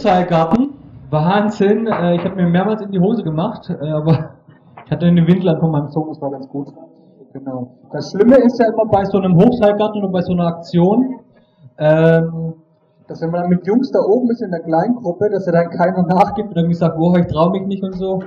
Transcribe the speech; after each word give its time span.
Hochseilgarten, 0.00 0.70
Wahnsinn. 1.10 1.86
Äh, 1.86 2.16
ich 2.16 2.24
habe 2.24 2.36
mir 2.36 2.48
mehrmals 2.48 2.80
in 2.80 2.90
die 2.90 2.98
Hose 2.98 3.22
gemacht, 3.22 3.68
äh, 3.68 3.90
aber 3.90 4.30
ich 4.86 4.90
hatte 4.90 5.04
eine 5.04 5.26
Windel 5.26 5.50
an 5.50 5.60
von 5.60 5.70
meinem 5.70 5.88
Sohn, 5.88 6.08
das 6.08 6.22
war 6.22 6.30
ganz 6.30 6.48
gut. 6.48 6.68
Genau. 7.34 7.76
Das 7.92 8.10
Schlimme 8.10 8.36
ist 8.38 8.58
ja 8.58 8.72
immer 8.72 8.86
bei 8.86 9.04
so 9.04 9.18
einem 9.18 9.36
Hochseilgarten 9.36 10.02
oder 10.02 10.10
bei 10.10 10.22
so 10.22 10.32
einer 10.32 10.46
Aktion, 10.46 11.20
ähm, 11.76 12.54
dass 13.08 13.20
wenn 13.20 13.30
man 13.30 13.42
dann 13.42 13.50
mit 13.50 13.66
Jungs 13.66 13.90
da 13.92 13.98
oben 14.00 14.30
ist 14.30 14.40
in 14.40 14.50
der 14.50 14.60
Kleingruppe, 14.60 15.28
dass 15.28 15.46
er 15.46 15.52
dann 15.52 15.68
keiner 15.68 16.02
nachgibt 16.02 16.48
und 16.48 16.56
irgendwie 16.56 16.76
sagt, 16.76 16.96
boah, 16.96 17.18
ich 17.18 17.26
trau 17.26 17.50
mich 17.50 17.66
nicht 17.66 17.84
und 17.84 17.94
so. 17.94 18.22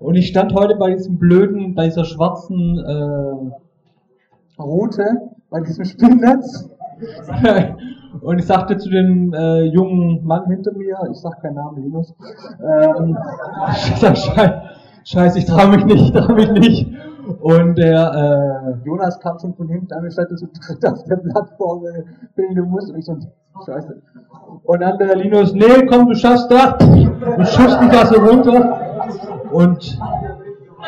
Und 0.00 0.14
ich 0.14 0.28
stand 0.28 0.52
heute 0.52 0.76
bei 0.76 0.90
diesem 0.90 1.18
blöden, 1.18 1.74
bei 1.74 1.86
dieser 1.86 2.04
schwarzen 2.04 2.84
äh, 2.84 4.62
Route, 4.62 5.04
bei 5.48 5.60
diesem 5.60 5.86
Spinnennetz. 5.86 6.68
und 8.20 8.38
ich 8.38 8.46
sagte 8.46 8.76
zu 8.76 8.90
dem 8.90 9.32
äh, 9.32 9.62
jungen 9.64 10.24
Mann 10.24 10.46
hinter 10.46 10.72
mir, 10.72 10.96
ich 11.10 11.18
sag 11.18 11.40
keinen 11.40 11.54
Namen, 11.54 11.82
Linus, 11.82 12.14
ähm, 12.60 13.16
ich 13.70 13.96
sag, 13.96 14.16
scheiße, 15.04 15.38
ich 15.38 15.46
trau 15.46 15.68
mich 15.68 15.84
nicht, 15.84 16.02
ich 16.02 16.12
trau 16.12 16.32
mich 16.32 16.50
nicht. 16.50 16.94
Und 17.40 17.76
der 17.76 18.78
äh, 18.82 18.86
Jonas 18.86 19.20
kam 19.20 19.38
schon 19.38 19.54
von 19.54 19.68
hinten 19.68 19.92
an 19.92 20.02
und 20.02 20.12
stand 20.12 20.30
so 20.38 20.46
dritt 20.46 20.86
auf 20.86 21.04
der 21.04 21.16
Plattform, 21.16 21.84
äh, 21.86 22.02
bin 22.34 22.54
du 22.54 22.64
musst. 22.64 22.90
Und 22.90 22.98
ich 22.98 23.04
so, 23.04 23.16
scheiße. 23.66 24.00
Und 24.64 24.80
dann 24.80 24.96
der 24.98 25.16
Linus, 25.16 25.52
nee, 25.52 25.86
komm, 25.90 26.08
du 26.08 26.14
schaffst 26.14 26.50
das. 26.50 26.82
Schubst 27.50 27.80
mich 27.82 27.90
da 27.90 28.06
so 28.06 28.18
runter. 28.20 28.80
Und 29.52 29.98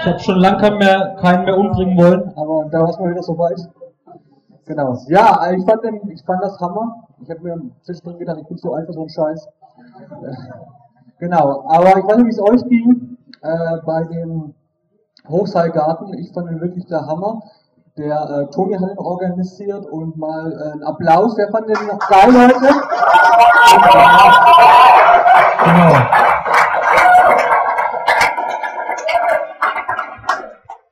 ich 0.00 0.06
habe 0.06 0.18
schon 0.18 0.38
lange 0.38 0.58
keinen 0.58 0.78
mehr, 0.78 1.16
keinen 1.20 1.44
mehr 1.44 1.58
umbringen 1.58 1.96
wollen, 1.98 2.32
aber 2.36 2.68
da 2.70 2.80
war 2.80 2.90
es 2.90 2.98
mal 2.98 3.10
wieder 3.10 3.22
so 3.22 3.36
weit. 3.38 3.60
Genau. 4.66 4.96
Ja, 5.08 5.50
ich 5.52 5.64
fand, 5.64 5.84
den, 5.84 6.10
ich 6.10 6.22
fand 6.24 6.42
das 6.42 6.58
Hammer. 6.60 7.04
Ich 7.20 7.30
habe 7.30 7.40
mir 7.40 7.60
zwischendrin 7.82 8.18
gedacht, 8.18 8.38
ich 8.40 8.46
bin 8.48 8.56
so 8.58 8.74
einfach 8.74 8.94
so 8.94 9.02
ein 9.02 9.08
Scheiß. 9.08 9.48
Genau. 11.20 11.64
Aber 11.68 11.98
ich 11.98 12.04
weiß 12.06 12.16
nicht, 12.16 12.26
wie 12.26 12.30
es 12.30 12.40
euch 12.40 12.64
ging 12.70 13.18
äh, 13.42 13.76
bei 13.84 14.04
dem 14.04 14.54
Hochseilgarten. 15.28 16.14
Ich 16.14 16.32
fand 16.32 16.50
ihn 16.50 16.62
wirklich 16.62 16.86
der 16.86 17.06
Hammer. 17.06 17.42
Der 17.98 18.22
äh, 18.30 18.50
Toni 18.50 18.74
hat 18.74 18.90
ihn 18.90 18.98
organisiert 18.98 19.84
und 19.84 20.16
mal 20.16 20.50
äh, 20.50 20.72
einen 20.72 20.82
Applaus. 20.82 21.36
Wer 21.36 21.50
fand 21.50 21.68
den 21.68 21.86
noch 21.86 21.98
geil 22.08 22.32
heute? 22.32 22.58
Genau. 25.64 26.29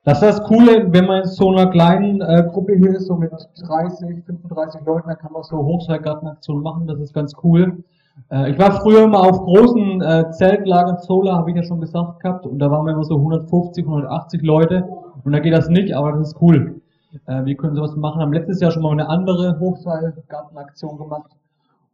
Das 0.08 0.22
ist 0.22 0.38
das 0.38 0.42
Coole, 0.44 0.90
wenn 0.90 1.04
man 1.04 1.24
in 1.24 1.28
so 1.28 1.50
einer 1.50 1.66
kleinen 1.66 2.22
äh, 2.22 2.42
Gruppe 2.50 2.74
hier 2.76 2.96
ist, 2.96 3.08
so 3.08 3.14
mit 3.14 3.30
30, 3.30 4.24
35 4.24 4.80
Leuten, 4.86 5.06
dann 5.06 5.18
kann 5.18 5.34
man 5.34 5.42
so 5.42 5.58
Hochseilgartenaktionen 5.58 6.62
machen, 6.62 6.86
das 6.86 6.98
ist 6.98 7.12
ganz 7.12 7.34
cool. 7.44 7.84
Äh, 8.30 8.52
ich 8.52 8.58
war 8.58 8.80
früher 8.80 9.04
immer 9.04 9.20
auf 9.20 9.38
großen 9.42 10.00
äh, 10.00 10.30
Zeltlagern, 10.30 10.96
Solar, 10.96 11.36
habe 11.36 11.50
ich 11.50 11.56
ja 11.56 11.62
schon 11.62 11.82
gesagt 11.82 12.20
gehabt, 12.20 12.46
und 12.46 12.58
da 12.58 12.70
waren 12.70 12.86
wir 12.86 12.94
immer 12.94 13.04
so 13.04 13.16
150, 13.16 13.84
180 13.84 14.40
Leute, 14.40 14.88
und 15.24 15.32
da 15.32 15.40
geht 15.40 15.52
das 15.52 15.68
nicht, 15.68 15.94
aber 15.94 16.12
das 16.12 16.28
ist 16.28 16.40
cool. 16.40 16.80
Äh, 17.26 17.44
wir 17.44 17.54
können 17.56 17.76
sowas 17.76 17.94
machen, 17.94 18.22
haben 18.22 18.32
letztes 18.32 18.62
Jahr 18.62 18.70
schon 18.70 18.84
mal 18.84 18.92
eine 18.92 19.10
andere 19.10 19.60
Hochseilgartenaktion 19.60 20.96
gemacht, 20.96 21.32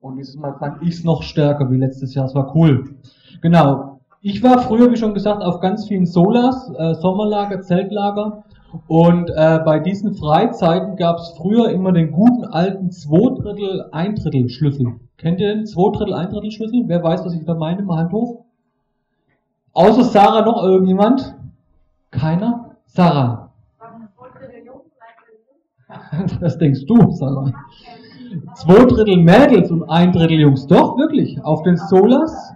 und 0.01 0.19
dieses 0.19 0.37
Mal 0.37 0.55
fand 0.61 0.81
ich 0.83 0.91
es 0.91 1.03
noch 1.03 1.25
stärker 1.25 1.69
wie 1.69 1.79
letztes 1.79 2.15
Jahr, 2.15 2.27
es 2.27 2.35
war 2.37 2.55
cool. 2.55 2.95
Genau. 3.43 3.94
Ich 4.27 4.43
war 4.43 4.59
früher, 4.61 4.91
wie 4.91 4.97
schon 4.97 5.13
gesagt, 5.13 5.43
auf 5.43 5.61
ganz 5.61 5.87
vielen 5.87 6.07
Solas, 6.07 6.73
äh, 6.79 6.95
Sommerlager, 6.95 7.61
Zeltlager, 7.61 8.45
und 8.89 9.29
äh, 9.29 9.61
bei 9.63 9.81
diesen 9.81 10.15
Freizeiten 10.15 10.97
gab 10.97 11.19
es 11.19 11.35
früher 11.37 11.69
immer 11.69 11.93
den 11.93 12.11
guten 12.11 12.47
alten 12.47 12.91
Zweidrittel, 12.91 13.91
Eindrittel 13.93 14.49
Schlüssel. 14.49 14.95
Kennt 15.19 15.41
ihr 15.41 15.55
den 15.55 15.67
Zweidrittel, 15.67 16.15
Eindrittel 16.15 16.51
Schlüssel? 16.53 16.85
Wer 16.87 17.03
weiß, 17.03 17.23
was 17.27 17.35
ich 17.35 17.45
da 17.45 17.53
meine? 17.53 17.83
Mal 17.83 17.99
Hand 17.99 18.13
hoch. 18.13 18.47
Außer 19.75 20.05
Sarah 20.05 20.43
noch 20.43 20.63
irgendjemand? 20.63 21.35
Keiner? 22.11 22.77
Sarah. 22.87 23.51
Das 26.41 26.57
denkst 26.57 26.87
du, 26.87 27.11
Sarah. 27.11 27.53
Zwei 28.55 28.87
Drittel 28.87 29.19
Mädels 29.19 29.71
und 29.71 29.83
ein 29.91 30.13
Drittel 30.13 30.41
Jungs. 30.41 30.67
Doch, 30.67 30.97
wirklich. 30.97 31.45
Auf 31.45 31.63
den 31.63 31.77
Solas 31.77 32.54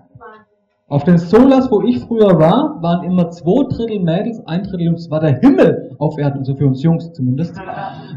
auf 0.89 1.05
den 1.05 1.19
Solas, 1.19 1.71
wo 1.71 1.83
ich 1.83 2.01
früher 2.01 2.39
war, 2.39 2.81
waren 2.81 3.05
immer 3.05 3.31
zwei 3.31 3.65
Drittel 3.69 4.01
Mädels, 4.01 4.45
ein 4.47 4.63
Drittel 4.63 4.83
Jungs. 4.87 5.11
War 5.11 5.21
der 5.21 5.39
Himmel 5.39 5.95
auf 5.99 6.19
Erden, 6.19 6.39
also 6.39 6.55
für 6.55 6.67
uns 6.67 6.83
Jungs 6.83 7.13
zumindest. 7.13 7.57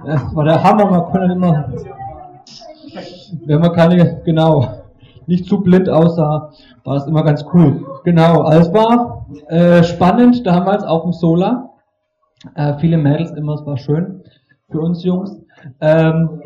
Das 0.06 0.36
war 0.36 0.46
der 0.46 0.64
Hammer, 0.64 0.90
man 0.90 1.04
konnte 1.04 1.34
immer, 1.34 1.74
wenn 3.46 3.60
man 3.60 3.74
keine, 3.74 4.22
genau, 4.24 4.66
nicht 5.28 5.46
zu 5.46 5.62
blind 5.62 5.90
aussah, 5.90 6.52
war 6.86 6.94
das 6.94 7.08
immer 7.08 7.24
ganz 7.24 7.46
cool. 7.54 7.86
Genau, 8.06 8.42
also 8.42 8.70
es 8.70 8.74
war 8.74 9.28
äh, 9.48 9.84
spannend 9.84 10.46
damals 10.48 10.84
auf 10.84 11.04
dem 11.04 11.12
Solar. 11.12 11.74
Äh, 12.56 12.76
viele 12.80 12.98
Mädels 12.98 13.32
immer, 13.32 13.56
es 13.56 13.66
war 13.66 13.78
schön 13.78 14.24
für 14.70 14.80
uns 14.80 15.04
Jungs. 15.04 15.38
Ähm, 15.82 16.42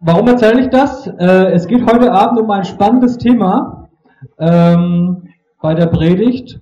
warum 0.00 0.26
erzähle 0.26 0.62
ich 0.62 0.70
das? 0.70 1.06
Äh, 1.06 1.52
es 1.52 1.66
geht 1.66 1.86
heute 1.90 2.10
Abend 2.10 2.40
um 2.40 2.50
ein 2.50 2.64
spannendes 2.64 3.18
Thema. 3.18 3.88
Ähm, 4.38 5.29
bei 5.60 5.74
der 5.74 5.86
Predigt. 5.86 6.60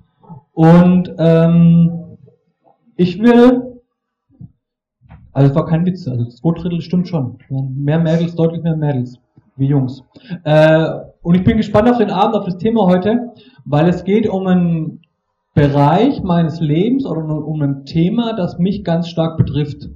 Und 0.52 1.14
ähm, 1.18 2.18
ich 2.96 3.20
will, 3.20 3.80
also 5.32 5.50
es 5.50 5.54
war 5.54 5.66
kein 5.66 5.86
Witz, 5.86 6.06
also 6.08 6.26
zwei 6.26 6.58
Drittel 6.58 6.80
stimmt 6.80 7.08
schon. 7.08 7.38
Mehr 7.48 7.98
Mädels, 8.00 8.34
deutlich 8.34 8.62
mehr 8.62 8.76
Mädels 8.76 9.18
wie 9.56 9.66
Jungs. 9.66 10.02
Äh, 10.44 10.88
und 11.22 11.34
ich 11.34 11.44
bin 11.44 11.56
gespannt 11.56 11.88
auf 11.90 11.98
den 11.98 12.10
Abend, 12.10 12.36
auf 12.36 12.44
das 12.44 12.58
Thema 12.58 12.86
heute, 12.86 13.32
weil 13.64 13.88
es 13.88 14.04
geht 14.04 14.28
um 14.28 14.46
einen 14.46 15.00
Bereich 15.54 16.22
meines 16.22 16.60
Lebens 16.60 17.04
oder 17.04 17.22
um 17.22 17.60
ein 17.62 17.84
Thema, 17.84 18.34
das 18.34 18.58
mich 18.58 18.84
ganz 18.84 19.08
stark 19.08 19.36
betrifft. 19.36 19.88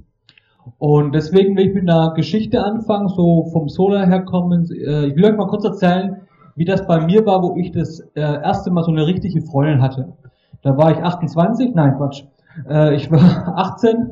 Und 0.77 1.13
deswegen 1.13 1.57
will 1.57 1.67
ich 1.67 1.73
mit 1.73 1.89
einer 1.89 2.13
Geschichte 2.13 2.63
anfangen, 2.63 3.09
so 3.09 3.45
vom 3.51 3.67
Solar 3.69 4.05
herkommen. 4.05 4.69
Äh, 4.71 5.07
ich 5.07 5.15
will 5.15 5.25
euch 5.25 5.37
mal 5.37 5.47
kurz 5.47 5.65
erzählen, 5.65 6.21
wie 6.55 6.65
das 6.65 6.85
bei 6.85 6.99
mir 6.99 7.25
war, 7.25 7.41
wo 7.41 7.55
ich 7.57 7.71
das 7.71 7.99
äh, 8.15 8.21
erste 8.21 8.71
Mal 8.71 8.83
so 8.83 8.91
eine 8.91 9.05
richtige 9.05 9.41
Freundin 9.41 9.81
hatte. 9.81 10.13
Da 10.61 10.77
war 10.77 10.91
ich 10.91 10.97
28, 10.97 11.73
nein, 11.73 11.95
Quatsch. 11.97 12.23
Äh, 12.69 12.95
ich 12.95 13.11
war 13.11 13.57
18 13.57 14.11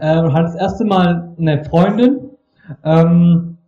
äh, 0.00 0.18
und 0.20 0.32
hatte 0.32 0.44
das 0.44 0.54
erste 0.56 0.84
Mal 0.84 1.34
eine 1.38 1.64
Freundin. 1.64 2.30
Ähm, 2.84 3.58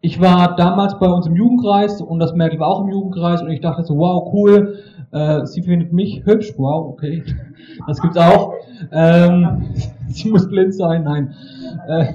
ich 0.00 0.20
war 0.20 0.56
damals 0.56 0.98
bei 0.98 1.06
uns 1.06 1.26
im 1.26 1.36
Jugendkreis 1.36 2.00
und 2.00 2.18
das 2.18 2.34
Mädel 2.34 2.58
war 2.58 2.68
auch 2.68 2.82
im 2.82 2.90
Jugendkreis 2.90 3.42
und 3.42 3.50
ich 3.50 3.60
dachte 3.60 3.82
so, 3.82 3.96
wow, 3.98 4.30
cool, 4.32 4.78
äh, 5.10 5.44
sie 5.46 5.62
findet 5.62 5.92
mich 5.92 6.24
hübsch, 6.24 6.54
wow, 6.56 6.86
okay, 6.86 7.24
das 7.86 8.00
gibt's 8.00 8.16
auch. 8.16 8.54
Ähm, 8.92 9.74
sie 10.08 10.30
muss 10.30 10.48
blind 10.48 10.74
sein, 10.74 11.04
nein. 11.04 11.34
Äh, 11.88 12.06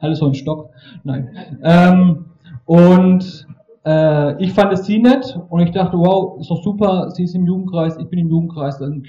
alles 0.00 0.18
so 0.18 0.26
ein 0.26 0.34
Stock, 0.34 0.70
nein. 1.04 1.30
Ähm, 1.62 2.26
und 2.66 3.46
äh, 3.88 4.42
ich 4.42 4.52
fand 4.52 4.70
es 4.72 4.84
sie 4.84 4.98
nett 4.98 5.40
und 5.48 5.60
ich 5.60 5.70
dachte, 5.70 5.98
wow, 5.98 6.38
ist 6.38 6.50
doch 6.50 6.62
super, 6.62 7.10
sie 7.10 7.24
ist 7.24 7.34
im 7.34 7.46
Jugendkreis, 7.46 7.96
ich 7.96 8.06
bin 8.08 8.18
im 8.18 8.28
Jugendkreis. 8.28 8.78
Dann 8.78 9.04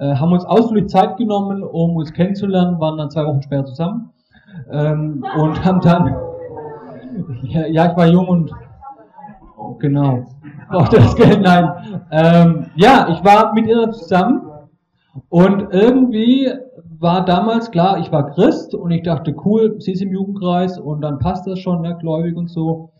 äh, 0.00 0.16
haben 0.16 0.32
uns 0.32 0.44
ausführlich 0.44 0.88
Zeit 0.88 1.16
genommen, 1.16 1.62
um 1.62 1.94
uns 1.94 2.12
kennenzulernen, 2.12 2.80
waren 2.80 2.98
dann 2.98 3.10
zwei 3.10 3.24
Wochen 3.26 3.42
später 3.42 3.64
zusammen 3.66 4.10
ähm, 4.72 5.24
und 5.40 5.64
haben 5.64 5.80
dann, 5.80 6.16
ja, 7.44 7.66
ja, 7.66 7.90
ich 7.92 7.96
war 7.96 8.08
jung 8.08 8.26
und 8.26 8.52
genau, 9.78 10.24
brauchte 10.68 10.96
das 10.96 11.14
Geld, 11.16 11.40
nein. 11.40 12.02
Ähm, 12.10 12.66
ja, 12.74 13.06
ich 13.10 13.24
war 13.24 13.54
mit 13.54 13.68
ihr 13.68 13.92
zusammen 13.92 14.42
und 15.28 15.72
irgendwie 15.72 16.50
war 17.04 17.22
damals 17.22 17.70
klar, 17.70 17.98
ich 17.98 18.10
war 18.10 18.30
Christ 18.30 18.74
und 18.74 18.90
ich 18.90 19.02
dachte, 19.02 19.36
cool, 19.44 19.76
sie 19.78 19.92
ist 19.92 20.00
im 20.00 20.10
Jugendkreis 20.10 20.78
und 20.78 21.02
dann 21.02 21.18
passt 21.18 21.46
das 21.46 21.58
schon, 21.58 21.82
ne, 21.82 21.96
gläubig 22.00 22.34
und 22.34 22.48
so. 22.48 22.92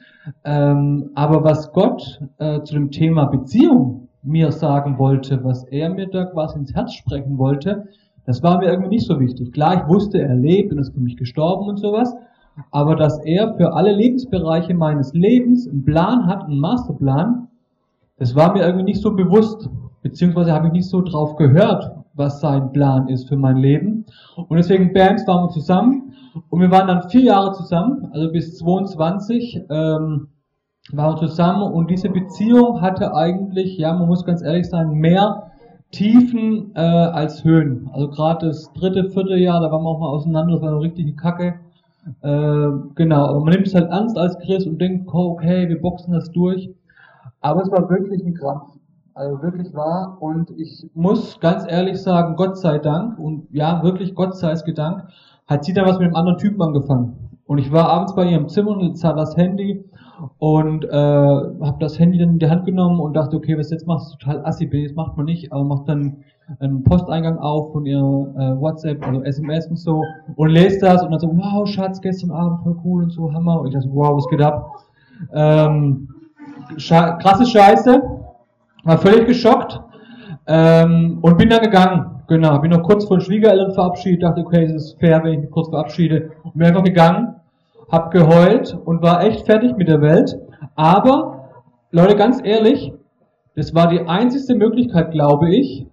Ähm, 0.45 1.11
aber 1.15 1.43
was 1.43 1.73
Gott 1.73 2.21
äh, 2.37 2.63
zu 2.65 2.75
dem 2.75 2.91
Thema 2.91 3.25
Beziehung 3.25 4.09
mir 4.23 4.53
sagen 4.53 4.99
wollte, 4.99 5.43
was 5.43 5.65
er 5.65 5.89
mir 5.89 6.07
da 6.07 6.27
quasi 6.27 6.59
ins 6.59 6.75
Herz 6.75 6.93
sprechen 6.93 7.39
wollte, 7.39 7.89
das 8.27 8.43
war 8.43 8.59
mir 8.59 8.67
irgendwie 8.67 8.91
nicht 8.91 9.07
so 9.07 9.19
wichtig. 9.19 9.53
Klar, 9.53 9.83
ich 9.83 9.89
wusste, 9.89 10.21
er 10.21 10.35
lebt 10.35 10.71
und 10.71 10.79
ist 10.79 10.93
für 10.93 11.01
mich 11.01 11.17
gestorben 11.17 11.67
und 11.67 11.79
sowas, 11.79 12.15
aber 12.73 12.97
dass 12.97 13.19
er 13.25 13.55
für 13.55 13.73
alle 13.73 13.93
Lebensbereiche 13.93 14.75
meines 14.75 15.15
Lebens 15.15 15.67
einen 15.67 15.83
Plan 15.83 16.27
hat, 16.27 16.45
einen 16.45 16.61
Masterplan, 16.61 17.49
das 18.19 18.37
war 18.37 18.53
mir 18.53 18.65
irgendwie 18.65 18.85
nicht 18.85 19.01
so 19.01 19.17
bewusst, 19.17 19.71
beziehungsweise 20.03 20.53
habe 20.53 20.67
ich 20.67 20.73
nicht 20.75 20.89
so 20.91 21.01
drauf 21.01 21.37
gehört, 21.37 22.04
was 22.15 22.41
sein 22.41 22.73
Plan 22.73 23.09
ist 23.09 23.29
für 23.29 23.37
mein 23.37 23.57
Leben. 23.57 24.07
Und 24.37 24.57
deswegen, 24.57 24.93
Bams, 24.93 25.27
waren 25.27 25.45
wir 25.45 25.51
zusammen 25.51 26.15
und 26.51 26.61
wir 26.61 26.71
waren 26.71 26.89
dann 26.89 27.09
vier 27.09 27.23
Jahre 27.23 27.53
zusammen, 27.53 28.09
also 28.13 28.31
bis 28.33 28.57
22 28.59 29.63
ähm, 29.71 30.29
waren 30.93 31.15
wir 31.15 31.29
zusammen 31.29 31.73
und 31.73 31.91
diese 31.91 32.11
Beziehung 32.11 32.81
hatte 32.81 33.15
eigentlich, 33.15 33.79
ja, 33.79 33.93
man 33.95 34.07
muss 34.07 34.25
ganz 34.25 34.43
ehrlich 34.43 34.69
sein, 34.69 34.91
mehr 34.91 35.51
Tiefen 35.91 36.73
äh, 36.75 36.81
als 36.81 37.45
Höhen. 37.45 37.89
Also 37.93 38.09
gerade 38.09 38.49
das 38.49 38.73
dritte, 38.73 39.11
vierte 39.11 39.37
Jahr, 39.37 39.61
da 39.61 39.71
waren 39.71 39.83
wir 39.83 39.89
auch 39.89 40.01
mal 40.01 40.09
auseinander, 40.09 40.55
das 40.55 40.63
war 40.63 40.71
eine 40.71 40.81
richtige 40.81 41.15
Kacke. 41.15 41.55
Äh, 42.21 42.69
genau, 42.97 43.27
aber 43.27 43.41
man 43.41 43.55
nimmt 43.55 43.67
es 43.67 43.75
halt 43.75 43.91
ernst 43.91 44.19
als 44.19 44.39
Christ 44.41 44.67
und 44.67 44.81
denkt, 44.81 45.09
okay, 45.13 45.69
wir 45.69 45.81
boxen 45.81 46.13
das 46.13 46.31
durch. 46.33 46.69
Aber 47.41 47.63
es 47.63 47.71
war 47.71 47.89
wirklich 47.89 48.25
ein 48.25 48.35
Krampf. 48.35 48.74
Also 49.15 49.43
wirklich 49.43 49.73
wahr. 49.75 50.17
Und 50.21 50.51
ich 50.59 50.91
muss 50.95 51.39
ganz 51.41 51.65
ehrlich 51.69 52.03
sagen, 52.03 52.35
Gott 52.37 52.59
sei 52.59 52.79
Dank, 52.79 53.19
und 53.19 53.47
ja, 53.53 53.83
wirklich 53.83 54.15
Gott 54.15 54.37
sei 54.37 54.55
gedankt, 54.65 55.05
hat 55.47 55.65
sie 55.65 55.73
dann 55.73 55.87
was 55.87 55.99
mit 55.99 56.07
einem 56.07 56.17
anderen 56.17 56.39
Typen 56.39 56.61
angefangen. 56.61 57.25
Und 57.47 57.59
ich 57.59 57.71
war 57.71 57.89
abends 57.89 58.15
bei 58.15 58.25
ihrem 58.25 58.49
Zimmer 58.49 58.71
und 58.73 58.99
sah 58.99 59.13
das 59.13 59.37
Handy 59.37 59.85
und 60.39 60.85
äh, 60.85 60.91
habe 60.91 61.77
das 61.79 61.99
Handy 61.99 62.19
dann 62.19 62.31
in 62.31 62.39
die 62.39 62.49
Hand 62.49 62.65
genommen 62.65 62.99
und 62.99 63.15
dachte, 63.15 63.37
okay, 63.37 63.59
was 63.59 63.71
jetzt 63.71 63.87
machst 63.87 64.15
du 64.15 64.19
total 64.19 64.45
assi, 64.47 64.69
das 64.69 64.95
macht 64.95 65.17
man 65.17 65.27
nicht, 65.27 65.53
aber 65.53 65.65
macht 65.65 65.89
dann 65.89 66.25
einen 66.61 66.85
Posteingang 66.85 67.39
auf 67.39 67.73
von 67.73 67.87
ihr 67.87 67.99
äh, 67.99 68.61
WhatsApp, 68.61 69.07
also 69.07 69.23
SMS 69.23 69.67
und 69.69 69.77
so 69.79 70.03
und 70.37 70.49
lest 70.49 70.83
das 70.83 71.03
und 71.03 71.11
dann 71.11 71.21
so, 71.21 71.29
wow, 71.29 71.67
Schatz, 71.69 72.01
gestern 72.01 72.31
Abend 72.31 72.63
voll 72.63 72.77
cool 72.85 73.05
und 73.05 73.11
so, 73.11 73.33
Hammer. 73.33 73.61
Und 73.61 73.69
ich 73.69 73.75
dachte, 73.75 73.91
wow, 73.93 74.17
was 74.17 74.27
geht 74.29 74.43
ab? 74.43 74.71
Ähm, 75.33 76.09
scha 76.77 77.13
krasse 77.13 77.47
Scheiße, 77.47 78.03
war 78.85 78.99
völlig 78.99 79.27
geschockt 79.27 79.81
ähm, 80.47 81.19
und 81.23 81.39
bin 81.39 81.51
dann 81.51 81.63
gegangen. 81.63 82.23
Genau, 82.27 82.59
bin 82.59 82.71
noch 82.71 82.83
kurz 82.83 83.05
von 83.05 83.21
Schwiegereltern 83.21 83.73
verabschiedet, 83.73 84.23
dachte, 84.23 84.41
okay, 84.41 84.65
es 84.65 84.73
ist 84.73 85.01
fair, 85.01 85.23
wenn 85.23 85.35
ich 85.35 85.41
mich 85.41 85.51
kurz 85.51 85.69
verabschiede. 85.69 86.31
Und 86.43 86.55
bin 86.55 86.67
einfach 86.67 86.85
gegangen, 86.85 87.37
hab 87.91 88.11
geheult 88.13 88.79
und 88.85 89.03
war 89.03 89.23
echt 89.23 89.45
fertig 89.45 89.77
mit 89.77 89.89
der 89.89 90.01
Welt. 90.01 90.37
Aber, 90.75 91.51
Leute, 91.91 92.17
ganz 92.17 92.41
ehrlich, 92.43 92.93
das 93.57 93.75
war 93.75 93.89
die 93.89 94.01
einzigste 94.01 94.55
Möglichkeit, 94.55 95.13
glaube 95.13 95.55
ich, 95.55 95.87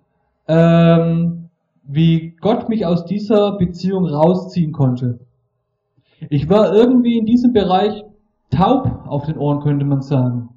ähm, 0.47 1.49
wie 1.83 2.35
Gott 2.39 2.69
mich 2.69 2.85
aus 2.85 3.05
dieser 3.05 3.57
Beziehung 3.57 4.05
rausziehen 4.05 4.71
konnte. 4.71 5.19
Ich 6.29 6.49
war 6.49 6.73
irgendwie 6.73 7.17
in 7.17 7.25
diesem 7.25 7.51
Bereich 7.51 8.03
taub 8.51 9.05
auf 9.07 9.25
den 9.25 9.37
Ohren, 9.37 9.61
könnte 9.61 9.85
man 9.85 10.01
sagen. 10.01 10.49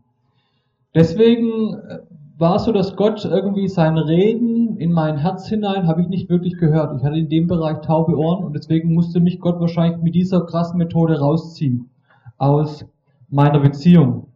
Deswegen 0.94 1.74
äh, 1.74 1.98
war 2.36 2.58
so, 2.58 2.72
dass 2.72 2.96
Gott 2.96 3.24
irgendwie 3.24 3.68
sein 3.68 3.96
Reden 3.96 4.76
in 4.76 4.92
mein 4.92 5.18
Herz 5.18 5.48
hinein 5.48 5.86
habe 5.86 6.02
ich 6.02 6.08
nicht 6.08 6.28
wirklich 6.28 6.56
gehört. 6.58 6.96
Ich 6.96 7.04
hatte 7.04 7.16
in 7.16 7.28
dem 7.28 7.46
Bereich 7.46 7.80
taube 7.80 8.16
Ohren 8.16 8.44
und 8.44 8.54
deswegen 8.54 8.92
musste 8.92 9.20
mich 9.20 9.38
Gott 9.38 9.60
wahrscheinlich 9.60 10.02
mit 10.02 10.14
dieser 10.14 10.44
krassen 10.44 10.78
Methode 10.78 11.20
rausziehen 11.20 11.90
aus 12.38 12.84
meiner 13.28 13.60
Beziehung. 13.60 14.28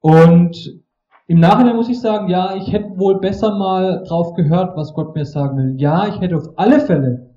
Und 0.00 0.80
im 1.26 1.40
Nachhinein 1.40 1.76
muss 1.76 1.90
ich 1.90 2.00
sagen, 2.00 2.28
ja, 2.28 2.56
ich 2.56 2.72
hätte 2.72 2.98
wohl 2.98 3.20
besser 3.20 3.54
mal 3.58 4.02
drauf 4.04 4.32
gehört, 4.32 4.74
was 4.76 4.94
Gott 4.94 5.14
mir 5.14 5.26
sagen 5.26 5.58
will. 5.58 5.74
Ja, 5.76 6.08
ich 6.08 6.18
hätte 6.20 6.36
auf 6.36 6.48
alle 6.56 6.80
Fälle 6.80 7.28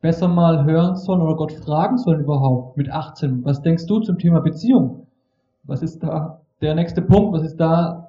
besser 0.00 0.28
mal 0.28 0.64
hören 0.64 0.96
sollen 0.96 1.20
oder 1.20 1.34
Gott 1.34 1.52
fragen 1.52 1.98
sollen 1.98 2.20
überhaupt 2.20 2.76
mit 2.76 2.90
18. 2.90 3.44
Was 3.44 3.62
denkst 3.62 3.86
du 3.86 3.98
zum 4.00 4.18
Thema 4.18 4.40
Beziehung? 4.40 5.06
Was 5.64 5.82
ist 5.82 6.02
da 6.02 6.40
der 6.60 6.76
nächste 6.76 7.02
Punkt? 7.02 7.32
Was 7.32 7.42
ist 7.42 7.56
da 7.56 8.01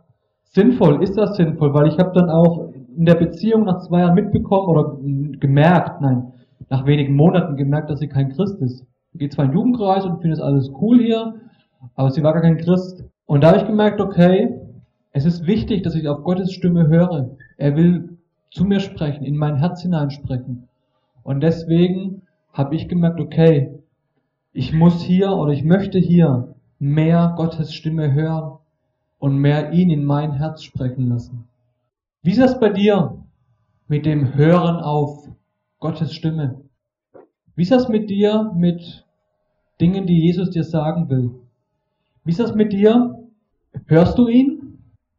sinnvoll? 0.53 1.03
Ist 1.03 1.17
das 1.17 1.35
sinnvoll? 1.35 1.73
Weil 1.73 1.87
ich 1.87 1.97
habe 1.97 2.11
dann 2.13 2.29
auch 2.29 2.69
in 2.95 3.05
der 3.05 3.15
Beziehung 3.15 3.65
nach 3.65 3.81
zwei 3.81 4.01
Jahren 4.01 4.15
mitbekommen 4.15 4.67
oder 4.67 4.97
gemerkt, 5.39 6.01
nein, 6.01 6.31
nach 6.69 6.85
wenigen 6.85 7.15
Monaten 7.15 7.57
gemerkt, 7.57 7.89
dass 7.89 7.99
sie 7.99 8.07
kein 8.07 8.29
Christ 8.29 8.61
ist. 8.61 8.85
Sie 9.11 9.17
geht 9.17 9.33
zwar 9.33 9.45
in 9.45 9.51
den 9.51 9.57
Jugendkreis 9.57 10.05
und 10.05 10.21
findet 10.21 10.39
alles 10.39 10.71
cool 10.81 10.99
hier, 10.99 11.35
aber 11.95 12.11
sie 12.11 12.23
war 12.23 12.33
gar 12.33 12.41
kein 12.41 12.57
Christ. 12.57 13.03
Und 13.25 13.43
da 13.43 13.49
habe 13.49 13.59
ich 13.59 13.67
gemerkt, 13.67 13.99
okay, 13.99 14.59
es 15.11 15.25
ist 15.25 15.45
wichtig, 15.45 15.83
dass 15.83 15.95
ich 15.95 16.07
auf 16.07 16.23
Gottes 16.23 16.51
Stimme 16.51 16.87
höre. 16.87 17.31
Er 17.57 17.75
will 17.75 18.17
zu 18.51 18.65
mir 18.65 18.79
sprechen, 18.79 19.23
in 19.23 19.37
mein 19.37 19.57
Herz 19.57 19.81
hineinsprechen. 19.81 20.67
Und 21.23 21.41
deswegen 21.41 22.23
habe 22.51 22.75
ich 22.75 22.87
gemerkt, 22.87 23.19
okay, 23.19 23.79
ich 24.51 24.73
muss 24.73 25.01
hier 25.01 25.31
oder 25.31 25.51
ich 25.51 25.63
möchte 25.63 25.97
hier 25.97 26.55
mehr 26.79 27.33
Gottes 27.35 27.73
Stimme 27.73 28.13
hören 28.13 28.59
und 29.23 29.37
mehr 29.37 29.71
ihn 29.71 29.89
in 29.89 30.03
mein 30.03 30.33
Herz 30.33 30.63
sprechen 30.63 31.07
lassen. 31.07 31.47
Wie 32.23 32.31
ist 32.31 32.41
das 32.41 32.59
bei 32.59 32.69
dir 32.69 33.23
mit 33.87 34.05
dem 34.05 34.33
Hören 34.33 34.75
auf 34.75 35.29
Gottes 35.79 36.13
Stimme? 36.13 36.61
Wie 37.55 37.61
ist 37.61 37.71
das 37.71 37.87
mit 37.87 38.09
dir 38.09 38.51
mit 38.53 39.05
Dingen, 39.79 40.07
die 40.07 40.19
Jesus 40.19 40.49
dir 40.49 40.65
sagen 40.65 41.09
will? 41.09 41.31
Wie 42.25 42.31
ist 42.31 42.41
das 42.41 42.53
mit 42.53 42.73
dir? 42.73 43.17
Hörst 43.87 44.17
du 44.17 44.27
ihn 44.27 44.63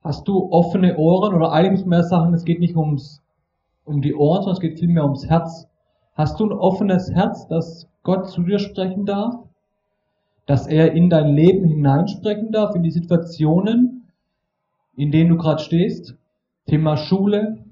Hast 0.03 0.29
du 0.29 0.51
offene 0.51 0.99
Ohren 0.99 1.33
oder 1.33 1.53
eigentlich 1.53 1.87
mehr 1.87 2.03
Sachen, 2.03 2.35
es 2.35 2.45
geht 2.45 2.61
nicht 2.61 2.77
ums, 2.77 3.23
um 3.87 4.03
die 4.03 4.15
Ohren, 4.15 4.43
sondern 4.43 4.57
es 4.57 4.61
geht 4.61 4.79
vielmehr 4.79 5.05
ums 5.05 5.31
Herz. 5.31 5.67
Hast 6.13 6.39
du 6.39 6.45
ein 6.45 6.53
offenes 6.53 7.11
Herz, 7.11 7.49
dass 7.49 7.89
Gott 8.03 8.29
zu 8.29 8.43
dir 8.43 8.59
sprechen 8.59 9.07
darf? 9.07 9.37
Dass 10.47 10.67
er 10.67 10.93
in 10.93 11.09
dein 11.09 11.35
Leben 11.35 11.65
hineinsprechen 11.65 12.53
darf, 12.53 12.75
in 12.75 12.83
die 12.83 12.91
Situationen, 12.91 14.11
in 14.97 15.11
denen 15.11 15.31
du 15.31 15.37
gerade 15.37 15.63
stehst? 15.63 16.17
Thema 16.67 16.97
Schule, 16.97 17.65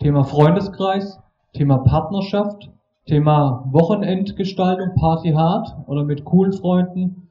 Thema 0.00 0.24
Freundeskreis, 0.24 1.18
Thema 1.52 1.78
Partnerschaft, 1.78 2.70
Thema 3.06 3.64
Wochenendgestaltung, 3.70 4.94
Party 4.96 5.30
hart 5.30 5.68
oder 5.86 6.04
mit 6.04 6.24
coolen 6.24 6.52
Freunden, 6.52 7.28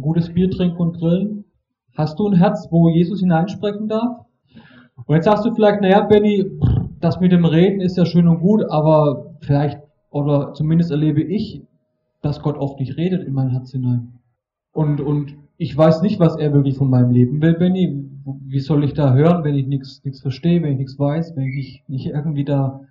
gutes 0.00 0.32
Bier 0.32 0.50
trinken 0.50 0.78
und 0.78 0.98
grillen. 0.98 1.44
Hast 1.96 2.18
du 2.18 2.28
ein 2.28 2.36
Herz, 2.36 2.68
wo 2.70 2.88
Jesus 2.88 3.20
hineinsprechen 3.20 3.88
darf? 3.88 4.24
Und 5.06 5.14
jetzt 5.14 5.26
sagst 5.26 5.44
du 5.44 5.54
vielleicht, 5.54 5.80
naja, 5.80 6.00
Benny, 6.00 6.50
das 7.00 7.20
mit 7.20 7.32
dem 7.32 7.44
Reden 7.44 7.80
ist 7.80 7.96
ja 7.96 8.04
schön 8.04 8.26
und 8.26 8.40
gut, 8.40 8.64
aber 8.68 9.34
vielleicht, 9.40 9.80
oder 10.10 10.54
zumindest 10.54 10.90
erlebe 10.90 11.22
ich, 11.22 11.62
dass 12.22 12.40
Gott 12.40 12.56
oft 12.56 12.80
nicht 12.80 12.96
redet 12.96 13.24
in 13.26 13.34
mein 13.34 13.50
Herz 13.50 13.72
hinein. 13.72 14.17
Und, 14.78 15.00
und 15.00 15.34
ich 15.56 15.76
weiß 15.76 16.02
nicht, 16.02 16.20
was 16.20 16.36
er 16.36 16.52
wirklich 16.52 16.76
von 16.78 16.88
meinem 16.88 17.10
Leben 17.10 17.42
will, 17.42 17.54
Benny. 17.54 18.08
Wie 18.46 18.60
soll 18.60 18.84
ich 18.84 18.94
da 18.94 19.12
hören, 19.12 19.42
wenn 19.42 19.56
ich 19.56 19.66
nichts 19.66 20.20
verstehe, 20.20 20.62
wenn 20.62 20.74
ich 20.74 20.78
nichts 20.78 20.96
weiß, 20.96 21.34
wenn 21.34 21.48
ich 21.48 21.82
nicht 21.88 22.06
irgendwie 22.06 22.44
da 22.44 22.82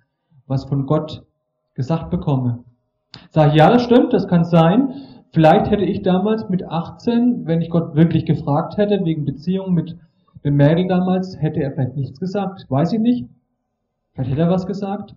was 0.46 0.66
von 0.66 0.84
Gott 0.84 1.24
gesagt 1.74 2.10
bekomme? 2.10 2.62
Sag 3.30 3.52
ich, 3.52 3.54
ja, 3.54 3.70
das 3.70 3.84
stimmt, 3.84 4.12
das 4.12 4.28
kann 4.28 4.44
sein. 4.44 4.92
Vielleicht 5.32 5.70
hätte 5.70 5.86
ich 5.86 6.02
damals 6.02 6.50
mit 6.50 6.62
18, 6.62 7.46
wenn 7.46 7.62
ich 7.62 7.70
Gott 7.70 7.94
wirklich 7.94 8.26
gefragt 8.26 8.76
hätte, 8.76 9.02
wegen 9.06 9.24
Beziehung 9.24 9.72
mit 9.72 9.96
dem 10.44 10.56
Mädel 10.56 10.88
damals, 10.88 11.40
hätte 11.40 11.62
er 11.62 11.72
vielleicht 11.72 11.96
nichts 11.96 12.20
gesagt. 12.20 12.66
Weiß 12.68 12.92
ich 12.92 13.00
nicht. 13.00 13.24
Vielleicht 14.12 14.32
hätte 14.32 14.42
er 14.42 14.50
was 14.50 14.66
gesagt. 14.66 15.14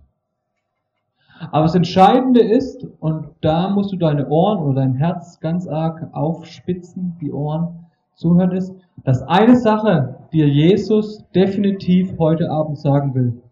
Aber 1.50 1.64
das 1.64 1.74
Entscheidende 1.74 2.40
ist, 2.40 2.86
und 3.00 3.26
da 3.40 3.70
musst 3.70 3.92
du 3.92 3.96
deine 3.96 4.28
Ohren 4.28 4.60
oder 4.60 4.74
dein 4.74 4.94
Herz 4.94 5.40
ganz 5.40 5.66
arg 5.66 6.08
aufspitzen, 6.12 7.16
die 7.20 7.32
Ohren 7.32 7.86
zuhören 8.14 8.52
ist, 8.52 8.72
dass 9.04 9.22
eine 9.22 9.56
Sache 9.56 10.18
dir 10.32 10.48
Jesus 10.48 11.24
definitiv 11.34 12.16
heute 12.18 12.50
Abend 12.50 12.78
sagen 12.78 13.14
will. 13.14 13.42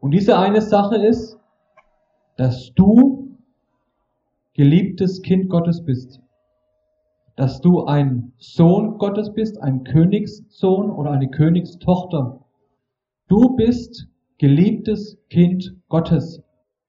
Und 0.00 0.10
diese 0.12 0.38
eine 0.38 0.60
Sache 0.60 0.96
ist, 0.96 1.38
dass 2.36 2.72
du 2.74 3.36
geliebtes 4.54 5.22
Kind 5.22 5.48
Gottes 5.48 5.84
bist, 5.84 6.20
dass 7.36 7.60
du 7.60 7.84
ein 7.84 8.32
Sohn 8.38 8.98
Gottes 8.98 9.32
bist, 9.32 9.62
ein 9.62 9.84
Königssohn 9.84 10.90
oder 10.90 11.12
eine 11.12 11.28
Königstochter. 11.28 12.40
Du 13.28 13.54
bist 13.54 14.08
geliebtes 14.38 15.18
Kind 15.28 15.76
Gottes. 15.88 16.42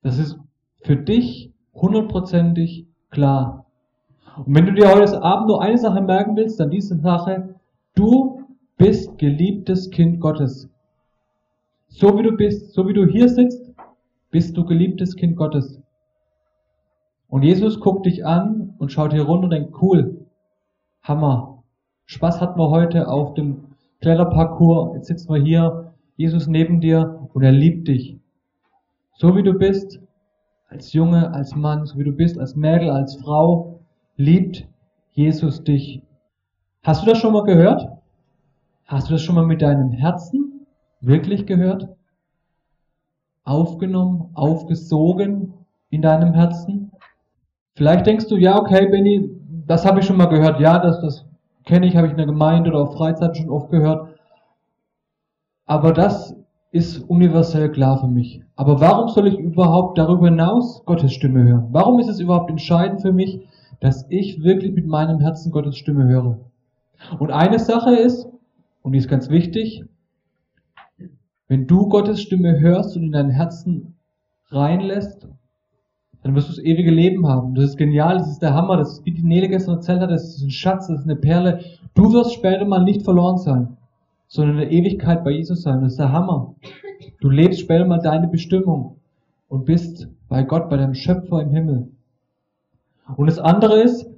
Das 0.07 0.19
ist 0.19 0.39
für 0.83 0.95
dich 0.95 1.51
hundertprozentig 1.73 2.87
klar. 3.09 3.65
Und 4.37 4.55
wenn 4.55 4.65
du 4.65 4.71
dir 4.71 4.89
heute 4.89 5.21
Abend 5.21 5.49
nur 5.49 5.61
eine 5.61 5.77
Sache 5.77 5.99
merken 5.99 6.37
willst, 6.37 6.61
dann 6.61 6.69
diese 6.69 6.95
Sache, 6.95 7.55
du 7.93 8.39
bist 8.77 9.17
geliebtes 9.17 9.89
Kind 9.89 10.21
Gottes. 10.21 10.69
So 11.89 12.17
wie 12.17 12.23
du 12.23 12.31
bist, 12.37 12.71
so 12.71 12.87
wie 12.87 12.93
du 12.93 13.05
hier 13.05 13.27
sitzt, 13.27 13.73
bist 14.31 14.55
du 14.55 14.63
geliebtes 14.63 15.17
Kind 15.17 15.35
Gottes. 15.35 15.81
Und 17.27 17.43
Jesus 17.43 17.81
guckt 17.81 18.05
dich 18.05 18.25
an 18.25 18.75
und 18.77 18.93
schaut 18.93 19.11
hier 19.11 19.23
runter 19.23 19.43
und 19.43 19.49
denkt, 19.49 19.73
cool, 19.81 20.25
Hammer. 21.01 21.65
Spaß 22.05 22.39
hatten 22.39 22.57
wir 22.57 22.69
heute 22.69 23.09
auf 23.09 23.33
dem 23.33 23.75
Kletterparcours. 23.99 24.95
Jetzt 24.95 25.07
sitzen 25.07 25.33
wir 25.33 25.41
hier, 25.41 25.91
Jesus 26.15 26.47
neben 26.47 26.79
dir 26.79 27.27
und 27.33 27.43
er 27.43 27.51
liebt 27.51 27.89
dich. 27.89 28.17
So 29.19 29.36
wie 29.36 29.41
du 29.41 29.53
bist, 29.53 30.00
als 30.69 30.93
Junge, 30.93 31.33
als 31.33 31.55
Mann, 31.55 31.88
so 31.88 31.97
wie 31.97 32.03
du 32.03 32.12
bist, 32.12 32.38
als 32.38 32.55
Mädel, 32.55 32.91
als 32.91 33.15
Frau, 33.15 33.79
liebt 34.15 34.67
Jesus 35.13 35.63
dich. 35.63 36.03
Hast 36.83 37.01
du 37.01 37.07
das 37.07 37.17
schon 37.17 37.33
mal 37.33 37.43
gehört? 37.43 37.88
Hast 38.86 39.09
du 39.09 39.13
das 39.13 39.24
schon 39.24 39.33
mal 39.33 39.45
mit 39.45 39.63
deinem 39.63 39.91
Herzen 39.91 40.67
wirklich 41.01 41.47
gehört? 41.47 41.89
Aufgenommen, 43.43 44.29
aufgesogen 44.36 45.65
in 45.89 46.03
deinem 46.03 46.36
Herzen? 46.36 46.91
Vielleicht 47.74 48.05
denkst 48.05 48.27
du, 48.27 48.38
ja, 48.38 48.59
okay, 48.59 48.88
Benny, 48.88 49.31
das 49.65 49.83
habe 49.83 50.00
ich 50.00 50.05
schon 50.05 50.17
mal 50.17 50.27
gehört. 50.27 50.59
Ja, 50.59 50.77
das, 50.77 51.01
das 51.01 51.25
kenne 51.65 51.88
ich, 51.88 51.95
habe 51.95 52.05
ich 52.05 52.12
in 52.12 52.17
der 52.17 52.27
Gemeinde 52.27 52.69
oder 52.69 52.81
auf 52.83 52.93
Freizeit 52.93 53.36
schon 53.36 53.50
oft 53.50 53.71
gehört. 53.71 54.09
Aber 55.65 55.91
das 55.91 56.36
ist 56.77 57.00
universell 57.10 57.72
klar 57.72 58.00
für 58.00 58.07
mich. 58.07 58.41
Aber 58.55 58.79
warum 58.79 59.10
soll 59.10 59.27
ich 59.27 59.38
überhaupt 59.38 59.98
darüber 59.98 60.29
hinaus 60.29 60.84
Gottes 60.86 61.12
Stimme 61.12 61.43
hören? 61.43 61.67
Warum 61.72 62.00
ist 62.00 62.07
es 62.07 62.19
überhaupt 62.19 62.50
entscheidend 62.50 63.01
für 63.01 63.12
mich, 63.12 63.41
dass 63.79 64.05
ich 64.10 64.43
wirklich 64.43 64.74
mit 64.74 64.88
meinem 64.88 65.19
Herzen 65.19 65.51
Gottes 65.51 65.77
Stimme 65.77 66.05
höre? 66.07 66.39
Und 67.19 67.31
eine 67.31 67.60
Sache 67.60 67.96
ist, 67.96 68.27
Und 68.81 68.93
die 68.93 69.00
ist 69.00 69.10
ganz 69.10 69.29
wichtig. 69.29 69.84
Wenn 71.50 71.67
du 71.67 71.89
Gottes 71.89 72.22
Stimme 72.22 72.60
hörst 72.60 72.96
und 72.96 73.03
in 73.03 73.12
dein 73.12 73.29
Herzen 73.29 73.96
reinlässt, 74.50 75.27
dann 76.24 76.36
wirst 76.36 76.50
du 76.50 76.53
das 76.53 76.63
ewige 76.63 76.91
Leben 76.91 77.27
haben. 77.27 77.55
Das 77.55 77.65
ist 77.65 77.77
genial, 77.77 78.17
das 78.17 78.31
ist 78.31 78.41
der 78.41 78.53
Hammer, 78.53 78.77
das 78.77 78.93
ist 78.93 79.05
wie 79.05 79.12
die 79.12 79.24
Nele 79.24 79.50
gestern 79.50 79.75
erzählt 79.75 80.01
hat, 80.01 80.12
das 80.12 80.36
ist 80.36 80.41
ein 80.41 80.51
Schatz, 80.51 80.88
das 80.88 81.00
ist 81.00 81.05
eine 81.05 81.15
Perle. 81.15 81.60
Du 81.96 82.12
wirst 82.13 82.34
später 82.34 82.65
mal 82.65 82.84
nicht 82.84 83.03
verloren 83.03 83.38
sein, 83.38 83.76
sondern 84.27 84.60
in 84.60 84.62
der 84.62 84.72
Ewigkeit 84.72 85.24
bei 85.24 85.31
Jesus 85.31 85.62
sein. 85.62 85.81
Das 85.81 85.93
ist 85.93 86.00
der 86.00 86.12
Hammer. 86.12 86.55
Du 87.19 87.29
lebst 87.29 87.62
später 87.62 87.86
mal 87.86 88.01
deine 88.01 88.27
Bestimmung 88.27 88.98
und 89.48 89.65
bist 89.65 90.07
bei 90.27 90.43
Gott, 90.43 90.69
bei 90.69 90.77
deinem 90.77 90.93
Schöpfer 90.93 91.41
im 91.41 91.51
Himmel. 91.51 91.88
Und 93.15 93.27
das 93.27 93.39
andere 93.39 93.81
ist, 93.81 94.10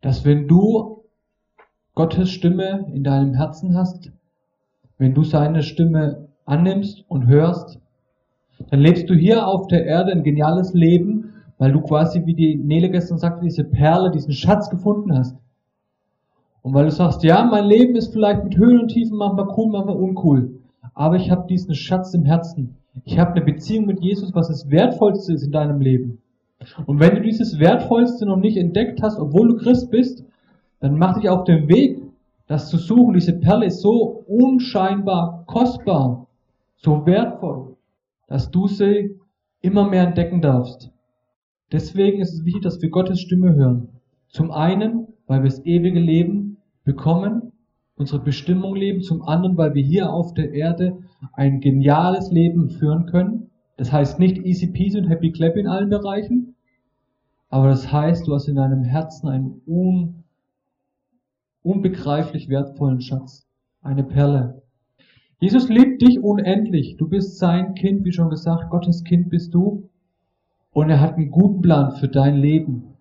dass 0.00 0.24
wenn 0.24 0.48
du 0.48 1.04
Gottes 1.94 2.30
Stimme 2.30 2.86
in 2.92 3.04
deinem 3.04 3.34
Herzen 3.34 3.76
hast, 3.76 4.10
wenn 4.98 5.14
du 5.14 5.24
seine 5.24 5.62
Stimme 5.62 6.28
annimmst 6.44 7.04
und 7.08 7.26
hörst, 7.26 7.78
dann 8.70 8.80
lebst 8.80 9.08
du 9.08 9.14
hier 9.14 9.46
auf 9.46 9.66
der 9.68 9.84
Erde 9.84 10.12
ein 10.12 10.22
geniales 10.22 10.74
Leben, 10.74 11.32
weil 11.58 11.72
du 11.72 11.80
quasi, 11.80 12.26
wie 12.26 12.34
die 12.34 12.56
Nele 12.56 12.90
gestern 12.90 13.18
sagte, 13.18 13.44
diese 13.44 13.64
Perle, 13.64 14.10
diesen 14.10 14.32
Schatz 14.32 14.70
gefunden 14.70 15.16
hast. 15.16 15.36
Und 16.62 16.74
weil 16.74 16.84
du 16.84 16.90
sagst, 16.92 17.24
ja, 17.24 17.44
mein 17.44 17.66
Leben 17.66 17.96
ist 17.96 18.12
vielleicht 18.12 18.44
mit 18.44 18.56
Höhen 18.56 18.80
und 18.80 18.88
Tiefen 18.88 19.16
manchmal 19.16 19.48
cool, 19.56 19.70
manchmal 19.70 19.96
uncool, 19.96 20.60
aber 20.94 21.16
ich 21.16 21.30
habe 21.30 21.46
diesen 21.48 21.74
Schatz 21.74 22.14
im 22.14 22.24
Herzen. 22.24 22.76
Ich 23.04 23.18
habe 23.18 23.32
eine 23.32 23.44
Beziehung 23.44 23.86
mit 23.86 24.00
Jesus, 24.00 24.34
was 24.34 24.48
das 24.48 24.70
Wertvollste 24.70 25.32
ist 25.32 25.44
in 25.44 25.52
deinem 25.52 25.80
Leben. 25.80 26.18
Und 26.86 27.00
wenn 27.00 27.16
du 27.16 27.22
dieses 27.22 27.58
Wertvollste 27.58 28.26
noch 28.26 28.36
nicht 28.36 28.56
entdeckt 28.56 29.02
hast, 29.02 29.18
obwohl 29.18 29.48
du 29.48 29.56
Christ 29.56 29.90
bist, 29.90 30.24
dann 30.80 30.98
mach 30.98 31.18
dich 31.18 31.28
auf 31.28 31.44
den 31.44 31.68
Weg, 31.68 32.00
das 32.46 32.68
zu 32.68 32.76
suchen. 32.76 33.14
Diese 33.14 33.32
Perle 33.32 33.66
ist 33.66 33.80
so 33.80 34.24
unscheinbar 34.26 35.44
kostbar, 35.46 36.26
so 36.76 37.06
wertvoll, 37.06 37.76
dass 38.28 38.50
du 38.50 38.68
sie 38.68 39.18
immer 39.60 39.88
mehr 39.88 40.06
entdecken 40.06 40.40
darfst. 40.40 40.90
Deswegen 41.72 42.20
ist 42.20 42.34
es 42.34 42.44
wichtig, 42.44 42.62
dass 42.62 42.82
wir 42.82 42.90
Gottes 42.90 43.20
Stimme 43.20 43.54
hören. 43.54 43.88
Zum 44.28 44.50
einen, 44.50 45.08
weil 45.26 45.42
wir 45.42 45.50
das 45.50 45.64
ewige 45.64 46.00
Leben 46.00 46.51
bekommen, 46.84 47.52
unsere 47.96 48.22
Bestimmung 48.22 48.74
leben. 48.74 49.02
Zum 49.02 49.22
anderen, 49.22 49.56
weil 49.56 49.74
wir 49.74 49.82
hier 49.82 50.12
auf 50.12 50.34
der 50.34 50.52
Erde 50.52 50.98
ein 51.32 51.60
geniales 51.60 52.30
Leben 52.30 52.70
führen 52.70 53.06
können. 53.06 53.50
Das 53.76 53.92
heißt 53.92 54.18
nicht 54.18 54.38
easy 54.38 54.68
peasy 54.68 54.98
und 54.98 55.08
happy 55.08 55.32
clap 55.32 55.56
in 55.56 55.66
allen 55.66 55.88
Bereichen, 55.88 56.54
aber 57.52 57.68
das 57.68 57.92
heißt, 57.92 58.26
du 58.26 58.34
hast 58.34 58.48
in 58.48 58.56
deinem 58.56 58.82
Herzen 58.82 59.28
einen 59.28 59.60
un, 59.66 60.24
unbegreiflich 61.62 62.48
wertvollen 62.48 63.02
Schatz, 63.02 63.46
eine 63.82 64.04
Perle. 64.04 64.62
Jesus 65.38 65.68
liebt 65.68 66.00
dich 66.00 66.18
unendlich. 66.18 66.96
Du 66.96 67.10
bist 67.10 67.36
sein 67.36 67.74
Kind, 67.74 68.06
wie 68.06 68.12
schon 68.12 68.30
gesagt, 68.30 68.70
Gottes 68.70 69.04
Kind 69.04 69.28
bist 69.28 69.52
du. 69.52 69.90
Und 70.72 70.88
er 70.88 71.02
hat 71.02 71.16
einen 71.16 71.30
guten 71.30 71.60
Plan 71.60 71.94
für 71.96 72.08
dein 72.08 72.36
Leben. 72.36 72.91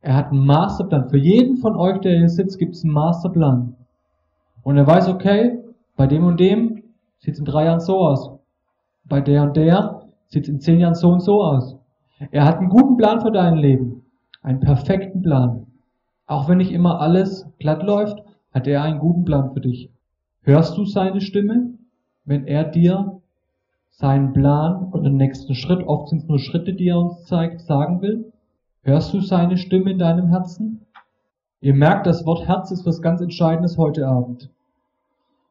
Er 0.00 0.16
hat 0.16 0.30
einen 0.30 0.46
Masterplan. 0.46 1.08
Für 1.08 1.18
jeden 1.18 1.56
von 1.56 1.76
euch, 1.76 1.98
der 2.00 2.16
hier 2.18 2.28
sitzt, 2.28 2.58
gibt 2.58 2.74
es 2.74 2.84
einen 2.84 2.92
Masterplan. 2.92 3.74
Und 4.62 4.76
er 4.76 4.86
weiß, 4.86 5.08
okay, 5.08 5.58
bei 5.96 6.06
dem 6.06 6.24
und 6.24 6.38
dem 6.38 6.82
sieht 7.18 7.34
es 7.34 7.40
in 7.40 7.44
drei 7.44 7.64
Jahren 7.64 7.80
so 7.80 7.98
aus 7.98 8.38
bei 9.08 9.20
der 9.20 9.42
und 9.42 9.56
der 9.56 10.02
sieht 10.26 10.44
es 10.44 10.48
in 10.48 10.60
zehn 10.60 10.80
Jahren 10.80 10.94
so 10.94 11.08
und 11.08 11.20
so 11.20 11.42
aus. 11.42 11.76
Er 12.30 12.44
hat 12.44 12.58
einen 12.58 12.68
guten 12.68 12.96
Plan 12.96 13.20
für 13.20 13.32
dein 13.32 13.56
Leben. 13.56 14.02
Einen 14.42 14.60
perfekten 14.60 15.22
Plan. 15.22 15.66
Auch 16.26 16.48
wenn 16.48 16.58
nicht 16.58 16.72
immer 16.72 17.00
alles 17.00 17.46
glatt 17.58 17.82
läuft, 17.82 18.22
hat 18.52 18.66
er 18.66 18.82
einen 18.82 18.98
guten 18.98 19.24
Plan 19.24 19.52
für 19.52 19.60
dich. 19.60 19.90
Hörst 20.42 20.76
du 20.76 20.84
seine 20.84 21.20
Stimme, 21.20 21.74
wenn 22.24 22.46
er 22.46 22.64
dir 22.64 23.20
seinen 23.90 24.32
Plan 24.32 24.90
oder 24.92 25.04
den 25.04 25.16
nächsten 25.16 25.54
Schritt, 25.54 25.86
oft 25.86 26.08
sind 26.08 26.22
es 26.22 26.28
nur 26.28 26.38
Schritte, 26.38 26.74
die 26.74 26.88
er 26.88 26.98
uns 26.98 27.24
zeigt, 27.24 27.62
sagen 27.62 28.00
will? 28.00 28.32
Hörst 28.82 29.12
du 29.12 29.20
seine 29.20 29.56
Stimme 29.58 29.90
in 29.90 29.98
deinem 29.98 30.28
Herzen? 30.28 30.86
Ihr 31.60 31.74
merkt, 31.74 32.06
das 32.06 32.24
Wort 32.24 32.46
Herz 32.46 32.70
ist 32.70 32.86
was 32.86 33.02
ganz 33.02 33.20
Entscheidendes 33.20 33.76
heute 33.76 34.06
Abend. 34.06 34.50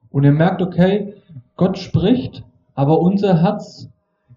Und 0.10 0.24
ihr 0.24 0.32
merkt, 0.32 0.62
okay, 0.62 1.16
Gott 1.56 1.78
spricht 1.78 2.44
aber 2.78 3.00
unser 3.02 3.42
Herz 3.42 3.90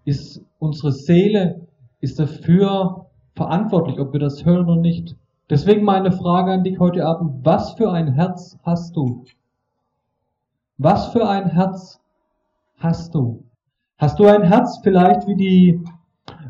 ist, 0.07 0.43
unsere 0.59 0.93
Seele 0.93 1.67
ist 2.01 2.19
dafür 2.19 3.05
verantwortlich, 3.35 4.01
ob 4.01 4.15
wir 4.15 4.21
das 4.21 4.47
hören 4.47 4.67
oder 4.67 4.81
nicht. 4.81 5.15
Deswegen 5.51 5.85
meine 5.85 6.11
Frage 6.11 6.53
an 6.53 6.65
dich 6.65 6.79
heute 6.79 7.05
Abend, 7.05 7.45
was 7.45 7.75
für 7.75 7.93
ein 7.93 8.15
Herz 8.15 8.59
hast 8.63 8.97
du? 8.97 9.27
Was 10.79 11.09
für 11.09 11.29
ein 11.29 11.51
Herz 11.51 12.01
hast 12.79 13.15
du? 13.15 13.45
Hast 13.99 14.19
du 14.19 14.27
ein 14.27 14.43
Herz 14.43 14.81
vielleicht 14.83 15.27
wie 15.27 15.37
die 15.37 15.85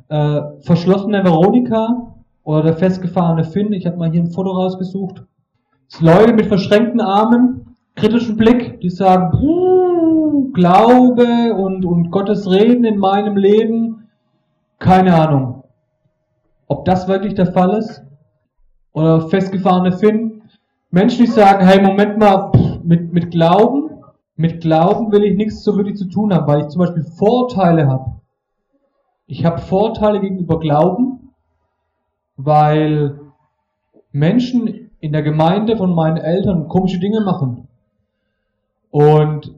äh, 0.07 0.43
verschlossene 0.61 1.25
Veronika 1.25 2.10
oder 2.51 2.65
der 2.65 2.77
festgefahrene 2.77 3.45
Finn? 3.45 3.73
Ich 3.73 3.87
habe 3.87 3.97
mal 3.97 4.11
hier 4.11 4.21
ein 4.21 4.33
Foto 4.33 4.51
rausgesucht. 4.51 5.23
Das 5.89 6.01
Leute 6.01 6.33
mit 6.33 6.47
verschränkten 6.47 7.01
Armen, 7.01 7.77
kritischen 7.95 8.37
Blick, 8.37 8.81
die 8.81 8.91
sagen, 8.91 9.31
Glaube 10.53 11.55
und, 11.55 11.85
und 11.85 12.11
Gottes 12.11 12.51
Reden 12.51 12.85
in 12.85 12.99
meinem 12.99 13.37
Leben, 13.37 14.09
keine 14.81 15.15
Ahnung. 15.15 15.63
Ob 16.67 16.85
das 16.85 17.07
wirklich 17.07 17.35
der 17.35 17.53
Fall 17.53 17.79
ist? 17.79 18.03
Oder 18.93 19.29
festgefahrene 19.29 19.93
Finn? 19.93 20.43
Menschen, 20.91 21.27
die 21.27 21.31
sagen, 21.31 21.65
hey, 21.65 21.81
Moment 21.81 22.19
mal, 22.19 22.51
mit, 22.83 23.13
mit 23.13 23.31
Glauben, 23.31 23.91
mit 24.35 24.61
Glauben 24.61 25.13
will 25.13 25.23
ich 25.23 25.37
nichts 25.37 25.63
so 25.63 25.77
wirklich 25.77 25.97
zu 25.97 26.09
tun 26.09 26.35
haben, 26.35 26.49
weil 26.49 26.63
ich 26.63 26.69
zum 26.69 26.81
Beispiel 26.81 27.05
Vorteile 27.05 27.87
habe. 27.87 28.17
Ich 29.27 29.45
habe 29.45 29.59
Vorteile 29.59 30.21
gegenüber 30.21 30.59
Glauben, 30.59 31.20
weil 32.45 33.19
Menschen 34.13 34.91
in 35.01 35.13
der 35.13 35.23
Gemeinde 35.23 35.77
von 35.77 35.95
meinen 35.95 36.17
Eltern 36.17 36.69
komische 36.69 36.99
Dinge 36.99 37.21
machen. 37.21 37.69
Und 38.91 39.55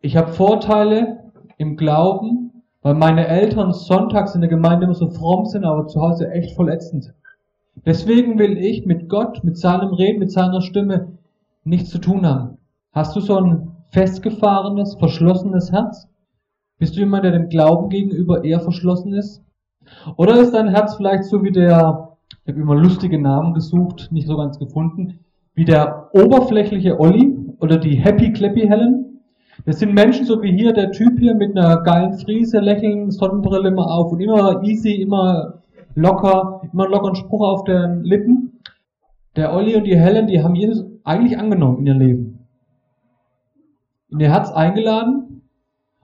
ich 0.00 0.16
habe 0.16 0.32
Vorteile 0.32 1.32
im 1.56 1.76
Glauben, 1.76 2.62
weil 2.82 2.94
meine 2.94 3.26
Eltern 3.26 3.72
sonntags 3.72 4.34
in 4.34 4.42
der 4.42 4.50
Gemeinde 4.50 4.84
immer 4.84 4.94
so 4.94 5.08
fromm 5.08 5.46
sind, 5.46 5.64
aber 5.64 5.86
zu 5.86 6.00
Hause 6.00 6.30
echt 6.30 6.54
verletzend. 6.54 7.14
Deswegen 7.86 8.38
will 8.38 8.58
ich 8.58 8.86
mit 8.86 9.08
Gott, 9.08 9.42
mit 9.42 9.56
seinem 9.56 9.94
Reden, 9.94 10.18
mit 10.18 10.30
seiner 10.30 10.60
Stimme 10.60 11.18
nichts 11.64 11.90
zu 11.90 11.98
tun 11.98 12.26
haben. 12.26 12.58
Hast 12.92 13.16
du 13.16 13.20
so 13.20 13.36
ein 13.36 13.72
festgefahrenes, 13.90 14.96
verschlossenes 14.96 15.72
Herz? 15.72 16.08
Bist 16.78 16.96
du 16.96 17.00
jemand, 17.00 17.24
der 17.24 17.32
dem 17.32 17.48
Glauben 17.48 17.88
gegenüber 17.88 18.44
eher 18.44 18.60
verschlossen 18.60 19.14
ist? 19.14 19.42
Oder 20.16 20.40
ist 20.40 20.52
dein 20.52 20.68
Herz 20.68 20.96
vielleicht 20.96 21.24
so 21.24 21.42
wie 21.42 21.52
der, 21.52 22.03
ich 22.44 22.52
habe 22.52 22.60
immer 22.60 22.74
lustige 22.74 23.18
Namen 23.18 23.54
gesucht, 23.54 24.08
nicht 24.12 24.26
so 24.26 24.36
ganz 24.36 24.58
gefunden, 24.58 25.20
wie 25.54 25.64
der 25.64 26.10
oberflächliche 26.12 27.00
Olli 27.00 27.38
oder 27.58 27.78
die 27.78 27.96
Happy 27.96 28.34
Clappy 28.34 28.68
Helen? 28.68 29.22
Das 29.64 29.78
sind 29.78 29.94
Menschen, 29.94 30.26
so 30.26 30.42
wie 30.42 30.52
hier 30.52 30.74
der 30.74 30.90
Typ 30.90 31.18
hier 31.18 31.34
mit 31.34 31.56
einer 31.56 31.80
geilen 31.82 32.12
Friese, 32.18 32.58
lächeln, 32.58 33.10
Sonnenbrille 33.10 33.68
immer 33.68 33.90
auf 33.90 34.12
und 34.12 34.20
immer 34.20 34.62
easy, 34.62 34.92
immer 35.00 35.62
locker, 35.94 36.60
immer 36.70 36.86
lockeren 36.86 37.14
Spruch 37.14 37.40
auf 37.40 37.64
den 37.64 38.02
Lippen. 38.02 38.60
Der 39.36 39.54
Olli 39.54 39.74
und 39.76 39.84
die 39.84 39.98
Helen, 39.98 40.26
die 40.26 40.42
haben 40.42 40.54
Jesus 40.54 40.84
eigentlich 41.02 41.38
angenommen 41.38 41.78
in 41.78 41.86
ihr 41.86 41.94
Leben. 41.94 42.38
In 44.10 44.20
ihr 44.20 44.30
Herz 44.30 44.50
eingeladen 44.50 45.42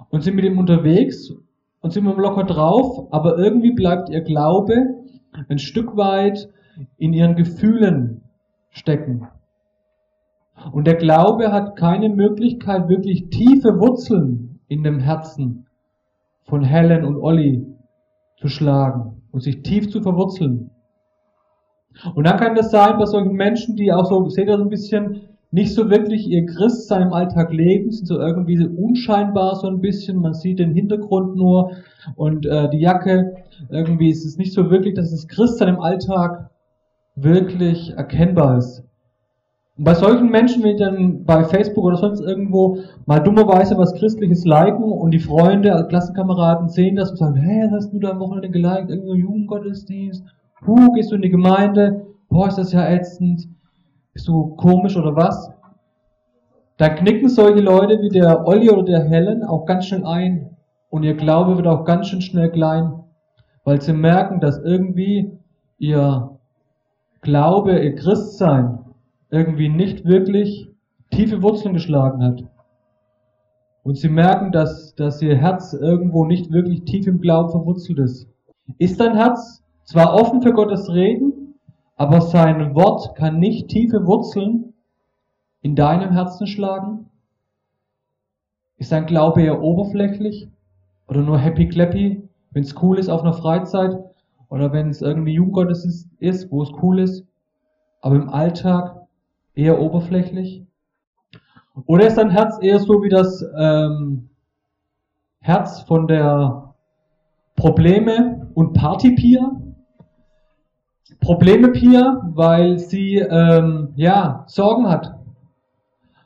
und 0.09 0.23
sind 0.23 0.37
mit 0.37 0.47
ihm 0.47 0.59
unterwegs 0.59 1.35
und 1.81 1.93
sind 1.93 2.05
mit 2.05 2.15
ihm 2.15 2.21
locker 2.21 2.45
drauf, 2.45 3.09
aber 3.11 3.37
irgendwie 3.37 3.73
bleibt 3.73 4.09
ihr 4.09 4.23
Glaube 4.23 5.00
ein 5.49 5.59
Stück 5.59 5.97
weit 5.97 6.49
in 6.97 7.13
ihren 7.13 7.37
Gefühlen 7.37 8.23
stecken. 8.71 9.29
Und 10.73 10.87
der 10.87 10.97
Glaube 10.97 11.53
hat 11.53 11.77
keine 11.77 12.09
Möglichkeit, 12.09 12.89
wirklich 12.89 13.31
tiefe 13.31 13.79
Wurzeln 13.79 14.61
in 14.69 14.83
dem 14.83 14.99
Herzen 14.99 15.67
von 16.43 16.63
Helen 16.63 17.05
und 17.05 17.17
Olli 17.17 17.67
zu 18.37 18.49
schlagen 18.49 19.23
und 19.33 19.41
sich 19.41 19.63
tief 19.63 19.91
zu 19.91 20.03
verwurzeln. 20.03 20.71
Und 22.15 22.27
dann 22.27 22.39
kann 22.39 22.55
das 22.55 22.71
sein 22.71 22.99
bei 22.99 23.07
solchen 23.07 23.33
Menschen, 23.33 23.77
die 23.77 23.93
auch 23.93 24.07
so, 24.07 24.29
seht 24.29 24.49
ihr 24.49 24.57
so 24.57 24.65
ein 24.65 24.71
bisschen, 24.71 25.29
nicht 25.53 25.75
so 25.75 25.91
wirklich 25.91 26.29
ihr 26.29 26.47
Christsein 26.47 27.03
im 27.03 27.13
Alltag 27.13 27.53
leben, 27.53 27.91
sind 27.91 28.07
so 28.07 28.19
irgendwie 28.19 28.65
unscheinbar 28.67 29.57
so 29.57 29.67
ein 29.67 29.81
bisschen, 29.81 30.19
man 30.19 30.35
sieht 30.35 30.61
den 30.61 30.73
Hintergrund 30.73 31.37
nur 31.37 31.73
und 32.15 32.47
äh, 32.47 32.69
die 32.71 32.79
Jacke, 32.79 33.37
irgendwie 33.69 34.11
ist 34.11 34.25
es 34.25 34.37
nicht 34.37 34.53
so 34.53 34.71
wirklich, 34.71 34.95
dass 34.95 35.11
das 35.11 35.27
Christsein 35.27 35.69
im 35.69 35.81
Alltag 35.81 36.51
wirklich 37.17 37.93
erkennbar 37.97 38.59
ist. 38.59 38.85
Und 39.77 39.85
bei 39.85 39.95
solchen 39.95 40.31
Menschen, 40.31 40.63
wenn 40.63 40.77
die 40.77 40.83
dann 40.83 41.25
bei 41.25 41.43
Facebook 41.43 41.85
oder 41.85 41.97
sonst 41.97 42.21
irgendwo 42.21 42.79
mal 43.07 43.19
dummerweise 43.19 43.77
was 43.77 43.95
Christliches 43.95 44.45
liken 44.45 44.85
und 44.85 45.11
die 45.11 45.19
Freunde, 45.19 45.87
Klassenkameraden 45.89 46.69
sehen 46.69 46.97
das 46.97 47.11
und 47.11 47.17
sagen, 47.17 47.37
hey, 47.37 47.69
hast 47.71 47.93
du 47.93 47.99
da 47.99 48.11
am 48.11 48.21
Wochenende 48.21 48.51
geliked? 48.51 48.91
Irgendwo 48.91 49.15
Jugendgottesdienst? 49.15 50.25
Puh, 50.63 50.93
gehst 50.93 51.11
du 51.11 51.17
in 51.17 51.23
die 51.23 51.31
Gemeinde? 51.31 52.07
Boah, 52.29 52.49
ist 52.49 52.59
das 52.59 52.73
ja 52.73 52.89
ätzend. 52.89 53.49
Bist 54.21 54.29
du 54.29 54.55
komisch 54.57 54.99
oder 54.99 55.17
was? 55.17 55.51
Da 56.77 56.91
knicken 56.91 57.31
solche 57.31 57.63
Leute 57.63 58.03
wie 58.03 58.11
der 58.11 58.47
Olli 58.47 58.69
oder 58.69 58.83
der 58.83 59.09
Helen 59.09 59.43
auch 59.43 59.65
ganz 59.65 59.87
schnell 59.87 60.05
ein 60.05 60.59
und 60.91 61.05
ihr 61.05 61.15
Glaube 61.15 61.57
wird 61.57 61.67
auch 61.67 61.87
ganz 61.87 62.09
schön 62.09 62.21
schnell 62.21 62.51
klein, 62.51 63.03
weil 63.65 63.81
sie 63.81 63.95
merken, 63.95 64.39
dass 64.39 64.63
irgendwie 64.63 65.39
ihr 65.79 66.39
Glaube, 67.23 67.79
ihr 67.79 67.95
Christsein 67.95 68.81
irgendwie 69.31 69.71
nicht 69.71 70.05
wirklich 70.05 70.69
tiefe 71.11 71.43
Wurzeln 71.43 71.73
geschlagen 71.73 72.23
hat. 72.23 72.45
Und 73.85 73.97
sie 73.97 74.11
merken, 74.11 74.53
dass, 74.53 74.95
dass 74.97 75.23
ihr 75.23 75.39
Herz 75.39 75.73
irgendwo 75.73 76.27
nicht 76.27 76.53
wirklich 76.53 76.85
tief 76.85 77.07
im 77.07 77.23
Glauben 77.23 77.49
verwurzelt 77.49 77.99
ist. 78.01 78.29
Ist 78.77 79.01
dein 79.01 79.17
Herz 79.17 79.63
zwar 79.85 80.13
offen 80.13 80.43
für 80.43 80.53
Gottes 80.53 80.91
Reden, 80.91 81.30
aber 82.01 82.23
sein 82.23 82.75
Wort 82.75 83.15
kann 83.15 83.39
nicht 83.39 83.69
tiefe 83.69 84.07
Wurzeln 84.07 84.73
in 85.61 85.77
deinem 85.77 86.13
Herzen 86.13 86.47
schlagen? 86.47 87.11
Ist 88.79 88.91
dein 88.91 89.05
Glaube 89.05 89.43
eher 89.43 89.61
oberflächlich 89.61 90.49
oder 91.09 91.21
nur 91.21 91.39
happy 91.39 91.69
clappy, 91.69 92.27
wenn 92.53 92.63
es 92.63 92.75
cool 92.83 92.99
ist 92.99 93.11
auf 93.11 93.21
einer 93.21 93.35
Freizeit 93.35 94.03
oder 94.49 94.73
wenn 94.73 94.89
es 94.89 95.03
irgendwie 95.03 95.35
Jugendgottesdienst 95.35 96.09
ist, 96.21 96.51
wo 96.51 96.63
es 96.63 96.71
cool 96.81 97.01
ist, 97.01 97.27
aber 98.01 98.17
im 98.17 98.31
Alltag 98.31 99.07
eher 99.55 99.79
oberflächlich? 99.79 100.65
Oder 101.85 102.07
ist 102.07 102.17
dein 102.17 102.31
Herz 102.31 102.57
eher 102.63 102.79
so 102.79 103.03
wie 103.03 103.11
das 103.11 103.45
ähm, 103.59 104.31
Herz 105.41 105.83
von 105.83 106.07
der 106.07 106.73
Probleme- 107.57 108.51
und 108.55 108.73
Partypia? 108.73 109.61
Probleme 111.19 111.69
Pia, 111.69 112.23
weil 112.35 112.79
sie 112.79 113.17
ähm, 113.17 113.89
ja 113.97 114.45
Sorgen 114.47 114.89
hat, 114.89 115.17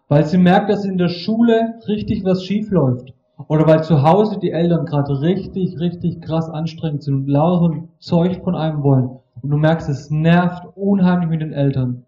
weil 0.08 0.24
sie 0.24 0.38
merkt, 0.38 0.70
dass 0.70 0.84
in 0.84 0.98
der 0.98 1.08
Schule 1.08 1.74
richtig 1.88 2.24
was 2.24 2.44
schief 2.44 2.70
läuft 2.70 3.14
oder 3.48 3.66
weil 3.66 3.82
zu 3.82 4.02
Hause 4.02 4.38
die 4.38 4.50
Eltern 4.50 4.86
gerade 4.86 5.20
richtig, 5.20 5.78
richtig 5.80 6.20
krass 6.20 6.48
anstrengend 6.48 7.02
sind 7.02 7.14
und 7.14 7.28
lauter 7.28 7.74
so 7.74 7.88
Zeug 7.98 8.42
von 8.44 8.54
einem 8.54 8.82
wollen 8.82 9.10
und 9.42 9.50
du 9.50 9.56
merkst, 9.56 9.88
es 9.88 10.10
nervt 10.10 10.64
unheimlich 10.74 11.28
mit 11.28 11.42
den 11.42 11.52
Eltern. 11.52 12.04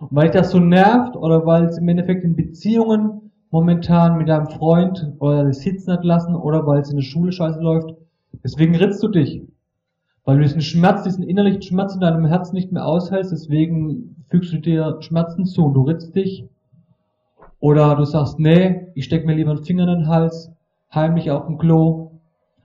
Und 0.00 0.08
weil 0.10 0.28
dich 0.28 0.40
das 0.40 0.50
so 0.50 0.58
nervt 0.58 1.14
oder 1.16 1.44
weil 1.46 1.64
es 1.64 1.78
im 1.78 1.88
Endeffekt 1.88 2.24
in 2.24 2.34
Beziehungen 2.34 3.30
momentan 3.50 4.16
mit 4.16 4.28
deinem 4.28 4.46
Freund 4.46 5.12
oder 5.18 5.44
das 5.44 5.60
sitzen 5.60 5.92
hat 5.92 6.04
lassen 6.04 6.34
oder 6.34 6.66
weil 6.66 6.80
es 6.80 6.90
in 6.90 6.96
der 6.96 7.04
Schule 7.04 7.32
scheiße 7.32 7.60
läuft, 7.60 7.94
deswegen 8.42 8.74
ritzt 8.74 9.02
du 9.02 9.08
dich. 9.08 9.42
Weil 10.24 10.36
du 10.36 10.42
diesen 10.42 10.60
Schmerz, 10.60 11.02
diesen 11.02 11.24
innerlichen 11.24 11.62
Schmerz 11.62 11.94
in 11.94 12.00
deinem 12.00 12.26
Herzen 12.26 12.54
nicht 12.54 12.72
mehr 12.72 12.86
aushältst, 12.86 13.32
deswegen 13.32 14.16
fügst 14.28 14.52
du 14.52 14.58
dir 14.58 14.98
Schmerzen 15.00 15.46
zu 15.46 15.64
und 15.64 15.74
du 15.74 15.82
ritzt 15.82 16.14
dich. 16.14 16.46
Oder 17.58 17.94
du 17.96 18.04
sagst, 18.04 18.38
nee, 18.38 18.88
ich 18.94 19.04
steck 19.04 19.26
mir 19.26 19.34
lieber 19.34 19.50
einen 19.50 19.64
Finger 19.64 19.84
in 19.84 20.00
den 20.00 20.08
Hals, 20.08 20.52
heimlich 20.94 21.30
auf 21.30 21.46
dem 21.46 21.58
Klo. 21.58 22.12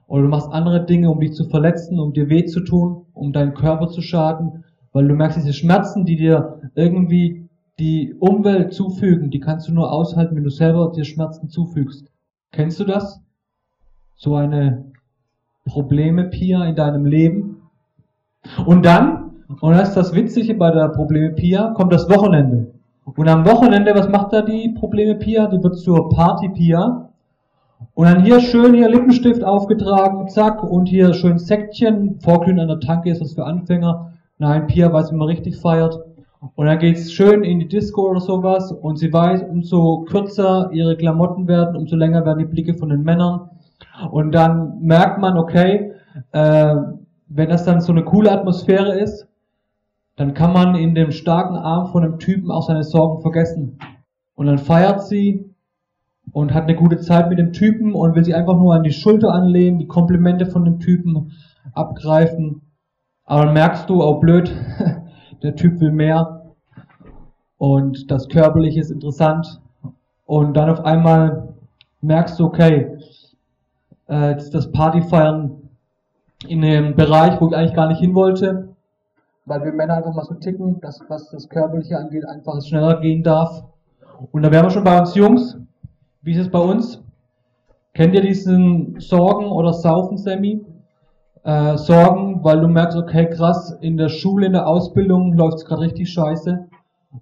Oder 0.08 0.24
du 0.24 0.28
machst 0.30 0.52
andere 0.52 0.86
Dinge, 0.86 1.10
um 1.10 1.20
dich 1.20 1.34
zu 1.34 1.46
verletzen, 1.46 2.00
um 2.00 2.14
dir 2.14 2.30
weh 2.30 2.46
zu 2.46 2.62
tun, 2.62 3.06
um 3.14 3.34
deinen 3.34 3.54
Körper 3.54 3.88
zu 3.88 4.02
schaden, 4.02 4.64
weil 4.94 5.08
du 5.08 5.16
merkst, 5.16 5.38
diese 5.38 5.54
Schmerzen, 5.54 6.06
die 6.06 6.16
dir 6.16 6.62
irgendwie 6.76 7.50
die 7.80 8.14
Umwelt 8.20 8.74
zufügen, 8.74 9.32
die 9.32 9.40
kannst 9.40 9.68
du 9.68 9.74
nur 9.74 9.92
aushalten, 9.92 10.36
wenn 10.36 10.44
du 10.44 10.50
selber 10.50 10.92
dir 10.96 11.04
Schmerzen 11.04 11.50
zufügst. 11.50 12.12
Kennst 12.52 12.80
du 12.80 12.86
das? 12.86 13.22
So 14.16 14.36
eine 14.36 14.94
Probleme, 15.66 16.26
Pia, 16.26 16.66
in 16.66 16.76
deinem 16.76 17.06
Leben. 17.06 17.62
Und 18.66 18.86
dann, 18.86 19.32
und 19.60 19.72
das 19.74 19.90
ist 19.90 19.98
das 19.98 20.16
Witzige 20.16 20.54
bei 20.56 20.72
der 20.72 20.90
Probleme 20.90 21.32
Pia, 21.32 21.74
kommt 21.74 21.92
das 21.92 22.10
Wochenende. 22.10 22.72
Und 23.04 23.28
am 23.28 23.46
Wochenende, 23.46 23.94
was 23.94 24.10
macht 24.10 24.34
da 24.34 24.42
die 24.42 24.70
Probleme 24.70 25.16
Pia? 25.16 25.48
Die 25.48 25.62
wird 25.64 25.78
zur 25.78 26.10
Party 26.10 26.50
Pia. 26.50 27.10
Und 27.94 28.06
dann 28.06 28.24
hier 28.24 28.40
schön 28.40 28.74
hier 28.74 28.90
Lippenstift 28.90 29.44
aufgetragen, 29.44 30.28
zack, 30.30 30.64
und 30.64 30.88
hier 30.88 31.14
schön 31.14 31.38
Säckchen, 31.38 32.20
vorglühen 32.20 32.60
an 32.60 32.68
der 32.68 32.80
Tanke 32.80 33.12
ist 33.12 33.22
das 33.22 33.34
für 33.34 33.46
Anfänger. 33.46 34.14
Nein, 34.38 34.68
Pia 34.68 34.92
weiß, 34.92 35.12
wie 35.12 35.16
man 35.16 35.28
richtig 35.28 35.58
feiert. 35.58 36.00
Und 36.56 36.66
dann 36.66 36.80
geht's 36.80 37.12
schön 37.12 37.44
in 37.44 37.60
die 37.60 37.68
Disco 37.68 38.10
oder 38.10 38.20
sowas 38.20 38.72
und 38.72 38.98
sie 38.98 39.12
weiß, 39.12 39.44
umso 39.50 40.06
kürzer 40.10 40.70
ihre 40.72 40.96
Klamotten 40.96 41.48
werden, 41.48 41.76
umso 41.76 41.96
länger 41.96 42.26
werden 42.26 42.40
die 42.40 42.46
Blicke 42.46 42.76
von 42.76 42.90
den 42.90 43.04
Männern. 43.04 43.50
Und 44.12 44.32
dann 44.32 44.82
merkt 44.82 45.20
man, 45.20 45.38
okay, 45.38 45.94
äh, 46.32 46.76
wenn 47.28 47.50
das 47.50 47.66
dann 47.66 47.82
so 47.82 47.92
eine 47.92 48.04
coole 48.04 48.32
Atmosphäre 48.32 48.98
ist, 49.00 49.28
dann 50.16 50.34
kann 50.34 50.54
man 50.54 50.76
in 50.76 50.96
dem 50.96 51.12
starken 51.12 51.56
Arm 51.56 51.88
von 51.92 52.04
einem 52.04 52.20
Typen 52.20 52.52
auch 52.52 52.64
seine 52.64 52.84
Sorgen 52.84 53.22
vergessen. 53.22 53.80
Und 54.36 54.46
dann 54.48 54.58
feiert 54.58 55.04
sie 55.04 55.54
und 56.32 56.54
hat 56.54 56.64
eine 56.64 56.76
gute 56.76 57.00
Zeit 57.00 57.30
mit 57.30 57.40
dem 57.40 57.54
Typen 57.54 57.94
und 57.94 58.16
will 58.16 58.24
sie 58.24 58.34
einfach 58.34 58.56
nur 58.56 58.74
an 58.74 58.84
die 58.84 58.92
Schulter 58.92 59.34
anlehnen, 59.34 59.80
die 59.80 59.88
Komplimente 59.88 60.46
von 60.46 60.64
dem 60.66 60.80
Typen 60.80 61.32
abgreifen. 61.74 62.62
Aber 63.26 63.46
dann 63.46 63.54
merkst 63.54 63.90
du, 63.90 64.04
oh 64.04 64.20
blöd, 64.20 64.54
der 65.44 65.56
Typ 65.56 65.80
will 65.80 65.92
mehr 65.92 66.54
und 67.58 68.12
das 68.12 68.30
Körperliche 68.30 68.80
ist 68.80 68.92
interessant. 68.92 69.62
Und 70.26 70.56
dann 70.56 70.70
auf 70.70 70.84
einmal 70.84 71.56
merkst 72.02 72.40
du, 72.40 72.46
okay, 72.46 72.98
äh, 74.08 74.36
das 74.36 74.72
Partyfeiern 74.72 75.70
in 76.48 76.64
einem 76.64 76.96
Bereich, 76.96 77.40
wo 77.40 77.48
ich 77.48 77.56
eigentlich 77.56 77.74
gar 77.74 77.88
nicht 77.88 78.00
hin 78.00 78.16
wollte, 78.16 78.70
weil 79.46 79.64
wir 79.64 79.74
Männer 79.74 79.96
einfach 79.96 80.14
mal 80.14 80.26
so 80.26 80.36
ticken, 80.36 80.80
dass 80.82 81.00
was 81.08 81.30
das 81.30 81.50
Körperliche 81.50 81.98
angeht, 81.98 82.26
einfach 82.28 82.62
schneller 82.62 83.00
gehen 83.00 83.24
darf. 83.24 83.64
Und 84.32 84.44
da 84.44 84.52
wären 84.52 84.66
wir 84.66 84.70
schon 84.72 84.84
bei 84.84 85.00
uns 85.00 85.16
Jungs. 85.16 85.58
Wie 86.22 86.32
ist 86.32 86.40
es 86.40 86.50
bei 86.50 86.60
uns? 86.60 87.02
Kennt 87.94 88.14
ihr 88.14 88.22
diesen 88.22 89.00
Sorgen 89.00 89.46
oder 89.46 89.74
Saufen, 89.74 90.18
Sammy? 90.18 90.66
Äh, 91.44 91.78
Sorgen, 91.78 92.44
weil 92.44 92.60
du 92.60 92.68
merkst, 92.68 92.98
okay, 92.98 93.30
krass, 93.30 93.78
in 93.82 93.98
der 93.98 94.10
Schule, 94.10 94.48
in 94.48 94.54
der 94.54 94.68
Ausbildung 94.68 95.34
läuft 95.34 95.58
es 95.58 95.66
gerade 95.66 95.82
richtig 95.82 96.12
scheiße 96.12 96.68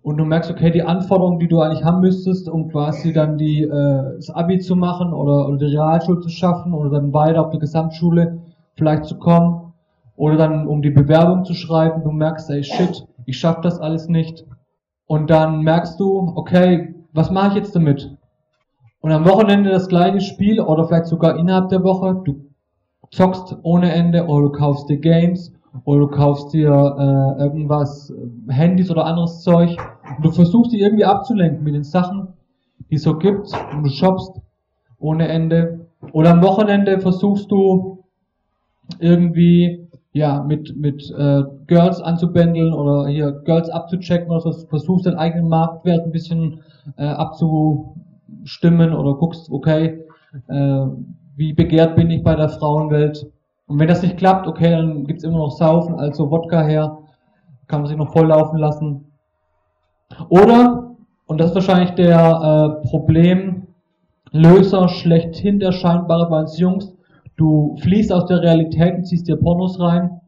und 0.01 0.17
du 0.17 0.25
merkst, 0.25 0.49
okay, 0.51 0.71
die 0.71 0.84
Anforderungen, 0.84 1.39
die 1.39 1.47
du 1.47 1.62
eigentlich 1.62 1.84
haben 1.84 2.01
müsstest, 2.01 2.49
um 2.49 2.69
quasi 2.69 3.13
dann 3.13 3.38
die, 3.38 3.63
äh, 3.63 4.15
das 4.15 4.29
Abi 4.29 4.60
zu 4.60 4.75
machen 4.75 5.13
oder, 5.13 5.47
oder 5.47 5.58
die 5.58 5.75
Realschule 5.75 6.19
zu 6.21 6.29
schaffen 6.29 6.73
oder 6.73 6.89
dann 6.89 7.13
weiter 7.13 7.45
auf 7.45 7.51
die 7.51 7.60
Gesamtschule 7.60 8.39
vielleicht 8.75 9.06
zu 9.06 9.17
kommen 9.17 9.73
oder 10.15 10.38
dann 10.38 10.67
um 10.67 10.82
die 10.82 10.89
Bewerbung 10.89 11.45
zu 11.45 11.53
schreiben, 11.53 12.03
du 12.03 12.12
merkst, 12.12 12.49
ey, 12.49 12.63
shit, 12.63 13.08
ich 13.25 13.38
schaff 13.38 13.62
das 13.62 13.79
alles 13.79 14.08
nicht. 14.08 14.45
Und 15.06 15.29
dann 15.29 15.62
merkst 15.62 15.99
du, 15.99 16.34
okay, 16.36 16.95
was 17.13 17.29
mache 17.29 17.49
ich 17.49 17.56
jetzt 17.56 17.75
damit? 17.75 18.15
Und 19.01 19.12
am 19.12 19.25
Wochenende 19.27 19.69
das 19.69 19.89
gleiche 19.89 20.21
Spiel 20.21 20.62
oder 20.62 20.86
vielleicht 20.86 21.08
sogar 21.08 21.38
innerhalb 21.38 21.69
der 21.69 21.84
Woche, 21.84 22.21
du 22.23 22.45
zockst 23.12 23.58
ohne 23.63 23.91
Ende 23.91 24.25
oder 24.25 24.47
du 24.47 24.51
kaufst 24.53 24.89
dir 24.89 24.97
Games 24.97 25.53
oder 25.86 25.99
du 26.01 26.07
kaufst 26.07 26.53
dir 26.53 26.69
äh, 26.69 27.43
irgendwas, 27.43 28.12
äh, 28.12 28.51
Handys 28.51 28.91
oder 28.91 29.05
anderes 29.05 29.41
Zeug. 29.41 29.77
Und 30.17 30.25
du 30.25 30.31
versuchst 30.31 30.71
die 30.71 30.81
irgendwie 30.81 31.05
abzulenken 31.05 31.63
mit 31.63 31.73
den 31.73 31.83
Sachen, 31.83 32.29
die 32.89 32.95
es 32.95 33.03
so 33.03 33.17
gibt. 33.17 33.49
Und 33.73 33.83
du 33.83 33.89
shoppst 33.89 34.39
ohne 34.99 35.27
Ende. 35.27 35.88
Oder 36.12 36.31
am 36.31 36.43
Wochenende 36.43 36.99
versuchst 36.99 37.51
du 37.51 38.03
irgendwie 38.99 39.88
ja 40.12 40.43
mit 40.43 40.77
mit 40.77 41.09
äh, 41.17 41.43
Girls 41.67 42.01
anzubändeln 42.01 42.73
oder 42.73 43.07
hier 43.07 43.31
Girls 43.45 43.69
abzuchecken 43.69 44.29
oder 44.29 44.41
so, 44.41 44.51
versuchst 44.67 45.05
deinen 45.05 45.17
eigenen 45.17 45.47
Marktwert 45.47 46.05
ein 46.05 46.12
bisschen 46.12 46.59
äh, 46.97 47.05
abzustimmen 47.05 48.93
oder 48.93 49.15
guckst, 49.15 49.49
okay, 49.49 50.03
äh, 50.49 50.86
wie 51.36 51.53
begehrt 51.53 51.95
bin 51.95 52.12
ich 52.12 52.21
bei 52.21 52.36
der 52.36 52.49
Frauenwelt 52.49 53.25
und 53.67 53.80
wenn 53.80 53.88
das 53.88 54.02
nicht 54.02 54.17
klappt, 54.17 54.47
okay, 54.47 54.71
dann 54.71 55.06
gibt's 55.06 55.23
immer 55.23 55.38
noch 55.38 55.52
Saufen, 55.52 55.95
also 55.95 56.30
Wodka 56.30 56.63
her, 56.63 56.97
kann 57.67 57.82
man 57.82 57.88
sich 57.88 57.97
noch 57.97 58.12
volllaufen 58.12 58.60
lassen. 58.60 59.06
Oder, 60.30 60.95
und 61.26 61.39
das 61.39 61.49
ist 61.49 61.56
wahrscheinlich 61.56 61.91
der 61.91 62.82
äh, 62.84 62.88
Problemlöser 62.88 64.89
schlechthin, 64.89 65.60
der 65.60 65.71
scheinbare 65.71 66.30
bei 66.30 66.41
uns 66.41 66.60
Jungs, 66.60 66.93
du 67.36 67.78
fließt 67.82 68.12
aus 68.12 68.26
der 68.26 68.41
Realität 68.41 68.95
und 68.95 69.06
ziehst 69.06 69.28
dir 69.28 69.38
Pornos 69.38 69.80
rein 69.80 70.21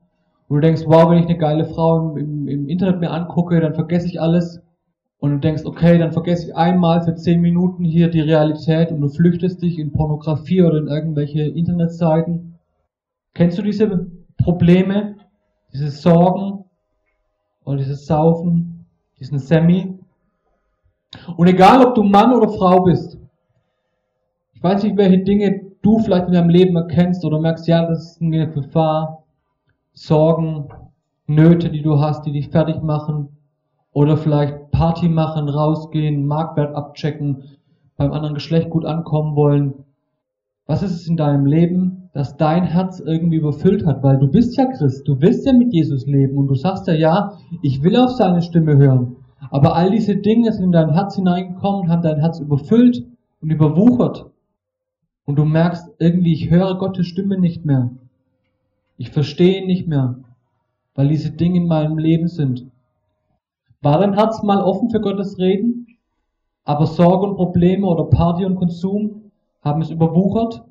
und 0.47 0.57
du 0.57 0.61
denkst, 0.61 0.83
wow, 0.85 1.09
wenn 1.09 1.19
ich 1.19 1.25
eine 1.25 1.37
geile 1.37 1.65
Frau 1.65 2.15
im, 2.15 2.47
im 2.47 2.69
Internet 2.69 2.99
mir 2.99 3.11
angucke, 3.11 3.59
dann 3.59 3.75
vergesse 3.75 4.07
ich 4.07 4.21
alles. 4.21 4.61
Und 5.19 5.31
du 5.31 5.37
denkst, 5.39 5.63
okay, 5.65 5.97
dann 5.97 6.11
vergesse 6.11 6.47
ich 6.47 6.55
einmal 6.55 7.01
für 7.01 7.15
10 7.15 7.41
Minuten 7.41 7.83
hier 7.83 8.09
die 8.09 8.21
Realität 8.21 8.91
und 8.91 9.01
du 9.01 9.09
flüchtest 9.09 9.61
dich 9.61 9.79
in 9.79 9.91
Pornografie 9.91 10.61
oder 10.61 10.77
in 10.77 10.87
irgendwelche 10.87 11.41
Internetseiten 11.41 12.54
Kennst 13.35 13.57
du 13.57 13.61
diese 13.61 14.07
Probleme, 14.37 15.17
diese 15.73 15.89
Sorgen 15.89 16.63
oder 17.65 17.77
dieses 17.77 18.05
Saufen, 18.05 18.85
diesen 19.19 19.39
Semi? 19.39 19.99
Und 21.35 21.47
egal, 21.47 21.85
ob 21.85 21.95
du 21.95 22.03
Mann 22.03 22.33
oder 22.33 22.47
Frau 22.47 22.83
bist, 22.83 23.19
ich 24.53 24.63
weiß 24.63 24.83
nicht, 24.83 24.95
welche 24.95 25.19
Dinge 25.19 25.65
du 25.81 25.99
vielleicht 25.99 26.27
in 26.27 26.33
deinem 26.33 26.49
Leben 26.49 26.77
erkennst 26.77 27.25
oder 27.25 27.39
merkst, 27.39 27.67
ja, 27.67 27.85
das 27.85 28.11
ist 28.11 28.21
eine 28.21 28.49
Gefahr, 28.49 29.25
Sorgen, 29.91 30.69
Nöte, 31.27 31.69
die 31.69 31.81
du 31.81 31.99
hast, 31.99 32.25
die 32.25 32.31
dich 32.31 32.49
fertig 32.49 32.81
machen, 32.81 33.27
oder 33.91 34.15
vielleicht 34.15 34.71
Party 34.71 35.09
machen, 35.09 35.49
rausgehen, 35.49 36.25
Marktwert 36.25 36.73
abchecken, 36.73 37.43
beim 37.97 38.13
anderen 38.13 38.35
Geschlecht 38.35 38.69
gut 38.69 38.85
ankommen 38.85 39.35
wollen. 39.35 39.85
Was 40.67 40.83
ist 40.83 40.91
es 40.91 41.07
in 41.07 41.17
deinem 41.17 41.45
Leben, 41.45 42.04
das 42.15 42.37
dein 42.37 42.63
Herz 42.63 43.01
irgendwie 43.01 43.35
überfüllt 43.35 43.85
hat? 43.85 44.01
Weil 44.01 44.17
du 44.17 44.29
bist 44.29 44.55
ja 44.55 44.65
Christ, 44.71 45.05
du 45.05 45.19
willst 45.19 45.45
ja 45.45 45.51
mit 45.51 45.73
Jesus 45.73 46.07
leben 46.07 46.37
und 46.37 46.47
du 46.47 46.55
sagst 46.55 46.87
ja, 46.87 46.93
ja, 46.93 47.37
ich 47.61 47.83
will 47.83 47.97
auf 47.97 48.11
seine 48.11 48.41
Stimme 48.41 48.77
hören. 48.77 49.17
Aber 49.51 49.75
all 49.75 49.91
diese 49.91 50.15
Dinge 50.15 50.53
sind 50.53 50.63
in 50.63 50.71
dein 50.71 50.93
Herz 50.93 51.15
hineingekommen 51.15 51.81
und 51.81 51.89
haben 51.89 52.01
dein 52.01 52.21
Herz 52.21 52.39
überfüllt 52.39 53.05
und 53.41 53.49
überwuchert. 53.49 54.31
Und 55.25 55.37
du 55.37 55.43
merkst 55.43 55.89
irgendwie, 55.99 56.31
ich 56.31 56.49
höre 56.49 56.77
Gottes 56.77 57.05
Stimme 57.05 57.37
nicht 57.37 57.65
mehr. 57.65 57.89
Ich 58.95 59.09
verstehe 59.09 59.65
nicht 59.65 59.85
mehr, 59.85 60.15
weil 60.95 61.09
diese 61.09 61.31
Dinge 61.31 61.57
in 61.57 61.67
meinem 61.67 61.97
Leben 61.97 62.29
sind. 62.29 62.65
War 63.81 63.99
dein 63.99 64.13
Herz 64.13 64.41
mal 64.41 64.61
offen 64.61 64.89
für 64.89 65.01
Gottes 65.01 65.37
Reden? 65.37 65.87
Aber 66.63 66.85
Sorge 66.85 67.27
und 67.27 67.35
Probleme 67.35 67.85
oder 67.85 68.05
Party 68.05 68.45
und 68.45 68.55
Konsum 68.55 69.31
haben 69.61 69.81
es 69.81 69.91
überwuchert 69.91 70.63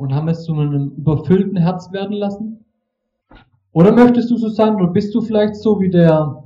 und 0.00 0.14
haben 0.14 0.28
es 0.28 0.44
zu 0.44 0.52
einem 0.52 0.92
überfüllten 0.96 1.56
Herz 1.58 1.92
werden 1.92 2.16
lassen? 2.16 2.64
Oder 3.72 3.92
möchtest 3.92 4.30
du 4.30 4.36
so 4.36 4.48
sein, 4.48 4.74
oder 4.76 4.88
bist 4.88 5.14
du 5.14 5.20
vielleicht 5.20 5.56
so 5.56 5.80
wie 5.80 5.90
der 5.90 6.44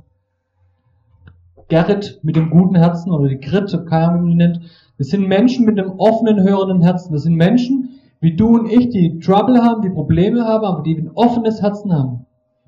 Gerrit 1.67 2.19
mit 2.21 2.35
dem 2.35 2.49
guten 2.51 2.75
Herzen 2.75 3.11
oder 3.11 3.27
die 3.27 3.39
Grit, 3.39 3.71
keine 3.89 4.09
Ahnung, 4.09 4.25
wie 4.25 4.29
man 4.29 4.37
nennt. 4.37 4.59
Das 4.97 5.07
sind 5.07 5.27
Menschen 5.27 5.65
mit 5.65 5.79
einem 5.79 5.93
offenen, 5.97 6.43
hörenden 6.43 6.81
Herzen. 6.81 7.13
Das 7.13 7.23
sind 7.23 7.35
Menschen 7.35 7.89
wie 8.19 8.35
du 8.35 8.55
und 8.55 8.71
ich, 8.71 8.89
die 8.89 9.19
Trouble 9.19 9.63
haben, 9.63 9.81
die 9.81 9.89
Probleme 9.89 10.45
haben, 10.45 10.65
aber 10.65 10.83
die 10.83 10.97
ein 10.97 11.11
offenes 11.15 11.61
Herzen 11.61 11.93
haben. 11.93 12.25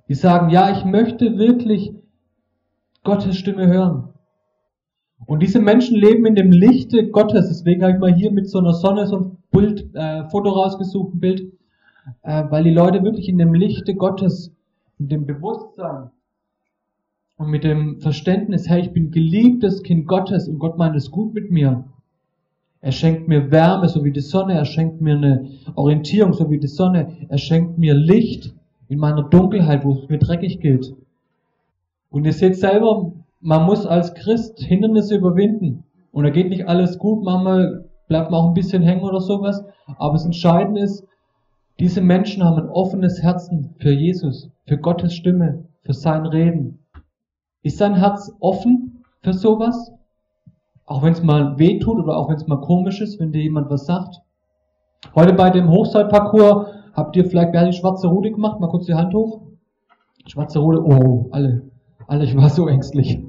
Die 0.07 0.13
sagen, 0.13 0.49
ja, 0.49 0.71
ich 0.71 0.85
möchte 0.85 1.37
wirklich 1.37 1.93
Gottes 3.03 3.37
Stimme 3.37 3.67
hören. 3.67 4.09
Und 5.25 5.41
diese 5.41 5.59
Menschen 5.59 5.97
leben 5.97 6.25
in 6.25 6.35
dem 6.35 6.51
Lichte 6.51 7.09
Gottes. 7.09 7.47
Deswegen 7.47 7.81
habe 7.81 7.93
ich 7.93 7.99
mal 7.99 8.13
hier 8.13 8.31
mit 8.31 8.49
so 8.49 8.59
einer 8.59 8.73
Sonne 8.73 9.07
so 9.07 9.19
ein 9.19 9.37
Bild, 9.51 9.93
äh, 9.95 10.25
Foto 10.29 10.49
rausgesucht, 10.49 11.15
ein 11.15 11.19
Bild, 11.19 11.53
äh, 12.21 12.43
weil 12.49 12.63
die 12.63 12.71
Leute 12.71 13.03
wirklich 13.03 13.27
in 13.27 13.37
dem 13.37 13.53
Lichte 13.53 13.95
Gottes, 13.95 14.53
in 14.99 15.09
dem 15.09 15.25
Bewusstsein 15.25 16.11
und 17.37 17.49
mit 17.49 17.63
dem 17.63 17.99
Verständnis, 18.01 18.67
hey, 18.67 18.81
ich 18.81 18.91
bin 18.91 19.11
geliebtes 19.11 19.83
Kind 19.83 20.07
Gottes 20.07 20.47
und 20.47 20.59
Gott 20.59 20.77
meint 20.77 20.95
es 20.95 21.11
gut 21.11 21.33
mit 21.33 21.51
mir. 21.51 21.85
Er 22.81 22.91
schenkt 22.91 23.27
mir 23.27 23.51
Wärme, 23.51 23.89
so 23.89 24.03
wie 24.03 24.11
die 24.11 24.21
Sonne. 24.21 24.53
Er 24.53 24.65
schenkt 24.65 25.01
mir 25.01 25.15
eine 25.15 25.49
Orientierung, 25.75 26.33
so 26.33 26.49
wie 26.49 26.59
die 26.59 26.67
Sonne. 26.67 27.17
Er 27.27 27.37
schenkt 27.37 27.77
mir 27.77 27.93
Licht 27.93 28.53
in 28.87 28.99
meiner 28.99 29.23
Dunkelheit, 29.23 29.83
wo 29.83 29.93
es 29.93 30.09
mir 30.09 30.19
dreckig 30.19 30.59
geht. 30.59 30.93
Und 32.09 32.25
ihr 32.25 32.33
seht 32.33 32.55
selber, 32.55 33.11
man 33.39 33.65
muss 33.65 33.85
als 33.85 34.13
Christ 34.13 34.59
Hindernisse 34.59 35.15
überwinden. 35.15 35.83
Und 36.11 36.23
da 36.23 36.29
geht 36.29 36.49
nicht 36.49 36.67
alles 36.67 36.97
gut, 36.97 37.23
manchmal 37.23 37.85
bleibt 38.07 38.31
man 38.31 38.39
auch 38.39 38.47
ein 38.47 38.53
bisschen 38.53 38.81
hängen 38.81 39.03
oder 39.03 39.19
sowas. 39.19 39.63
Aber 39.97 40.13
das 40.13 40.25
Entscheidende 40.25 40.81
ist, 40.81 41.05
diese 41.79 42.01
Menschen 42.01 42.43
haben 42.43 42.57
ein 42.57 42.69
offenes 42.69 43.21
Herzen 43.21 43.75
für 43.79 43.91
Jesus, 43.91 44.49
für 44.65 44.77
Gottes 44.77 45.13
Stimme, 45.13 45.65
für 45.83 45.93
sein 45.93 46.25
Reden. 46.25 46.79
Ist 47.61 47.79
dein 47.79 47.95
Herz 47.95 48.31
offen 48.39 49.03
für 49.21 49.33
sowas? 49.33 49.91
Auch 50.85 51.03
wenn 51.03 51.13
es 51.13 51.21
mal 51.21 51.59
weh 51.59 51.79
tut 51.79 51.99
oder 51.99 52.17
auch 52.17 52.29
wenn 52.29 52.37
es 52.37 52.47
mal 52.47 52.61
komisch 52.61 53.01
ist, 53.01 53.19
wenn 53.19 53.31
dir 53.31 53.43
jemand 53.43 53.69
was 53.69 53.85
sagt? 53.85 54.21
Heute 55.13 55.33
bei 55.33 55.49
dem 55.49 55.69
Hochseilparcours 55.69 56.67
habt 56.93 57.15
ihr 57.15 57.25
vielleicht, 57.25 57.53
wer 57.53 57.61
hat 57.61 57.67
die 57.67 57.77
schwarze 57.77 58.07
Rute 58.07 58.31
gemacht? 58.31 58.59
Mal 58.59 58.69
kurz 58.69 58.85
die 58.85 58.95
Hand 58.95 59.13
hoch. 59.13 59.41
Schwarze 60.25 60.59
Rute, 60.59 60.83
oh, 60.83 61.27
alle. 61.31 61.69
Alle, 62.07 62.23
ich 62.23 62.35
war 62.35 62.49
so 62.49 62.67
ängstlich. 62.67 63.21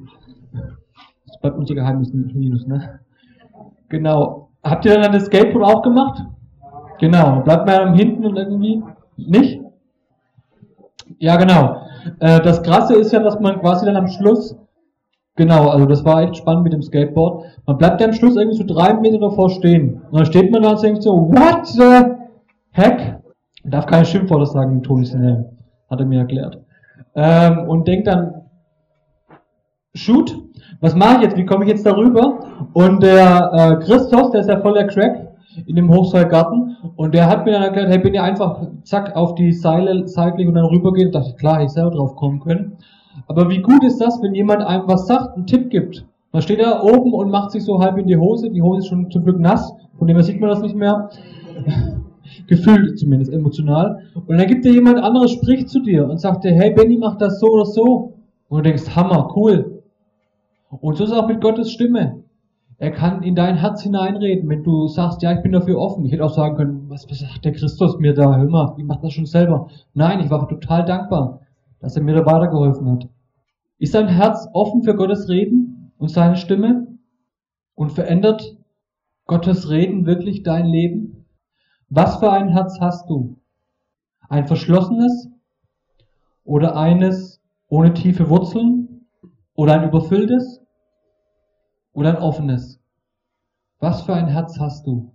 Bleibt 1.40 1.58
unser 1.58 1.74
Geheimnis 1.74 2.12
Minus, 2.12 2.66
ne? 2.66 3.00
Genau. 3.88 4.50
Habt 4.62 4.84
ihr 4.84 4.98
dann 4.98 5.12
das 5.12 5.26
Skateboard 5.26 5.64
auch 5.64 5.82
gemacht? 5.82 6.24
Genau. 6.98 7.40
Bleibt 7.42 7.66
man 7.66 7.94
hinten 7.94 8.26
und 8.26 8.36
irgendwie 8.36 8.82
nicht? 9.16 9.60
Ja, 11.18 11.36
genau. 11.36 11.82
Äh, 12.20 12.40
das 12.40 12.62
Krasse 12.62 12.94
ist 12.94 13.12
ja, 13.12 13.20
dass 13.20 13.40
man 13.40 13.60
quasi 13.60 13.86
dann 13.86 13.96
am 13.96 14.08
Schluss, 14.08 14.56
genau, 15.36 15.68
also 15.68 15.86
das 15.86 16.04
war 16.04 16.22
echt 16.22 16.36
spannend 16.36 16.64
mit 16.64 16.72
dem 16.72 16.82
Skateboard, 16.82 17.44
man 17.66 17.78
bleibt 17.78 18.00
ja 18.00 18.06
am 18.06 18.12
Schluss 18.12 18.36
irgendwie 18.36 18.56
so 18.58 18.64
drei 18.64 18.94
Meter 18.94 19.18
davor 19.18 19.50
stehen. 19.50 20.02
Und 20.10 20.18
dann 20.18 20.26
steht 20.26 20.50
man 20.50 20.62
da 20.62 20.70
und 20.70 20.82
denkt 20.82 21.02
so, 21.02 21.28
what 21.30 21.66
the 21.66 22.14
heck? 22.70 23.20
Ich 23.64 23.70
darf 23.70 23.86
keine 23.86 24.04
Schimpfworte 24.04 24.46
sagen 24.46 24.82
Toni 24.82 25.04
Sinel, 25.04 25.50
hat 25.90 26.00
er 26.00 26.06
mir 26.06 26.20
erklärt. 26.20 26.58
Ähm, 27.14 27.68
und 27.68 27.88
denkt 27.88 28.06
dann, 28.06 28.42
shoot, 29.94 30.36
was 30.80 30.94
mache 30.94 31.16
ich 31.16 31.22
jetzt, 31.22 31.36
wie 31.36 31.46
komme 31.46 31.64
ich 31.64 31.70
jetzt 31.70 31.86
darüber? 31.86 32.40
Und 32.72 33.02
der 33.02 33.50
äh, 33.52 33.84
Christoph, 33.84 34.30
der 34.30 34.40
ist 34.40 34.48
ja 34.48 34.60
voll 34.60 34.74
der 34.74 34.86
Crack, 34.86 35.28
in 35.66 35.76
dem 35.76 35.92
Hochseilgarten 35.92 36.76
und 36.96 37.14
der 37.14 37.28
hat 37.28 37.44
mir 37.44 37.52
dann 37.52 37.62
erklärt, 37.62 37.88
hey, 37.88 37.98
bin 37.98 38.14
ich 38.14 38.20
einfach 38.20 38.60
zack 38.84 39.16
auf 39.16 39.34
die 39.34 39.52
Seile 39.52 40.06
seitlich 40.06 40.46
und 40.46 40.54
dann 40.54 40.66
rübergehen. 40.66 41.10
Da 41.10 41.18
dachte 41.18 41.32
ich, 41.32 41.38
klar, 41.38 41.62
ich 41.62 41.70
selber 41.70 41.90
drauf 41.90 42.16
kommen 42.16 42.40
können. 42.40 42.76
Aber 43.26 43.48
wie 43.50 43.60
gut 43.60 43.82
ist 43.84 44.00
das, 44.00 44.22
wenn 44.22 44.34
jemand 44.34 44.62
einem 44.62 44.84
was 44.86 45.06
sagt, 45.06 45.36
einen 45.36 45.46
Tipp 45.46 45.70
gibt? 45.70 46.06
Man 46.32 46.42
steht 46.42 46.60
da 46.60 46.82
oben 46.82 47.12
und 47.14 47.30
macht 47.30 47.50
sich 47.50 47.64
so 47.64 47.80
halb 47.80 47.98
in 47.98 48.06
die 48.06 48.16
Hose. 48.16 48.50
Die 48.50 48.62
Hose 48.62 48.80
ist 48.80 48.88
schon 48.88 49.10
zum 49.10 49.24
Glück 49.24 49.40
nass, 49.40 49.72
von 49.98 50.06
dem 50.06 50.16
her 50.16 50.24
sieht 50.24 50.40
man 50.40 50.50
das 50.50 50.60
nicht 50.60 50.76
mehr. 50.76 51.10
Gefühlt 52.46 52.98
zumindest, 52.98 53.32
emotional. 53.32 54.02
Und 54.14 54.38
dann 54.38 54.46
gibt 54.46 54.64
dir 54.64 54.72
jemand 54.72 54.98
anderes, 54.98 55.32
spricht 55.32 55.68
zu 55.68 55.80
dir 55.80 56.08
und 56.08 56.20
sagt 56.20 56.44
dir, 56.44 56.52
hey 56.52 56.70
Benny, 56.70 56.98
mach 56.98 57.16
das 57.16 57.40
so 57.40 57.48
oder 57.48 57.64
so. 57.64 58.14
Und 58.48 58.58
du 58.58 58.62
denkst, 58.62 58.94
Hammer, 58.94 59.32
cool. 59.34 59.77
Und 60.70 60.96
so 60.96 61.04
ist 61.04 61.10
es 61.10 61.16
auch 61.16 61.26
mit 61.26 61.40
Gottes 61.40 61.72
Stimme. 61.72 62.24
Er 62.80 62.92
kann 62.92 63.24
in 63.24 63.34
dein 63.34 63.56
Herz 63.56 63.82
hineinreden, 63.82 64.48
wenn 64.48 64.62
du 64.62 64.86
sagst, 64.86 65.22
ja, 65.22 65.32
ich 65.32 65.42
bin 65.42 65.50
dafür 65.50 65.78
offen. 65.78 66.04
Ich 66.04 66.12
hätte 66.12 66.24
auch 66.24 66.34
sagen 66.34 66.56
können, 66.56 66.88
was, 66.88 67.10
was 67.10 67.18
sagt 67.18 67.44
der 67.44 67.52
Christus 67.52 67.98
mir 67.98 68.14
da? 68.14 68.36
Hör 68.36 68.48
mal, 68.48 68.74
ich 68.78 68.84
mach 68.84 69.00
das 69.00 69.12
schon 69.12 69.26
selber. 69.26 69.68
Nein, 69.94 70.20
ich 70.20 70.30
war 70.30 70.48
total 70.48 70.84
dankbar, 70.84 71.40
dass 71.80 71.96
er 71.96 72.02
mir 72.02 72.14
da 72.14 72.24
weitergeholfen 72.24 72.88
hat. 72.88 73.08
Ist 73.78 73.94
dein 73.94 74.08
Herz 74.08 74.48
offen 74.52 74.82
für 74.82 74.94
Gottes 74.94 75.28
Reden 75.28 75.92
und 75.98 76.08
seine 76.08 76.36
Stimme? 76.36 76.86
Und 77.74 77.92
verändert 77.92 78.56
Gottes 79.26 79.70
Reden 79.70 80.06
wirklich 80.06 80.42
dein 80.42 80.66
Leben? 80.66 81.26
Was 81.88 82.16
für 82.16 82.30
ein 82.30 82.48
Herz 82.48 82.78
hast 82.80 83.08
du? 83.08 83.38
Ein 84.28 84.46
verschlossenes 84.46 85.28
oder 86.44 86.76
eines 86.76 87.40
ohne 87.68 87.94
tiefe 87.94 88.28
Wurzeln 88.28 89.06
oder 89.54 89.74
ein 89.74 89.88
überfülltes? 89.88 90.57
Oder 91.98 92.10
ein 92.10 92.22
offenes. 92.22 92.80
Was 93.80 94.02
für 94.02 94.14
ein 94.14 94.28
Herz 94.28 94.60
hast 94.60 94.86
du? 94.86 95.10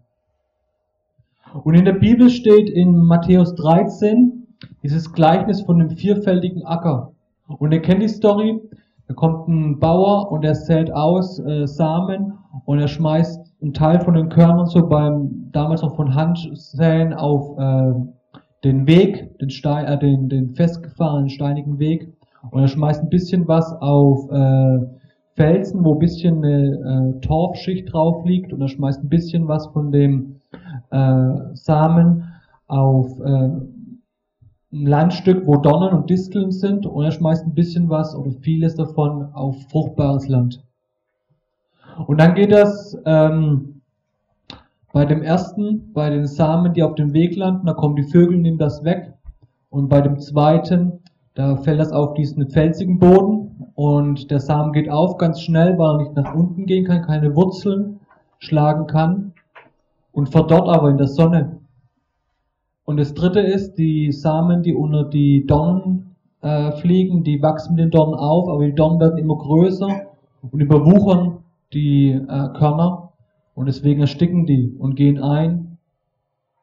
Und 1.64 1.76
in 1.76 1.86
der 1.86 1.94
Bibel 1.94 2.30
steht 2.30 2.70
in 2.70 2.98
Matthäus 2.98 3.56
13 3.56 4.48
dieses 4.84 5.14
Gleichnis 5.14 5.62
von 5.62 5.80
dem 5.80 5.92
vierfältigen 5.92 6.66
Acker. 6.66 7.14
Und 7.48 7.72
ihr 7.72 7.82
kennt 7.82 8.04
die 8.04 8.10
Story. 8.10 8.60
Da 9.08 9.14
kommt 9.14 9.48
ein 9.48 9.80
Bauer 9.80 10.30
und 10.30 10.44
er 10.44 10.56
sät 10.56 10.92
aus 10.92 11.40
äh, 11.40 11.68
Samen 11.68 12.38
und 12.66 12.80
er 12.80 12.88
schmeißt 12.90 13.40
einen 13.62 13.74
Teil 13.74 14.02
von 14.02 14.14
den 14.14 14.28
Körnern 14.28 14.66
so 14.66 14.86
beim 14.88 15.50
damals 15.54 15.82
noch 15.82 15.96
von 15.96 16.14
Hand 16.14 16.50
säen 16.54 17.14
auf 17.14 17.58
äh, 17.58 17.94
den 18.66 18.88
Weg, 18.88 19.38
den, 19.40 19.50
Stein, 19.50 19.86
äh, 19.86 19.98
den, 19.98 20.28
den 20.28 20.56
festgefahrenen 20.56 21.30
steinigen 21.30 21.80
Weg 21.80 22.14
und 22.52 22.62
er 22.62 22.68
schmeißt 22.68 23.04
ein 23.04 23.10
bisschen 23.10 23.48
was 23.48 23.72
auf 23.74 24.30
äh, 24.32 24.80
Felsen, 25.36 25.84
wo 25.84 25.94
ein 25.94 26.00
bisschen 26.00 26.44
eine 26.44 27.16
äh, 27.18 27.20
Torfschicht 27.22 27.92
drauf 27.92 28.24
liegt 28.26 28.54
und 28.54 28.62
er 28.62 28.68
schmeißt 28.68 29.04
ein 29.04 29.10
bisschen 29.10 29.48
was 29.48 29.68
von 29.68 29.92
dem 29.92 30.36
äh, 30.92 31.34
Samen 31.54 32.32
auf 32.68 33.20
äh, 33.20 33.50
ein 34.74 34.88
Landstück, 34.88 35.46
wo 35.46 35.58
Dornen 35.58 35.94
und 35.94 36.10
Disteln 36.10 36.52
sind 36.52 36.86
und 36.86 37.04
er 37.04 37.12
schmeißt 37.12 37.46
ein 37.46 37.54
bisschen 37.54 37.90
was 37.90 38.16
oder 38.16 38.32
vieles 38.42 38.76
davon 38.76 39.34
auf 39.34 39.56
fruchtbares 39.70 40.28
Land. 40.28 40.64
Und 42.08 42.20
dann 42.20 42.34
geht 42.34 42.52
das 42.52 42.98
ähm, 43.06 43.82
bei 44.92 45.06
dem 45.06 45.22
ersten, 45.22 45.94
bei 45.94 46.10
den 46.10 46.26
Samen, 46.26 46.74
die 46.74 46.84
auf 46.84 46.96
dem 46.96 47.14
Weg 47.14 47.36
landen, 47.36 47.66
da 47.66 47.74
kommen 47.74 47.96
die 47.96 48.04
Vögel, 48.04 48.38
nehmen 48.38 48.58
das 48.58 48.84
weg. 48.84 49.14
Und 49.70 49.90
bei 49.90 50.02
dem 50.02 50.20
zweiten, 50.20 51.00
da 51.34 51.56
fällt 51.56 51.80
das 51.80 51.92
auf 51.92 52.14
diesen 52.14 52.48
felsigen 52.50 53.00
Boden 53.00 53.43
und 53.84 54.32
der 54.32 54.40
Samen 54.40 54.72
geht 54.72 54.90
auf 54.90 55.18
ganz 55.18 55.42
schnell, 55.42 55.78
weil 55.78 55.96
er 55.96 55.98
nicht 55.98 56.16
nach 56.16 56.34
unten 56.34 56.66
gehen 56.68 56.86
kann, 56.86 57.02
keine 57.02 57.36
Wurzeln 57.36 58.00
schlagen 58.40 58.88
kann 58.88 59.34
und 60.14 60.30
verdorrt 60.30 60.70
aber 60.70 60.90
in 60.90 60.98
der 60.98 61.10
Sonne. 61.10 61.60
Und 62.86 62.96
das 62.96 63.14
dritte 63.14 63.42
ist, 63.42 63.76
die 63.76 64.14
Samen, 64.14 64.64
die 64.64 64.74
unter 64.74 65.04
die 65.04 65.46
Dornen 65.46 66.16
äh, 66.40 66.72
fliegen, 66.78 67.26
die 67.26 67.42
wachsen 67.42 67.76
mit 67.76 67.84
den 67.84 67.92
Dornen 67.92 68.16
auf, 68.16 68.48
aber 68.48 68.66
die 68.66 68.74
Dornen 68.74 69.02
werden 69.02 69.18
immer 69.18 69.36
größer 69.36 69.90
und 70.50 70.62
überwuchern 70.62 71.40
die 71.74 72.12
äh, 72.12 72.50
Körner 72.58 73.12
und 73.54 73.66
deswegen 73.66 74.00
ersticken 74.00 74.46
die 74.46 74.78
und 74.80 74.96
gehen 74.96 75.22
ein. 75.22 75.78